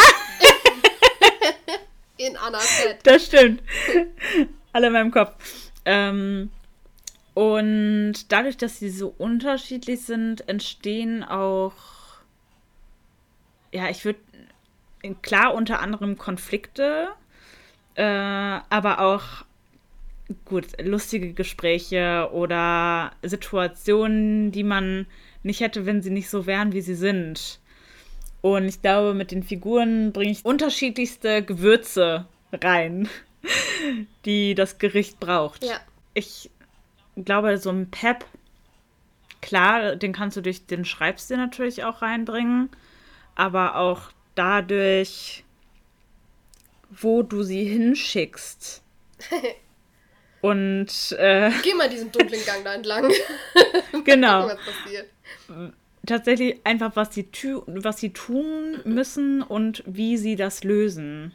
In 2.17 2.37
Anna 2.37 2.59
Fett. 2.59 2.99
das 3.03 3.25
stimmt. 3.25 3.61
Alle 4.71 4.87
in 4.87 4.93
meinem 4.93 5.11
Kopf. 5.11 5.33
Ähm, 5.83 6.49
und 7.33 8.31
dadurch, 8.31 8.55
dass 8.55 8.79
sie 8.79 8.89
so 8.89 9.13
unterschiedlich 9.17 10.05
sind, 10.05 10.47
entstehen 10.47 11.25
auch, 11.25 11.73
ja, 13.73 13.89
ich 13.89 14.05
würde, 14.05 14.19
klar, 15.21 15.55
unter 15.55 15.81
anderem 15.81 16.17
Konflikte, 16.17 17.09
äh, 17.95 18.59
aber 18.69 19.01
auch, 19.01 19.43
gut, 20.45 20.65
lustige 20.81 21.33
Gespräche 21.33 22.29
oder 22.31 23.11
Situationen, 23.23 24.51
die 24.51 24.63
man 24.63 25.07
nicht 25.43 25.61
hätte, 25.61 25.85
wenn 25.85 26.01
sie 26.01 26.11
nicht 26.11 26.29
so 26.29 26.45
wären, 26.45 26.73
wie 26.73 26.81
sie 26.81 26.95
sind. 26.95 27.59
Und 28.41 28.65
ich 28.65 28.81
glaube, 28.81 29.13
mit 29.13 29.31
den 29.31 29.43
Figuren 29.43 30.13
bringe 30.13 30.31
ich 30.31 30.45
unterschiedlichste 30.45 31.43
Gewürze 31.43 32.25
rein, 32.53 33.09
die 34.25 34.55
das 34.55 34.77
Gericht 34.77 35.19
braucht. 35.19 35.63
Ja. 35.63 35.79
Ich 36.13 36.49
glaube, 37.15 37.57
so 37.57 37.69
ein 37.69 37.89
Pep, 37.89 38.25
klar, 39.41 39.95
den 39.95 40.13
kannst 40.13 40.37
du 40.37 40.41
durch 40.41 40.65
den 40.65 40.85
Schreibstil 40.85 41.37
natürlich 41.37 41.83
auch 41.83 42.01
reinbringen, 42.01 42.69
aber 43.35 43.75
auch 43.75 44.11
dadurch, 44.35 45.43
wo 46.89 47.23
du 47.23 47.43
sie 47.43 47.65
hinschickst. 47.65 48.81
Und 50.41 51.11
äh, 51.17 51.51
Geh 51.63 51.73
mal 51.73 51.89
diesen 51.89 52.11
dunklen 52.11 52.45
Gang 52.45 52.63
da 52.63 52.73
entlang. 52.73 53.11
genau. 54.05 54.47
was 54.47 54.57
passiert. 54.57 55.07
tatsächlich 56.05 56.59
einfach, 56.63 56.95
was 56.95 57.13
sie, 57.13 57.27
was 57.65 57.99
sie 57.99 58.11
tun 58.11 58.79
müssen 58.85 59.41
und 59.41 59.83
wie 59.85 60.17
sie 60.17 60.35
das 60.35 60.63
lösen. 60.63 61.33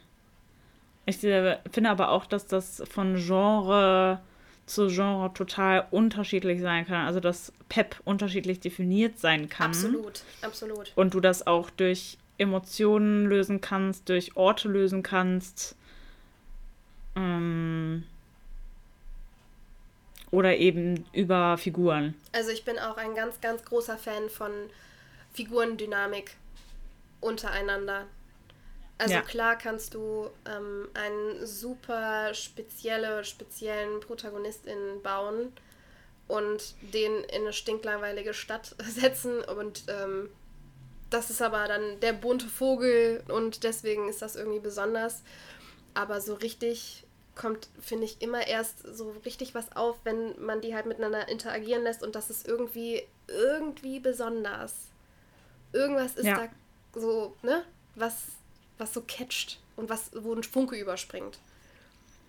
Ich 1.05 1.23
äh, 1.23 1.57
finde 1.71 1.91
aber 1.91 2.09
auch, 2.09 2.25
dass 2.25 2.47
das 2.47 2.81
von 2.89 3.15
Genre 3.15 4.19
zu 4.65 4.87
Genre 4.87 5.31
total 5.33 5.85
unterschiedlich 5.91 6.59
sein 6.59 6.87
kann. 6.87 7.05
Also, 7.05 7.19
dass 7.19 7.53
Pep 7.69 8.01
unterschiedlich 8.03 8.59
definiert 8.59 9.19
sein 9.19 9.47
kann. 9.47 9.67
Absolut, 9.67 10.23
absolut. 10.41 10.91
Und 10.95 11.13
du 11.13 11.19
das 11.19 11.45
auch 11.45 11.69
durch 11.69 12.17
Emotionen 12.37 13.25
lösen 13.27 13.61
kannst, 13.61 14.09
durch 14.09 14.35
Orte 14.35 14.67
lösen 14.67 15.03
kannst. 15.03 15.75
Ähm, 17.15 18.03
oder 20.35 20.57
eben 20.57 21.05
über 21.13 21.57
Figuren. 21.57 22.13
Also 22.31 22.51
ich 22.51 22.65
bin 22.65 22.77
auch 22.77 22.97
ein 22.97 23.15
ganz, 23.15 23.41
ganz 23.41 23.63
großer 23.63 23.97
Fan 23.97 24.29
von 24.29 24.51
Figurendynamik 25.33 26.35
untereinander. 27.21 28.05
Also 28.97 29.15
Ja. 29.15 29.21
klar 29.21 29.57
kannst 29.57 29.93
du 29.93 30.29
ähm, 30.45 30.87
einen 30.93 31.45
super 31.45 32.33
spezielle, 32.33 33.23
speziellen 33.25 33.99
Protagonistin 33.99 35.01
bauen 35.03 35.51
und 36.27 36.75
den 36.93 37.23
in 37.25 37.41
eine 37.41 37.53
stinklangweilige 37.53 38.33
Stadt 38.33 38.75
setzen 38.87 39.41
und 39.41 39.83
ähm, 39.87 40.29
das 41.09 41.29
ist 41.29 41.41
aber 41.41 41.67
dann 41.67 41.99
der 41.99 42.13
bunte 42.13 42.47
Vogel 42.47 43.23
und 43.27 43.63
deswegen 43.63 44.09
ist 44.09 44.21
das 44.21 44.35
irgendwie 44.35 44.59
besonders. 44.59 45.23
Aber 45.93 46.19
so 46.19 46.33
richtig 46.33 47.04
kommt, 47.35 47.67
finde 47.79 48.05
ich, 48.05 48.21
immer 48.21 48.47
erst 48.47 48.79
so 48.95 49.11
richtig 49.25 49.53
was 49.55 49.75
auf, 49.75 49.97
wenn 50.03 50.41
man 50.43 50.61
die 50.61 50.73
halt 50.73 50.85
miteinander 50.85 51.27
interagieren 51.27 51.83
lässt 51.83 52.01
und 52.03 52.15
das 52.15 52.29
ist 52.29 52.47
irgendwie, 52.47 53.03
irgendwie 53.27 53.99
besonders. 53.99 54.73
Irgendwas 55.73 56.15
ist 56.15 56.25
Ja. 56.25 56.47
da 56.93 56.99
so, 56.99 57.35
ne? 57.41 57.63
Was, 57.95 58.15
was 58.77 58.93
so 58.93 59.01
catcht 59.05 59.59
und 59.75 59.89
was, 59.89 60.11
wo 60.15 60.33
ein 60.33 60.43
Funke 60.43 60.77
überspringt. 60.77 61.39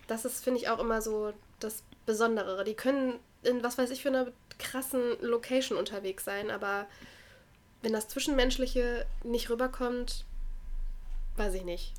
Das 0.07 0.25
ist, 0.25 0.43
finde 0.43 0.59
ich, 0.59 0.69
auch 0.69 0.79
immer 0.79 1.01
so 1.01 1.33
das 1.59 1.83
Besondere. 2.05 2.63
Die 2.63 2.73
können 2.75 3.19
in 3.43 3.63
was 3.63 3.77
weiß 3.77 3.89
ich 3.91 4.01
für 4.01 4.09
einer 4.09 4.31
krassen 4.59 5.17
Location 5.21 5.77
unterwegs 5.77 6.25
sein, 6.25 6.51
aber 6.51 6.87
wenn 7.81 7.93
das 7.93 8.07
Zwischenmenschliche 8.07 9.05
nicht 9.23 9.49
rüberkommt, 9.49 10.25
weiß 11.37 11.53
ich 11.53 11.63
nicht. 11.63 11.93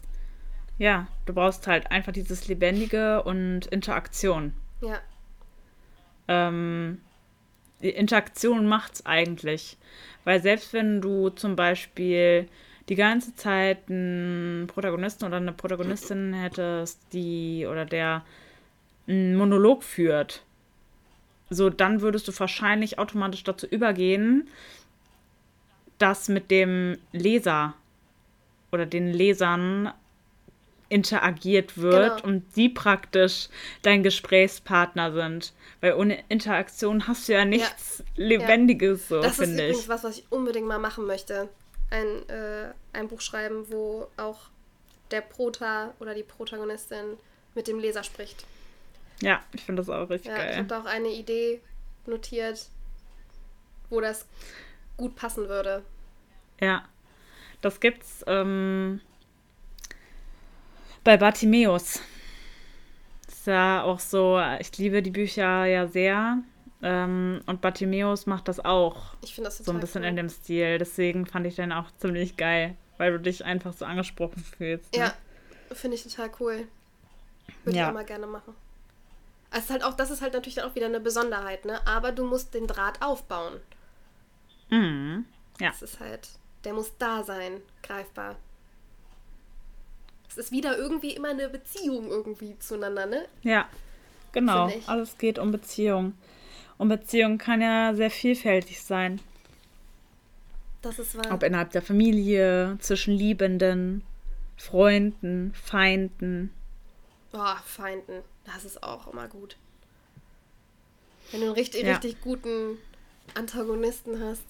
Ja, 0.78 1.08
du 1.26 1.34
brauchst 1.34 1.66
halt 1.66 1.90
einfach 1.90 2.12
dieses 2.12 2.46
Lebendige 2.48 3.22
und 3.24 3.66
Interaktion. 3.66 4.52
Ja, 4.80 5.00
Ähm, 6.28 7.00
die 7.82 7.90
Interaktion 7.90 8.66
macht's 8.66 9.04
eigentlich. 9.06 9.76
Weil 10.24 10.40
selbst 10.42 10.72
wenn 10.72 11.00
du 11.00 11.30
zum 11.30 11.56
Beispiel 11.56 12.48
die 12.88 12.94
ganze 12.94 13.34
Zeit 13.34 13.78
einen 13.88 14.66
Protagonisten 14.66 15.24
oder 15.24 15.36
eine 15.36 15.52
Protagonistin 15.52 16.32
hättest, 16.34 17.00
die 17.12 17.66
oder 17.68 17.84
der 17.84 18.24
einen 19.06 19.36
Monolog 19.36 19.82
führt, 19.82 20.42
so 21.50 21.70
dann 21.70 22.00
würdest 22.02 22.28
du 22.28 22.38
wahrscheinlich 22.38 22.98
automatisch 22.98 23.44
dazu 23.44 23.66
übergehen, 23.66 24.48
das 25.98 26.28
mit 26.28 26.50
dem 26.50 26.98
Leser 27.12 27.74
oder 28.70 28.86
den 28.86 29.08
Lesern 29.08 29.92
interagiert 30.88 31.76
wird 31.78 32.16
Genau. 32.22 32.28
und 32.28 32.56
die 32.56 32.68
praktisch 32.68 33.48
dein 33.82 34.02
Gesprächspartner 34.02 35.12
sind. 35.12 35.52
Weil 35.80 35.94
ohne 35.94 36.22
Interaktion 36.28 37.06
hast 37.06 37.28
du 37.28 37.32
ja 37.34 37.44
nichts 37.44 38.02
Lebendiges, 38.16 39.08
so 39.08 39.20
Das 39.20 39.32
ist 39.32 39.38
finde 39.40 39.64
übrigens 39.64 39.82
ich. 39.82 39.88
was, 39.88 40.04
was 40.04 40.18
ich 40.18 40.24
unbedingt 40.30 40.66
mal 40.66 40.78
machen 40.78 41.06
möchte. 41.06 41.48
Ein, 41.90 42.28
äh, 42.28 42.72
ein 42.92 43.08
Buch 43.08 43.20
schreiben, 43.20 43.64
wo 43.70 44.08
auch 44.16 44.38
der 45.10 45.20
Prota 45.22 45.94
oder 46.00 46.14
die 46.14 46.22
Protagonistin 46.22 47.16
mit 47.54 47.66
dem 47.68 47.78
Leser 47.78 48.02
spricht. 48.02 48.44
Ja, 49.20 49.42
ich 49.52 49.62
finde 49.62 49.82
das 49.82 49.88
auch 49.90 50.08
richtig 50.10 50.30
Ja, 50.30 50.36
ich 50.36 50.42
geil. 50.42 50.56
habe 50.58 50.68
da 50.68 50.80
auch 50.80 50.84
eine 50.86 51.08
Idee 51.08 51.60
notiert, 52.06 52.66
wo 53.90 54.00
das 54.00 54.26
gut 54.96 55.16
passen 55.16 55.48
würde. 55.48 55.82
Ja, 56.60 56.84
das 57.62 57.80
gibt's 57.80 58.24
ähm, 58.26 59.00
bei 61.04 61.16
Bartimeus. 61.16 62.00
Ist 63.26 63.46
ja 63.46 63.82
auch 63.82 64.00
so, 64.00 64.40
ich 64.60 64.76
liebe 64.78 65.02
die 65.02 65.10
Bücher 65.10 65.64
ja 65.66 65.86
sehr. 65.86 66.38
Ähm, 66.80 67.40
und 67.46 67.60
Bartimeus 67.60 68.26
macht 68.26 68.46
das 68.46 68.64
auch 68.64 69.14
Ich 69.22 69.34
finde 69.34 69.48
das 69.48 69.58
so 69.58 69.64
total 69.64 69.76
ein 69.78 69.80
bisschen 69.80 70.02
cool. 70.02 70.08
in 70.08 70.16
dem 70.16 70.28
Stil. 70.28 70.78
Deswegen 70.78 71.26
fand 71.26 71.46
ich 71.46 71.56
den 71.56 71.72
auch 71.72 71.90
ziemlich 71.98 72.36
geil, 72.36 72.76
weil 72.98 73.12
du 73.12 73.18
dich 73.20 73.44
einfach 73.44 73.72
so 73.72 73.84
angesprochen 73.84 74.44
fühlst. 74.56 74.92
Ne? 74.94 75.00
Ja, 75.00 75.14
finde 75.74 75.96
ich 75.96 76.04
total 76.04 76.30
cool. 76.40 76.68
Würde 77.64 77.78
Ja. 77.78 77.84
ich 77.84 77.88
auch 77.90 77.94
mal 77.94 78.04
gerne 78.04 78.26
machen. 78.26 78.54
Es 79.50 79.60
ist 79.64 79.70
halt 79.70 79.82
auch, 79.82 79.94
das 79.94 80.10
ist 80.10 80.20
halt 80.20 80.34
natürlich 80.34 80.56
dann 80.56 80.70
auch 80.70 80.74
wieder 80.74 80.86
eine 80.86 81.00
Besonderheit, 81.00 81.64
ne? 81.64 81.80
Aber 81.86 82.12
du 82.12 82.24
musst 82.26 82.52
den 82.54 82.66
Draht 82.66 83.00
aufbauen. 83.00 83.54
Mhm. 84.68 85.24
Ja. 85.58 85.70
Das 85.70 85.80
ist 85.82 85.98
halt, 86.00 86.28
der 86.64 86.74
muss 86.74 86.92
da 86.98 87.24
sein, 87.24 87.62
greifbar. 87.82 88.36
Es 90.28 90.36
ist 90.36 90.52
wieder 90.52 90.76
irgendwie 90.76 91.14
immer 91.14 91.30
eine 91.30 91.48
Beziehung 91.48 92.08
irgendwie 92.08 92.58
zueinander, 92.58 93.06
ne? 93.06 93.26
Ja, 93.42 93.68
genau. 94.32 94.68
Ich. 94.68 94.88
Alles 94.88 95.16
geht 95.18 95.38
um 95.38 95.50
Beziehung. 95.52 96.14
Und 96.76 96.88
Beziehung 96.88 97.38
kann 97.38 97.60
ja 97.60 97.94
sehr 97.94 98.10
vielfältig 98.10 98.80
sein. 98.82 99.20
Das 100.82 100.98
ist 100.98 101.16
wahr. 101.16 101.32
Ob 101.34 101.42
innerhalb 101.42 101.70
der 101.72 101.82
Familie, 101.82 102.76
zwischen 102.80 103.14
Liebenden, 103.14 104.02
Freunden, 104.56 105.52
Feinden. 105.54 106.52
Oh, 107.32 107.54
Feinden. 107.64 108.22
Das 108.44 108.64
ist 108.64 108.82
auch 108.82 109.08
immer 109.12 109.26
gut. 109.28 109.56
Wenn 111.30 111.40
du 111.40 111.46
einen 111.46 111.54
richtig, 111.54 111.82
Ja. 111.82 111.92
richtig 111.96 112.20
guten 112.20 112.78
Antagonisten 113.34 114.22
hast, 114.22 114.44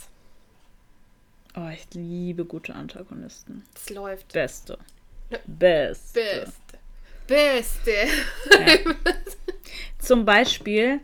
Oh, 1.57 1.69
ich 1.73 1.87
liebe 1.95 2.45
gute 2.45 2.75
Antagonisten. 2.75 3.65
das 3.75 3.91
läuft. 3.91 4.33
Beste. 4.33 4.79
Ja. 5.31 5.39
Beste. 5.47 6.21
Beste. 6.21 6.53
Beste. 7.27 7.93
Ja. 8.51 8.95
Zum 9.99 10.25
Beispiel, 10.25 11.01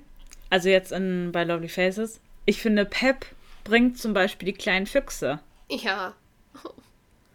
also 0.50 0.68
jetzt 0.68 0.92
in, 0.92 1.30
bei 1.32 1.44
Lovely 1.44 1.68
Faces, 1.68 2.20
ich 2.46 2.60
finde, 2.62 2.84
Pep 2.84 3.26
bringt 3.64 3.98
zum 3.98 4.12
Beispiel 4.14 4.46
die 4.46 4.52
kleinen 4.52 4.86
Füchse. 4.86 5.40
Ja. 5.68 6.14
Oh 6.64 6.70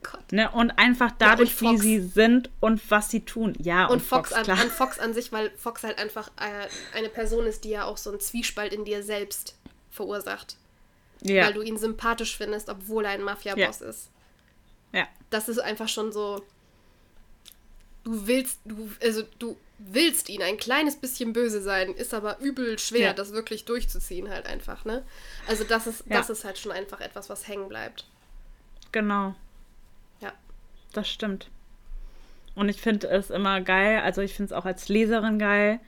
Gott. 0.04 0.32
Ne? 0.32 0.50
Und 0.52 0.72
einfach 0.72 1.12
dadurch, 1.18 1.60
wie 1.62 1.66
Fox. 1.68 1.82
sie 1.82 2.00
sind 2.00 2.50
und 2.60 2.90
was 2.90 3.10
sie 3.12 3.22
tun. 3.22 3.56
Ja, 3.60 3.86
und, 3.86 3.94
Und 3.94 4.02
Fox, 4.02 4.32
an, 4.34 4.44
klar. 4.44 4.60
an 4.60 4.70
Fox 4.70 4.98
an 5.00 5.14
sich, 5.14 5.32
weil 5.32 5.52
Fox 5.58 5.84
halt 5.84 6.00
einfach 6.00 6.30
äh, 6.38 6.68
eine 6.98 7.10
Person 7.10 7.46
ist, 7.46 7.64
die 7.64 7.70
ja 7.70 7.86
auch 7.86 7.98
so 7.98 8.10
einen 8.12 8.20
Zwiespalt 8.20 8.74
in 8.74 8.86
dir 8.86 9.04
selbst 9.04 9.56
verursacht. 9.92 10.56
ja. 11.22 11.46
Weil 11.46 11.54
du 11.54 11.62
ihn 11.62 11.78
sympathisch 11.78 12.38
findest, 12.38 12.70
obwohl 12.70 13.06
er 13.06 13.12
ein 13.12 13.24
Mafia-Boss 13.24 13.82
ist. 13.82 14.10
ja. 14.94 15.08
Das 15.32 15.50
ist 15.50 15.60
einfach 15.60 15.88
schon 15.88 16.12
so. 16.12 16.44
Du 18.12 18.28
willst, 18.28 18.60
du, 18.66 18.90
also 19.04 19.22
du 19.38 19.56
willst 19.78 20.30
ihn 20.30 20.42
ein 20.42 20.58
kleines 20.58 20.96
bisschen 20.96 21.32
böse 21.32 21.62
sein, 21.62 21.94
ist 21.94 22.14
aber 22.14 22.40
übel 22.40 22.80
schwer, 22.80 23.00
Ja. 23.10 23.14
das 23.14 23.32
wirklich 23.34 23.66
durchzuziehen, 23.66 24.30
halt 24.30 24.48
einfach, 24.48 24.84
ne? 24.84 25.04
Also 25.48 25.64
das 25.64 25.86
ist, 25.86 26.06
Ja. 26.08 26.18
das 26.18 26.30
ist 26.32 26.44
halt 26.44 26.58
schon 26.58 26.72
einfach 26.72 27.02
etwas, 27.02 27.30
was 27.30 27.48
hängen 27.48 27.70
bleibt. 27.70 28.06
Genau. 28.92 29.36
Ja. 30.22 30.34
Das 30.94 31.08
stimmt. 31.08 31.50
Und 32.56 32.68
ich 32.68 32.82
finde 32.82 33.08
es 33.10 33.30
immer 33.30 33.62
geil, 33.62 34.02
also 34.02 34.22
ich 34.22 34.34
finde 34.34 34.54
es 34.54 34.58
auch 34.60 34.66
als 34.66 34.90
Leserin 34.90 35.38
geil, 35.38 35.80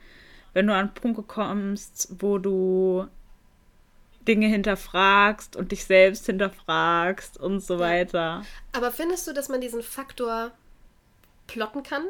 wenn 0.52 0.68
du 0.68 0.74
an 0.74 0.94
Punkte 0.94 1.22
kommst, 1.22 2.08
wo 2.20 2.38
du 2.38 3.08
Dinge 4.28 4.46
hinterfragst 4.46 5.56
und 5.56 5.72
dich 5.72 5.84
selbst 5.84 6.26
hinterfragst 6.26 7.36
und 7.38 7.60
so 7.60 7.80
weiter. 7.80 8.44
Aber 8.72 8.92
findest 8.92 9.26
du, 9.26 9.32
dass 9.34 9.48
man 9.48 9.60
diesen 9.60 9.82
Faktor 9.82 10.52
plotten 11.46 11.82
kann? 11.82 12.04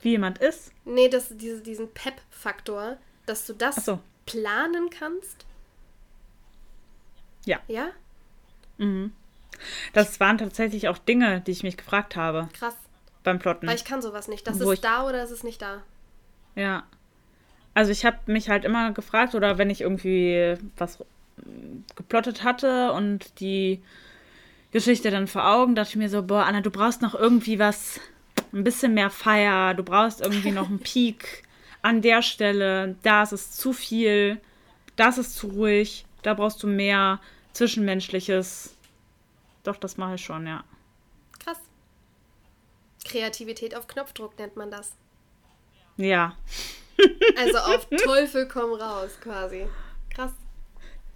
Wie 0.00 0.10
jemand 0.10 0.38
ist. 0.38 0.72
Nee, 0.84 1.08
dass 1.08 1.36
diese, 1.36 1.60
diesen 1.60 1.92
Pep-Faktor, 1.92 2.98
dass 3.26 3.46
du 3.46 3.52
das 3.52 3.84
so. 3.84 3.98
planen 4.26 4.90
kannst? 4.90 5.44
Ja. 7.44 7.58
Ja? 7.66 7.90
Mhm. 8.78 9.12
Das 9.92 10.20
waren 10.20 10.38
tatsächlich 10.38 10.88
auch 10.88 10.98
Dinge, 10.98 11.40
die 11.40 11.50
ich 11.50 11.62
mich 11.62 11.76
gefragt 11.76 12.14
habe 12.14 12.48
Krass. 12.52 12.76
beim 13.24 13.38
Plotten. 13.38 13.66
Weil 13.66 13.74
ich 13.74 13.84
kann 13.84 14.02
sowas 14.02 14.28
nicht. 14.28 14.46
Das 14.46 14.60
Wo 14.60 14.70
ist 14.70 14.84
da 14.84 15.04
oder 15.06 15.22
ist 15.24 15.30
es 15.32 15.42
nicht 15.42 15.60
da? 15.60 15.82
Ja. 16.54 16.84
Also 17.74 17.90
ich 17.90 18.04
habe 18.04 18.18
mich 18.26 18.48
halt 18.48 18.64
immer 18.64 18.92
gefragt, 18.92 19.34
oder 19.34 19.58
wenn 19.58 19.70
ich 19.70 19.80
irgendwie 19.80 20.56
was 20.76 20.98
geplottet 21.94 22.44
hatte 22.44 22.92
und 22.92 23.40
die 23.40 23.82
Geschichte 24.70 25.10
dann 25.10 25.26
vor 25.26 25.46
Augen, 25.46 25.74
dachte 25.74 25.90
ich 25.90 25.96
mir 25.96 26.10
so, 26.10 26.22
boah, 26.22 26.44
Anna, 26.44 26.60
du 26.60 26.70
brauchst 26.70 27.00
noch 27.02 27.14
irgendwie 27.14 27.58
was, 27.58 28.00
ein 28.52 28.64
bisschen 28.64 28.94
mehr 28.94 29.10
Feier, 29.10 29.74
du 29.74 29.82
brauchst 29.82 30.20
irgendwie 30.20 30.50
noch 30.50 30.68
einen 30.68 30.78
Peak 30.82 31.44
an 31.82 32.02
der 32.02 32.22
Stelle, 32.22 32.96
da 33.02 33.22
ist 33.22 33.32
es 33.32 33.52
zu 33.52 33.72
viel, 33.72 34.40
das 34.96 35.16
ist 35.16 35.36
zu 35.36 35.48
ruhig, 35.48 36.04
da 36.22 36.34
brauchst 36.34 36.62
du 36.62 36.66
mehr 36.66 37.20
Zwischenmenschliches. 37.52 38.74
Doch, 39.64 39.76
das 39.76 39.96
mache 39.96 40.16
ich 40.16 40.24
schon, 40.24 40.46
ja. 40.46 40.64
Krass. 41.38 41.58
Kreativität 43.04 43.74
auf 43.74 43.86
Knopfdruck 43.86 44.38
nennt 44.38 44.56
man 44.56 44.70
das. 44.70 44.92
Ja, 45.96 46.36
Also 47.36 47.58
auf 47.58 47.88
Teufel 48.04 48.48
komm 48.48 48.72
raus, 48.72 49.18
quasi. 49.20 49.66
Krass. 50.10 50.32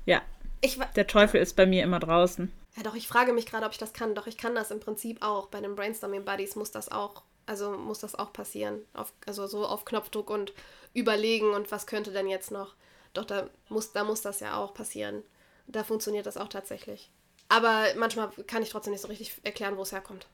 ja. 0.07 0.23
Ich, 0.65 0.79
Der 0.95 1.09
Teufel 1.09 1.41
ist 1.41 1.57
bei 1.57 1.67
mir 1.67 1.83
immer 1.83 1.99
draußen. 1.99 2.53
Ja, 2.77 2.83
doch, 2.83 2.95
ich 2.95 3.07
frage 3.09 3.33
mich 3.33 3.47
gerade, 3.47 3.67
ob 3.67 3.73
ich 3.73 3.79
das 3.79 3.93
kann. 3.93 4.15
Doch, 4.15 4.27
ich 4.27 4.39
kann 4.39 4.55
das 4.55 4.71
im 4.71 4.81
Prinzip 4.81 5.23
auch. 5.23 5.49
Bei 5.49 5.61
den 5.61 5.75
Brainstorming 5.75 6.25
Buddies 6.25 6.57
muss 6.57 6.71
das 6.71 6.91
auch, 6.91 7.23
also 7.47 7.73
muss 7.73 8.01
das 8.01 8.15
auch 8.15 8.33
passieren. 8.33 8.81
Auf, 8.95 9.13
also 9.27 9.47
so 9.47 9.67
auf 9.67 9.85
Knopfdruck 9.85 10.31
und 10.31 10.53
überlegen 10.95 11.53
und 11.53 11.71
was 11.71 11.87
könnte 11.87 12.13
denn 12.13 12.29
jetzt 12.29 12.51
noch. 12.51 12.75
Doch, 13.13 13.25
da 13.25 13.49
muss, 13.69 13.93
da 13.93 14.05
muss 14.05 14.23
das 14.23 14.41
ja 14.41 14.57
auch 14.57 14.73
passieren. 14.73 15.23
Da 15.67 15.85
funktioniert 15.85 16.27
das 16.27 16.39
auch 16.39 16.49
tatsächlich. 16.49 17.11
Aber 17.49 17.85
manchmal 17.97 18.31
kann 18.47 18.63
ich 18.63 18.71
trotzdem 18.71 18.93
nicht 18.93 19.03
so 19.03 19.09
richtig 19.09 19.35
erklären, 19.43 19.77
wo 19.77 19.83
es 19.83 19.93
herkommt. 19.93 20.27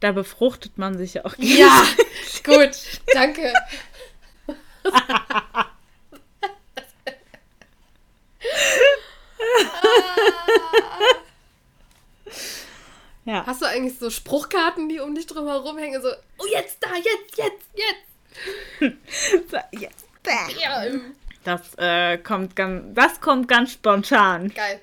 Da 0.00 0.12
befruchtet 0.12 0.78
man 0.78 0.96
sich 0.96 1.14
ja 1.14 1.26
auch. 1.26 1.34
Ja, 1.38 1.84
gut, 2.42 2.70
danke. 3.12 3.52
Ja. 13.30 13.46
Hast 13.46 13.62
du 13.62 13.66
eigentlich 13.66 13.96
so 13.96 14.10
Spruchkarten, 14.10 14.88
die 14.88 14.98
um 14.98 15.14
dich 15.14 15.24
drum 15.24 15.46
herum 15.46 15.78
hängen? 15.78 16.02
So, 16.02 16.08
oh, 16.38 16.46
jetzt 16.50 16.78
da, 16.80 16.88
jetzt, 16.96 17.36
jetzt, 17.36 17.66
jetzt. 17.74 18.96
So, 19.50 19.56
jetzt. 19.70 20.04
Ja, 20.60 20.84
ähm, 20.84 21.14
Das, 21.44 21.60
äh, 21.78 22.18
kommt 22.18 22.56
ganz, 22.56 22.92
das 22.92 23.20
kommt 23.20 23.46
ganz 23.46 23.72
spontan. 23.72 24.48
geil. 24.48 24.80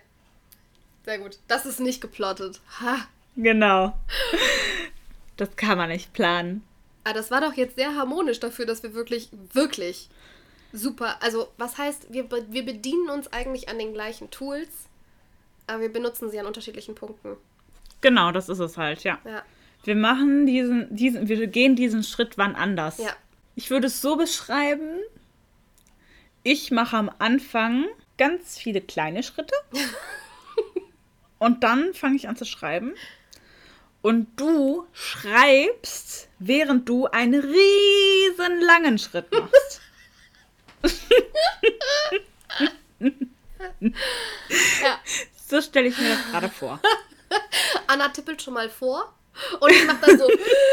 Sehr 1.04 1.20
gut. 1.20 1.40
Das 1.50 1.66
ist 1.66 1.82
nicht 1.82 2.00
geplottet. 2.00 2.62
Ha. 2.80 3.00
Genau. 3.36 3.98
Das 5.36 5.54
kann 5.58 5.78
man 5.78 5.90
nicht 5.90 6.14
planen. 6.14 6.64
Aber 7.04 7.16
das 7.16 7.30
war 7.32 7.42
doch 7.42 7.54
jetzt 7.54 7.76
sehr 7.76 7.96
harmonisch 7.96 8.40
dafür, 8.40 8.66
dass 8.66 8.82
wir 8.82 8.94
wirklich, 8.94 9.30
wirklich 9.52 10.08
super. 10.72 11.22
Also, 11.22 11.52
was 11.58 11.78
heißt, 11.78 12.14
wir, 12.14 12.32
wir 12.32 12.66
bedienen 12.66 13.10
uns 13.10 13.28
eigentlich 13.34 13.68
an 13.68 13.78
den 13.78 13.94
gleichen 13.94 14.32
Tools, 14.32 14.70
aber 15.68 15.82
wir 15.82 15.92
benutzen 15.92 16.32
sie 16.32 16.40
an 16.40 16.46
unterschiedlichen 16.46 16.96
Punkten. 16.96 17.36
Genau, 18.02 18.32
das 18.32 18.50
ist 18.50 18.60
es 18.60 18.78
halt, 18.78 19.04
ja. 19.04 19.20
Ja. 19.26 19.44
Wir 19.84 19.96
machen 19.96 20.46
diesen, 20.46 20.94
diesen, 20.96 21.28
wir 21.28 21.48
gehen 21.48 21.76
diesen 21.76 22.04
Schritt 22.04 22.38
wann 22.38 22.56
anders. 22.56 22.98
Ja. 22.98 23.16
Ich 23.56 23.70
würde 23.70 23.88
es 23.88 24.02
so 24.02 24.18
beschreiben, 24.18 25.00
ich 26.44 26.72
mache 26.72 26.98
am 26.98 27.12
Anfang 27.20 27.86
ganz 28.18 28.58
viele 28.58 28.82
kleine 28.82 29.24
Schritte 29.24 29.56
und 31.40 31.64
dann 31.64 31.94
fange 31.94 32.16
ich 32.16 32.28
an 32.28 32.36
zu 32.36 32.46
schreiben 32.46 32.94
und 34.02 34.28
du 34.40 34.86
schreibst, 34.94 36.30
während 36.40 36.88
du 36.88 37.08
einen 37.08 37.42
riesen 37.42 38.62
langen 38.62 39.00
Schritt 39.00 39.32
machst. 39.32 39.82
Ja. 43.80 45.00
So 45.48 45.62
stelle 45.62 45.88
ich 45.88 45.98
mir 45.98 46.10
das 46.10 46.32
gerade 46.32 46.50
vor. 46.50 46.80
Anna 47.88 48.10
tippelt 48.10 48.42
schon 48.42 48.54
mal 48.54 48.70
vor 48.70 49.14
und 49.60 49.72
ich 49.72 49.86
mache 49.86 50.06
dann 50.06 50.18
so, 50.18 50.28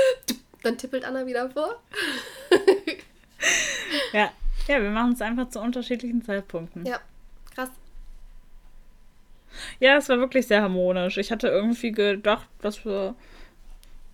dann 0.63 0.79
tippelt 0.79 1.05
Anna 1.05 1.27
wieder 1.27 1.51
vor. 1.51 1.81
ja. 4.13 4.31
ja, 4.69 4.83
wir 4.83 4.91
machen 4.91 5.13
es 5.13 5.21
einfach 5.21 5.49
zu 5.49 5.61
unterschiedlichen 5.61 6.25
Zeitpunkten. 6.25 6.87
Ja, 6.87 7.01
krass. 7.55 7.71
Ja, 9.79 9.97
es 9.97 10.09
war 10.09 10.19
wirklich 10.19 10.47
sehr 10.47 10.63
harmonisch. 10.63 11.17
Ich 11.19 11.31
hatte 11.31 11.49
irgendwie 11.49 11.93
gedacht, 11.93 12.49
dass 12.61 12.85
wir 12.85 13.15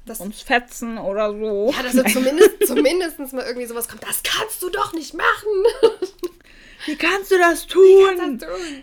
das, 0.04 0.20
uns 0.20 0.42
fetzen 0.42 0.98
oder 0.98 1.30
so. 1.30 1.72
Ja, 1.74 1.82
dass 1.82 1.92
so 1.92 2.02
zumindest, 2.02 2.50
zumindest 2.66 3.18
mal 3.32 3.44
irgendwie 3.44 3.66
sowas 3.66 3.88
kommt. 3.88 4.02
Das 4.02 4.22
kannst 4.22 4.62
du 4.62 4.68
doch 4.70 4.92
nicht 4.92 5.14
machen. 5.14 5.96
Wie 6.86 6.96
kannst 6.96 7.30
du 7.30 7.38
das 7.38 7.66
tun? 7.66 7.82
Wie 7.82 8.16
kannst 8.16 8.42
du 8.42 8.46
das 8.46 8.58
tun? 8.58 8.82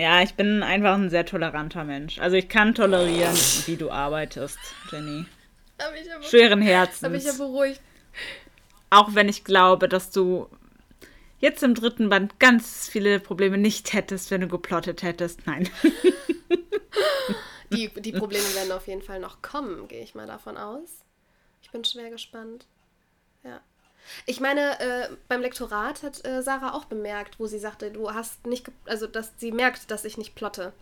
Ja, 0.00 0.22
ich 0.22 0.32
bin 0.32 0.62
einfach 0.62 0.94
ein 0.94 1.10
sehr 1.10 1.26
toleranter 1.26 1.84
Mensch. 1.84 2.18
Also 2.20 2.34
ich 2.34 2.48
kann 2.48 2.74
tolerieren, 2.74 3.36
wie 3.66 3.76
du 3.76 3.90
arbeitest, 3.90 4.58
Jenny. 4.90 5.26
Ja 5.78 6.22
Schweren 6.22 6.62
Herzens. 6.62 7.02
Hab 7.02 7.12
ich 7.12 7.24
ja 7.24 7.32
beruhigt. 7.32 7.82
Auch 8.88 9.14
wenn 9.14 9.28
ich 9.28 9.44
glaube, 9.44 9.90
dass 9.90 10.10
du 10.10 10.48
jetzt 11.38 11.62
im 11.62 11.74
dritten 11.74 12.08
Band 12.08 12.40
ganz 12.40 12.88
viele 12.88 13.20
Probleme 13.20 13.58
nicht 13.58 13.92
hättest, 13.92 14.30
wenn 14.30 14.40
du 14.40 14.48
geplottet 14.48 15.02
hättest. 15.02 15.46
Nein. 15.46 15.68
Die, 17.70 17.88
die 17.88 18.12
Probleme 18.12 18.54
werden 18.54 18.72
auf 18.72 18.86
jeden 18.88 19.02
Fall 19.02 19.20
noch 19.20 19.42
kommen, 19.42 19.86
gehe 19.86 20.02
ich 20.02 20.14
mal 20.14 20.26
davon 20.26 20.56
aus. 20.56 21.04
Ich 21.60 21.70
bin 21.70 21.84
schwer 21.84 22.08
gespannt. 22.08 22.66
Ja. 23.44 23.60
Ich 24.26 24.40
meine, 24.40 24.80
äh, 24.80 25.08
beim 25.28 25.40
Lektorat 25.40 26.02
hat 26.02 26.24
äh, 26.24 26.42
Sarah 26.42 26.74
auch 26.74 26.86
bemerkt, 26.86 27.38
wo 27.38 27.46
sie 27.46 27.58
sagte, 27.58 27.90
du 27.90 28.12
hast 28.12 28.46
nicht, 28.46 28.70
also 28.86 29.06
dass 29.06 29.32
sie 29.38 29.52
merkt, 29.52 29.90
dass 29.90 30.04
ich 30.04 30.18
nicht 30.18 30.34
plotte. 30.34 30.72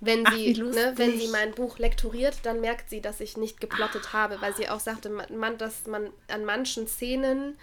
Wenn 0.00 0.24
sie, 0.26 0.56
Ach, 0.60 0.74
ne, 0.74 0.92
wenn 0.96 1.18
sie 1.18 1.28
mein 1.28 1.52
Buch 1.52 1.78
lektoriert, 1.78 2.38
dann 2.44 2.60
merkt 2.60 2.88
sie, 2.88 3.00
dass 3.00 3.20
ich 3.20 3.36
nicht 3.36 3.60
geplottet 3.60 4.12
habe, 4.12 4.40
weil 4.40 4.54
sie 4.54 4.68
auch 4.68 4.78
sagte, 4.78 5.10
man, 5.10 5.58
dass 5.58 5.86
man 5.86 6.10
an 6.28 6.44
manchen 6.44 6.86
Szenen 6.86 7.56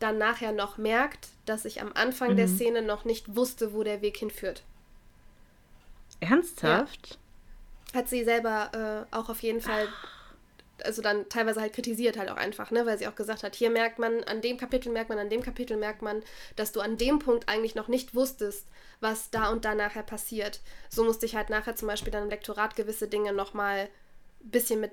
dann 0.00 0.18
nachher 0.18 0.52
noch 0.52 0.78
merkt, 0.78 1.28
dass 1.46 1.64
ich 1.64 1.80
am 1.80 1.92
Anfang 1.94 2.32
mhm. 2.32 2.36
der 2.36 2.48
Szene 2.48 2.82
noch 2.82 3.04
nicht 3.04 3.36
wusste, 3.36 3.72
wo 3.72 3.84
der 3.84 4.02
Weg 4.02 4.16
hinführt. 4.16 4.62
Ernsthaft? 6.20 7.18
Ja. 7.92 8.00
Hat 8.00 8.08
sie 8.08 8.24
selber 8.24 9.06
äh, 9.12 9.14
auch 9.14 9.28
auf 9.28 9.42
jeden 9.42 9.60
Fall 9.60 9.88
also 10.84 11.02
dann 11.02 11.28
teilweise 11.28 11.60
halt 11.60 11.72
kritisiert 11.72 12.18
halt 12.18 12.30
auch 12.30 12.36
einfach, 12.36 12.70
ne, 12.70 12.86
weil 12.86 12.98
sie 12.98 13.06
auch 13.06 13.14
gesagt 13.14 13.42
hat, 13.42 13.54
hier 13.54 13.70
merkt 13.70 13.98
man, 13.98 14.24
an 14.24 14.40
dem 14.40 14.56
Kapitel 14.56 14.92
merkt 14.92 15.08
man, 15.08 15.18
an 15.18 15.30
dem 15.30 15.42
Kapitel 15.42 15.76
merkt 15.76 16.02
man, 16.02 16.22
dass 16.56 16.72
du 16.72 16.80
an 16.80 16.96
dem 16.96 17.18
Punkt 17.18 17.48
eigentlich 17.48 17.74
noch 17.74 17.88
nicht 17.88 18.14
wusstest, 18.14 18.66
was 19.00 19.30
da 19.30 19.48
und 19.48 19.64
da 19.64 19.74
nachher 19.74 20.02
passiert. 20.02 20.60
So 20.88 21.04
musste 21.04 21.26
ich 21.26 21.36
halt 21.36 21.50
nachher 21.50 21.76
zum 21.76 21.88
Beispiel 21.88 22.12
dann 22.12 22.24
im 22.24 22.30
Lektorat 22.30 22.76
gewisse 22.76 23.08
Dinge 23.08 23.32
nochmal 23.32 23.88
ein 24.42 24.50
bisschen 24.50 24.80
mit 24.80 24.92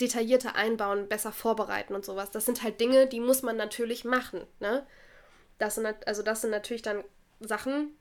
detaillierter 0.00 0.56
einbauen, 0.56 1.08
besser 1.08 1.32
vorbereiten 1.32 1.94
und 1.94 2.04
sowas. 2.04 2.30
Das 2.30 2.44
sind 2.44 2.62
halt 2.62 2.80
Dinge, 2.80 3.06
die 3.06 3.20
muss 3.20 3.42
man 3.42 3.56
natürlich 3.56 4.04
machen, 4.04 4.42
ne? 4.60 4.86
Das 5.58 5.76
sind, 5.76 5.86
also 6.06 6.22
das 6.22 6.40
sind 6.40 6.50
natürlich 6.50 6.82
dann 6.82 7.04
Sachen, 7.40 7.94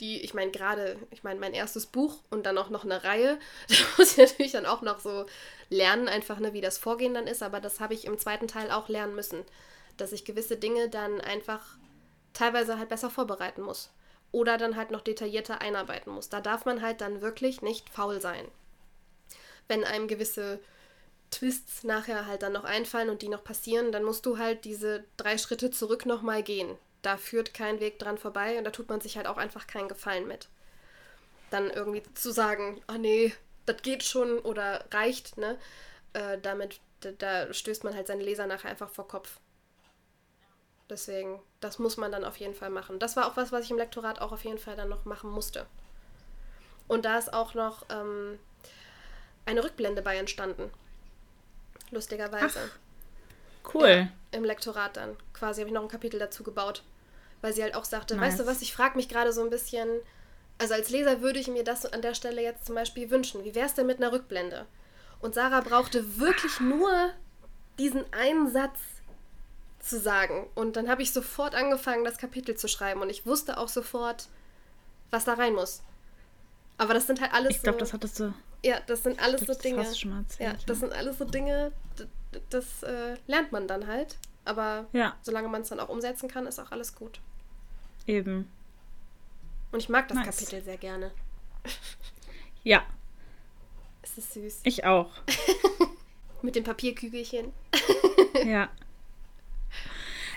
die, 0.00 0.22
ich 0.22 0.34
meine, 0.34 0.50
gerade, 0.50 0.96
ich 1.10 1.22
meine, 1.22 1.38
mein 1.40 1.54
erstes 1.54 1.86
Buch 1.86 2.22
und 2.30 2.46
dann 2.46 2.58
auch 2.58 2.70
noch 2.70 2.84
eine 2.84 3.04
Reihe, 3.04 3.38
da 3.68 3.74
muss 3.98 4.12
ich 4.12 4.18
natürlich 4.18 4.52
dann 4.52 4.66
auch 4.66 4.82
noch 4.82 5.00
so 5.00 5.26
lernen, 5.68 6.08
einfach, 6.08 6.38
ne, 6.38 6.52
wie 6.52 6.60
das 6.60 6.78
Vorgehen 6.78 7.14
dann 7.14 7.26
ist, 7.26 7.42
aber 7.42 7.60
das 7.60 7.80
habe 7.80 7.94
ich 7.94 8.06
im 8.06 8.18
zweiten 8.18 8.48
Teil 8.48 8.70
auch 8.70 8.88
lernen 8.88 9.14
müssen, 9.14 9.44
dass 9.96 10.12
ich 10.12 10.24
gewisse 10.24 10.56
Dinge 10.56 10.88
dann 10.88 11.20
einfach 11.20 11.76
teilweise 12.32 12.78
halt 12.78 12.88
besser 12.88 13.10
vorbereiten 13.10 13.62
muss 13.62 13.90
oder 14.32 14.56
dann 14.56 14.76
halt 14.76 14.90
noch 14.90 15.00
detaillierter 15.00 15.60
einarbeiten 15.60 16.12
muss. 16.12 16.28
Da 16.28 16.40
darf 16.40 16.64
man 16.64 16.82
halt 16.82 17.00
dann 17.00 17.20
wirklich 17.20 17.62
nicht 17.62 17.90
faul 17.90 18.20
sein. 18.20 18.46
Wenn 19.68 19.84
einem 19.84 20.08
gewisse 20.08 20.60
Twists 21.30 21.84
nachher 21.84 22.26
halt 22.26 22.42
dann 22.42 22.52
noch 22.52 22.64
einfallen 22.64 23.10
und 23.10 23.22
die 23.22 23.28
noch 23.28 23.44
passieren, 23.44 23.92
dann 23.92 24.04
musst 24.04 24.26
du 24.26 24.38
halt 24.38 24.64
diese 24.64 25.04
drei 25.16 25.38
Schritte 25.38 25.70
zurück 25.70 26.06
nochmal 26.06 26.42
gehen 26.42 26.76
da 27.02 27.16
führt 27.16 27.54
kein 27.54 27.80
Weg 27.80 27.98
dran 27.98 28.18
vorbei 28.18 28.58
und 28.58 28.64
da 28.64 28.70
tut 28.70 28.88
man 28.88 29.00
sich 29.00 29.16
halt 29.16 29.26
auch 29.26 29.36
einfach 29.36 29.66
keinen 29.66 29.88
Gefallen 29.88 30.26
mit. 30.26 30.48
Dann 31.50 31.70
irgendwie 31.70 32.02
zu 32.14 32.30
sagen, 32.32 32.82
ah 32.86 32.94
oh 32.94 32.98
nee, 32.98 33.34
das 33.66 33.82
geht 33.82 34.02
schon 34.02 34.38
oder 34.40 34.84
reicht, 34.92 35.36
ne? 35.36 35.58
Äh, 36.12 36.38
damit, 36.38 36.80
da, 37.00 37.12
da 37.12 37.52
stößt 37.52 37.84
man 37.84 37.94
halt 37.94 38.06
seine 38.06 38.22
Leser 38.22 38.46
nachher 38.46 38.70
einfach 38.70 38.90
vor 38.90 39.08
Kopf. 39.08 39.38
Deswegen, 40.88 41.40
das 41.60 41.78
muss 41.78 41.96
man 41.96 42.10
dann 42.10 42.24
auf 42.24 42.36
jeden 42.38 42.54
Fall 42.54 42.70
machen. 42.70 42.98
Das 42.98 43.16
war 43.16 43.26
auch 43.26 43.36
was, 43.36 43.52
was 43.52 43.64
ich 43.64 43.70
im 43.70 43.78
Lektorat 43.78 44.20
auch 44.20 44.32
auf 44.32 44.44
jeden 44.44 44.58
Fall 44.58 44.76
dann 44.76 44.88
noch 44.88 45.04
machen 45.04 45.30
musste. 45.30 45.66
Und 46.88 47.04
da 47.04 47.16
ist 47.16 47.32
auch 47.32 47.54
noch 47.54 47.86
ähm, 47.90 48.40
eine 49.46 49.62
Rückblende 49.62 50.02
bei 50.02 50.16
entstanden. 50.16 50.72
Lustigerweise. 51.92 52.58
Ach. 52.64 52.89
Cool. 53.72 53.88
Ja, 53.88 54.08
Im 54.38 54.44
Lektorat 54.44 54.96
dann. 54.96 55.16
Quasi 55.32 55.60
habe 55.60 55.68
ich 55.68 55.74
noch 55.74 55.82
ein 55.82 55.88
Kapitel 55.88 56.18
dazu 56.18 56.42
gebaut. 56.42 56.82
Weil 57.40 57.52
sie 57.52 57.62
halt 57.62 57.74
auch 57.74 57.84
sagte, 57.84 58.16
nice. 58.16 58.32
weißt 58.32 58.40
du 58.40 58.46
was, 58.46 58.62
ich 58.62 58.74
frage 58.74 58.96
mich 58.96 59.08
gerade 59.08 59.32
so 59.32 59.42
ein 59.42 59.50
bisschen, 59.50 59.88
also 60.58 60.74
als 60.74 60.90
Leser 60.90 61.22
würde 61.22 61.38
ich 61.38 61.48
mir 61.48 61.64
das 61.64 61.86
an 61.86 62.02
der 62.02 62.14
Stelle 62.14 62.42
jetzt 62.42 62.66
zum 62.66 62.74
Beispiel 62.74 63.10
wünschen. 63.10 63.44
Wie 63.44 63.54
wäre 63.54 63.66
es 63.66 63.74
denn 63.74 63.86
mit 63.86 63.98
einer 63.98 64.12
Rückblende? 64.12 64.66
Und 65.20 65.34
Sarah 65.34 65.60
brauchte 65.60 66.18
wirklich 66.18 66.60
nur 66.60 67.10
diesen 67.78 68.04
einen 68.12 68.50
Satz 68.50 68.78
zu 69.80 69.98
sagen. 69.98 70.48
Und 70.54 70.76
dann 70.76 70.88
habe 70.88 71.02
ich 71.02 71.12
sofort 71.12 71.54
angefangen, 71.54 72.04
das 72.04 72.18
Kapitel 72.18 72.56
zu 72.56 72.68
schreiben. 72.68 73.00
Und 73.00 73.10
ich 73.10 73.24
wusste 73.24 73.58
auch 73.58 73.68
sofort, 73.68 74.28
was 75.10 75.24
da 75.24 75.34
rein 75.34 75.54
muss. 75.54 75.82
Aber 76.76 76.94
das 76.94 77.06
sind 77.06 77.20
halt 77.20 77.32
alles. 77.32 77.56
Ich 77.56 77.62
glaube, 77.62 77.78
so, 77.78 77.80
das 77.80 77.92
hattest 77.92 78.20
du. 78.20 78.34
Ja, 78.62 78.80
das 78.86 79.02
sind 79.02 79.22
alles 79.22 79.44
das 79.44 79.56
so 79.56 79.62
Dinge. 79.62 79.94
Schon 79.94 80.10
mal 80.10 80.18
erzählt, 80.20 80.52
ja, 80.52 80.58
das 80.66 80.80
sind 80.80 80.92
alles 80.92 81.18
so 81.18 81.24
Dinge, 81.24 81.72
das 82.50 82.82
äh, 82.82 83.16
lernt 83.26 83.52
man 83.52 83.66
dann 83.68 83.86
halt. 83.86 84.16
Aber 84.44 84.86
ja. 84.92 85.16
solange 85.22 85.48
man 85.48 85.62
es 85.62 85.68
dann 85.68 85.80
auch 85.80 85.88
umsetzen 85.88 86.28
kann, 86.28 86.46
ist 86.46 86.58
auch 86.58 86.70
alles 86.70 86.94
gut. 86.94 87.20
Eben. 88.06 88.50
Und 89.72 89.80
ich 89.80 89.88
mag 89.88 90.08
das 90.08 90.16
nice. 90.16 90.26
Kapitel 90.26 90.62
sehr 90.62 90.78
gerne. 90.78 91.10
Ja. 92.62 92.84
Es 94.02 94.18
ist 94.18 94.34
süß. 94.34 94.60
Ich 94.64 94.84
auch. 94.84 95.10
Mit 96.42 96.56
dem 96.56 96.64
Papierkügelchen. 96.64 97.52
ja. 98.44 98.68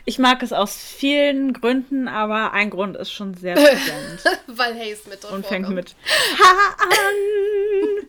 Ich 0.05 0.19
mag 0.19 0.43
es 0.43 0.53
aus 0.53 0.77
vielen 0.77 1.51
Gründen, 1.53 2.07
aber 2.07 2.53
ein 2.53 2.69
Grund 2.69 2.95
ist 2.97 3.11
schon 3.11 3.33
sehr 3.35 3.55
präsent. 3.55 4.23
Weil 4.47 4.73
Haze 4.77 5.09
mit 5.09 5.23
drin 5.23 5.35
Und 5.35 5.45
fängt 5.45 5.69
mit 5.69 5.95
Ha 6.39 6.75
an! 6.79 8.07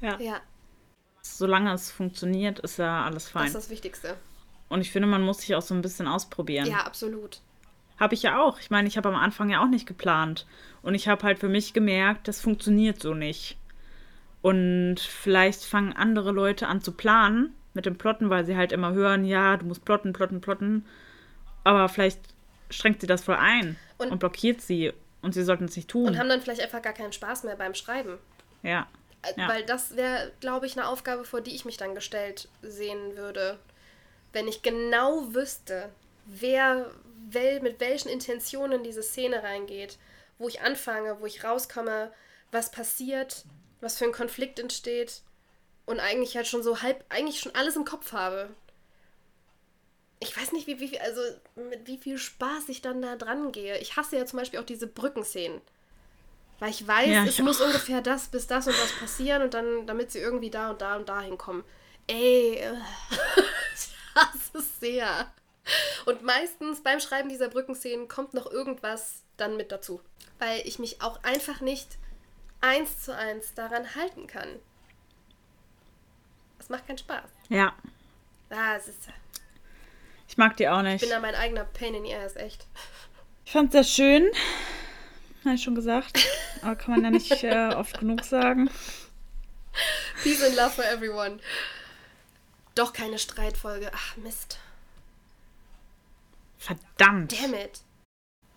Ja. 0.00 0.18
ja. 0.20 0.40
Solange 1.22 1.72
es 1.72 1.90
funktioniert, 1.90 2.58
ist 2.60 2.78
ja 2.78 3.04
alles 3.04 3.28
fein. 3.28 3.44
Das 3.44 3.54
ist 3.54 3.64
das 3.64 3.70
Wichtigste. 3.70 4.16
Und 4.68 4.80
ich 4.80 4.90
finde, 4.90 5.08
man 5.08 5.22
muss 5.22 5.38
sich 5.38 5.54
auch 5.54 5.62
so 5.62 5.74
ein 5.74 5.82
bisschen 5.82 6.06
ausprobieren. 6.06 6.66
Ja, 6.66 6.78
absolut. 6.78 7.40
Habe 7.98 8.14
ich 8.14 8.22
ja 8.22 8.40
auch. 8.40 8.58
Ich 8.60 8.70
meine, 8.70 8.88
ich 8.88 8.96
habe 8.96 9.08
am 9.08 9.16
Anfang 9.16 9.50
ja 9.50 9.62
auch 9.62 9.68
nicht 9.68 9.86
geplant. 9.86 10.46
Und 10.80 10.94
ich 10.94 11.08
habe 11.08 11.22
halt 11.24 11.38
für 11.38 11.48
mich 11.48 11.74
gemerkt, 11.74 12.28
das 12.28 12.40
funktioniert 12.40 13.00
so 13.00 13.12
nicht. 13.12 13.58
Und 14.42 15.00
vielleicht 15.00 15.64
fangen 15.64 15.92
andere 15.92 16.32
Leute 16.32 16.66
an 16.66 16.80
zu 16.80 16.92
planen 16.92 17.54
mit 17.74 17.84
dem 17.84 17.98
Plotten, 17.98 18.30
weil 18.30 18.46
sie 18.46 18.56
halt 18.56 18.72
immer 18.72 18.92
hören, 18.92 19.24
ja, 19.24 19.56
du 19.56 19.66
musst 19.66 19.84
plotten, 19.84 20.12
plotten, 20.12 20.40
plotten. 20.40 20.86
Aber 21.62 21.88
vielleicht 21.88 22.20
strengt 22.70 23.00
sie 23.02 23.06
das 23.06 23.24
voll 23.24 23.36
ein 23.36 23.76
und, 23.98 24.10
und 24.10 24.18
blockiert 24.18 24.62
sie. 24.62 24.92
Und 25.20 25.34
sie 25.34 25.42
sollten 25.42 25.64
es 25.64 25.76
nicht 25.76 25.88
tun. 25.88 26.06
Und 26.06 26.18
haben 26.18 26.30
dann 26.30 26.40
vielleicht 26.40 26.62
einfach 26.62 26.80
gar 26.80 26.94
keinen 26.94 27.12
Spaß 27.12 27.44
mehr 27.44 27.56
beim 27.56 27.74
Schreiben. 27.74 28.16
Ja. 28.62 28.86
Ja. 29.36 29.48
Weil 29.48 29.64
das 29.64 29.96
wäre, 29.96 30.32
glaube 30.40 30.66
ich, 30.66 30.78
eine 30.78 30.88
Aufgabe, 30.88 31.24
vor 31.24 31.40
die 31.40 31.54
ich 31.54 31.64
mich 31.64 31.76
dann 31.76 31.94
gestellt 31.94 32.48
sehen 32.62 33.16
würde. 33.16 33.58
Wenn 34.32 34.48
ich 34.48 34.62
genau 34.62 35.34
wüsste, 35.34 35.90
wer 36.24 36.90
wel, 37.28 37.60
mit 37.60 37.80
welchen 37.80 38.08
Intentionen 38.08 38.82
diese 38.82 39.02
Szene 39.02 39.42
reingeht, 39.42 39.98
wo 40.38 40.48
ich 40.48 40.62
anfange, 40.62 41.20
wo 41.20 41.26
ich 41.26 41.44
rauskomme, 41.44 42.12
was 42.50 42.70
passiert, 42.70 43.44
was 43.80 43.98
für 43.98 44.04
ein 44.04 44.12
Konflikt 44.12 44.58
entsteht 44.58 45.22
und 45.86 46.00
eigentlich 46.00 46.36
halt 46.36 46.46
schon 46.46 46.62
so 46.62 46.82
halb, 46.82 47.04
eigentlich 47.08 47.40
schon 47.40 47.54
alles 47.54 47.76
im 47.76 47.84
Kopf 47.84 48.12
habe. 48.12 48.50
Ich 50.18 50.36
weiß 50.36 50.52
nicht, 50.52 50.66
wie, 50.66 50.80
wie, 50.80 51.00
also 51.00 51.20
mit 51.56 51.86
wie 51.86 51.98
viel 51.98 52.18
Spaß 52.18 52.68
ich 52.68 52.82
dann 52.82 53.02
da 53.02 53.16
dran 53.16 53.52
gehe. 53.52 53.78
Ich 53.78 53.96
hasse 53.96 54.16
ja 54.16 54.26
zum 54.26 54.38
Beispiel 54.38 54.60
auch 54.60 54.64
diese 54.64 54.86
Brückenszenen. 54.86 55.60
Weil 56.60 56.70
ich 56.70 56.86
weiß, 56.86 57.08
ja, 57.08 57.24
ich 57.24 57.30
es 57.30 57.40
auch. 57.40 57.44
muss 57.44 57.60
ungefähr 57.60 58.02
das 58.02 58.28
bis 58.28 58.46
das 58.46 58.66
und 58.66 58.78
das 58.78 58.92
passieren 58.92 59.42
und 59.42 59.54
dann, 59.54 59.86
damit 59.86 60.12
sie 60.12 60.18
irgendwie 60.18 60.50
da 60.50 60.70
und 60.70 60.80
da 60.80 60.96
und 60.96 61.08
da 61.08 61.20
hinkommen. 61.20 61.64
Ey, 62.06 62.56
äh, 62.56 62.74
das 64.14 64.62
ist 64.62 64.78
sehr. 64.78 65.32
Und 66.04 66.22
meistens 66.22 66.82
beim 66.82 67.00
Schreiben 67.00 67.28
dieser 67.28 67.48
Brückenszenen 67.48 68.08
kommt 68.08 68.34
noch 68.34 68.50
irgendwas 68.50 69.22
dann 69.36 69.56
mit 69.56 69.72
dazu. 69.72 70.00
Weil 70.38 70.60
ich 70.66 70.78
mich 70.78 71.00
auch 71.00 71.22
einfach 71.22 71.60
nicht 71.60 71.98
eins 72.60 73.02
zu 73.02 73.16
eins 73.16 73.54
daran 73.54 73.94
halten 73.94 74.26
kann. 74.26 74.48
Es 76.58 76.68
macht 76.68 76.86
keinen 76.86 76.98
Spaß. 76.98 77.30
Ja. 77.48 77.72
Ah, 78.50 78.76
es 78.76 78.88
ist. 78.88 79.08
Ich 80.28 80.36
mag 80.36 80.56
die 80.58 80.68
auch 80.68 80.82
nicht. 80.82 80.96
Ich 80.96 81.00
bin 81.00 81.10
da 81.10 81.20
mein 81.20 81.34
eigener 81.34 81.64
Pain 81.64 81.94
in 81.94 82.04
the 82.04 82.14
Ass, 82.14 82.36
echt. 82.36 82.66
Ich 83.46 83.52
fand 83.52 83.72
sehr 83.72 83.84
schön. 83.84 84.30
Habe 85.44 85.54
ich 85.54 85.62
schon 85.62 85.74
gesagt. 85.74 86.18
Aber 86.62 86.76
kann 86.76 86.94
man 86.94 87.04
ja 87.04 87.10
nicht 87.10 87.42
äh, 87.42 87.74
oft 87.74 87.98
genug 87.98 88.24
sagen. 88.24 88.70
Peace 90.22 90.42
and 90.42 90.56
love 90.56 90.70
for 90.70 90.84
everyone. 90.84 91.38
Doch 92.74 92.92
keine 92.92 93.18
Streitfolge. 93.18 93.90
Ach, 93.94 94.16
Mist. 94.18 94.58
Verdammt. 96.58 97.32
Damn 97.40 97.54
it. 97.54 97.80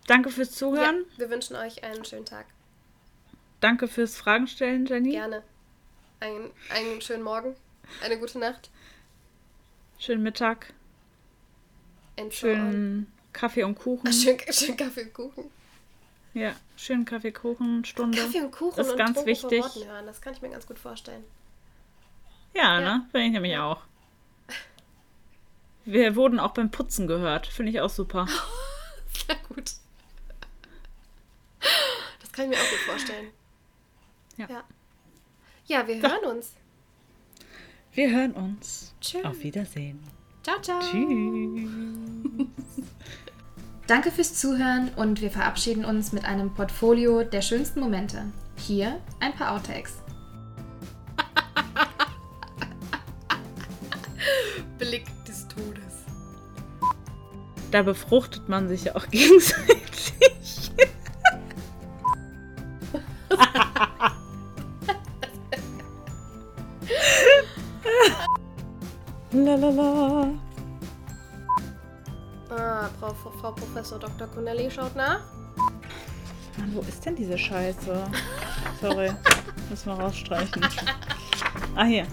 Danke 0.08 0.30
fürs 0.30 0.52
Zuhören. 0.52 1.06
Ja, 1.14 1.20
wir 1.20 1.30
wünschen 1.30 1.56
euch 1.56 1.84
einen 1.84 2.04
schönen 2.04 2.26
Tag. 2.26 2.46
Danke 3.62 3.88
fürs 3.88 4.18
Fragen 4.18 4.48
stellen, 4.48 4.86
Jenny. 4.86 5.12
Gerne. 5.12 5.44
Ein, 6.20 6.52
einen 6.70 7.02
schönen 7.02 7.24
Morgen. 7.24 7.56
Eine 8.04 8.20
gute 8.20 8.40
Nacht. 8.40 8.70
Schönen 9.98 10.24
Mittag. 10.24 10.74
And 12.20 12.32
so 12.34 12.40
Schönen 12.48 13.12
Kaffee 13.32 13.64
und 13.64 13.76
Kuchen. 13.76 14.08
on. 14.08 14.14
Schön, 14.14 14.38
schön 14.52 14.76
Kaffee 14.76 15.04
und 15.04 15.14
Kuchen. 15.14 15.50
Ja, 16.34 16.54
schönen 16.78 17.06
Kaffee, 17.06 17.32
Kuchen, 17.32 17.86
Stunde. 17.86 18.18
Kaffee 18.18 18.42
und 18.42 18.52
Kuchen 18.52 18.76
Das 18.76 18.88
ist 18.88 18.94
und 18.94 18.98
ganz 18.98 19.18
vor 19.18 19.26
wichtig. 19.26 19.62
Worten 19.64 19.86
hören. 19.88 20.06
Das 20.08 20.20
kann 20.22 20.34
ich 20.34 20.42
mir 20.42 20.50
ganz 20.50 20.66
gut 20.66 20.80
vorstellen. 20.80 21.24
Ja, 22.54 22.80
Ja. 22.80 22.98
ne? 22.98 23.08
Finde 23.12 23.28
ich 23.28 23.34
nämlich 23.34 23.58
auch. 23.58 23.82
Wir 25.86 26.16
wurden 26.16 26.40
auch 26.40 26.54
beim 26.54 26.72
Putzen 26.72 27.08
gehört. 27.08 27.46
Finde 27.48 27.72
ich 27.72 27.82
auch 27.82 27.90
super. 27.90 28.28
Sehr 29.28 29.36
gut. 29.50 29.74
Das 32.22 32.32
kann 32.32 32.46
ich 32.46 32.52
mir 32.52 32.64
auch 32.64 32.70
gut 32.70 32.80
vorstellen. 32.80 33.28
Ja. 34.38 34.48
Ja, 34.50 34.64
ja 35.66 35.88
wir 35.88 36.02
hören 36.02 36.26
uns. 36.38 36.54
Wir 37.94 38.10
hören 38.10 38.32
uns. 38.32 38.96
Tschüss. 39.02 39.24
Auf 39.26 39.40
Wiedersehen. 39.44 40.02
Ciao, 40.42 40.60
ciao. 40.62 40.80
Tschüss. 40.80 41.70
Danke 43.86 44.12
fürs 44.12 44.34
Zuhören 44.36 44.92
und 44.96 45.20
wir 45.20 45.30
verabschieden 45.30 45.84
uns 45.84 46.14
mit 46.14 46.24
einem 46.24 46.54
Portfolio 46.54 47.24
der 47.24 47.42
schönsten 47.42 47.82
Momente. 47.82 48.24
Hier 48.56 49.02
ein 49.20 49.34
paar 49.34 49.52
Outtakes. 49.52 49.98
Blick 54.80 55.04
des 55.28 55.46
Todes. 55.50 56.06
Da 57.72 57.82
befruchtet 57.82 58.48
man 58.48 58.70
sich 58.70 58.86
ja 58.86 58.96
auch 58.96 59.08
gegenseitig. 59.12 60.72
Lalala. 69.34 70.30
Ah, 72.76 72.90
Frau, 73.00 73.14
Frau 73.40 73.52
Professor 73.52 74.00
Dr. 74.00 74.26
Connelly 74.30 74.72
schaut 74.72 74.96
nach. 74.96 75.20
Mann, 76.58 76.74
wo 76.74 76.80
ist 76.80 77.06
denn 77.06 77.16
diese 77.16 77.38
Scheiße? 77.38 78.04
Sorry, 78.82 79.12
müssen 79.70 79.86
wir 79.90 79.94
rausstreichen. 79.94 80.66
Ah, 81.76 81.84
hier. 81.84 82.08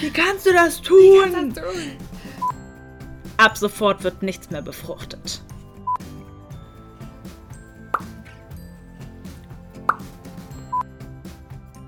Wie 0.00 0.10
kannst 0.10 0.44
du 0.44 0.52
das 0.52 0.82
tun? 0.82 1.54
Ab 3.38 3.56
sofort 3.56 4.04
wird 4.04 4.22
nichts 4.22 4.50
mehr 4.50 4.60
befruchtet. 4.60 5.40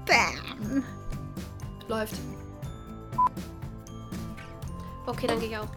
Bam. 0.07 0.83
Läuft. 1.89 2.15
Okay, 5.05 5.27
dann 5.27 5.41
gehe 5.41 5.51
ich 5.51 5.59
auch. 5.59 5.69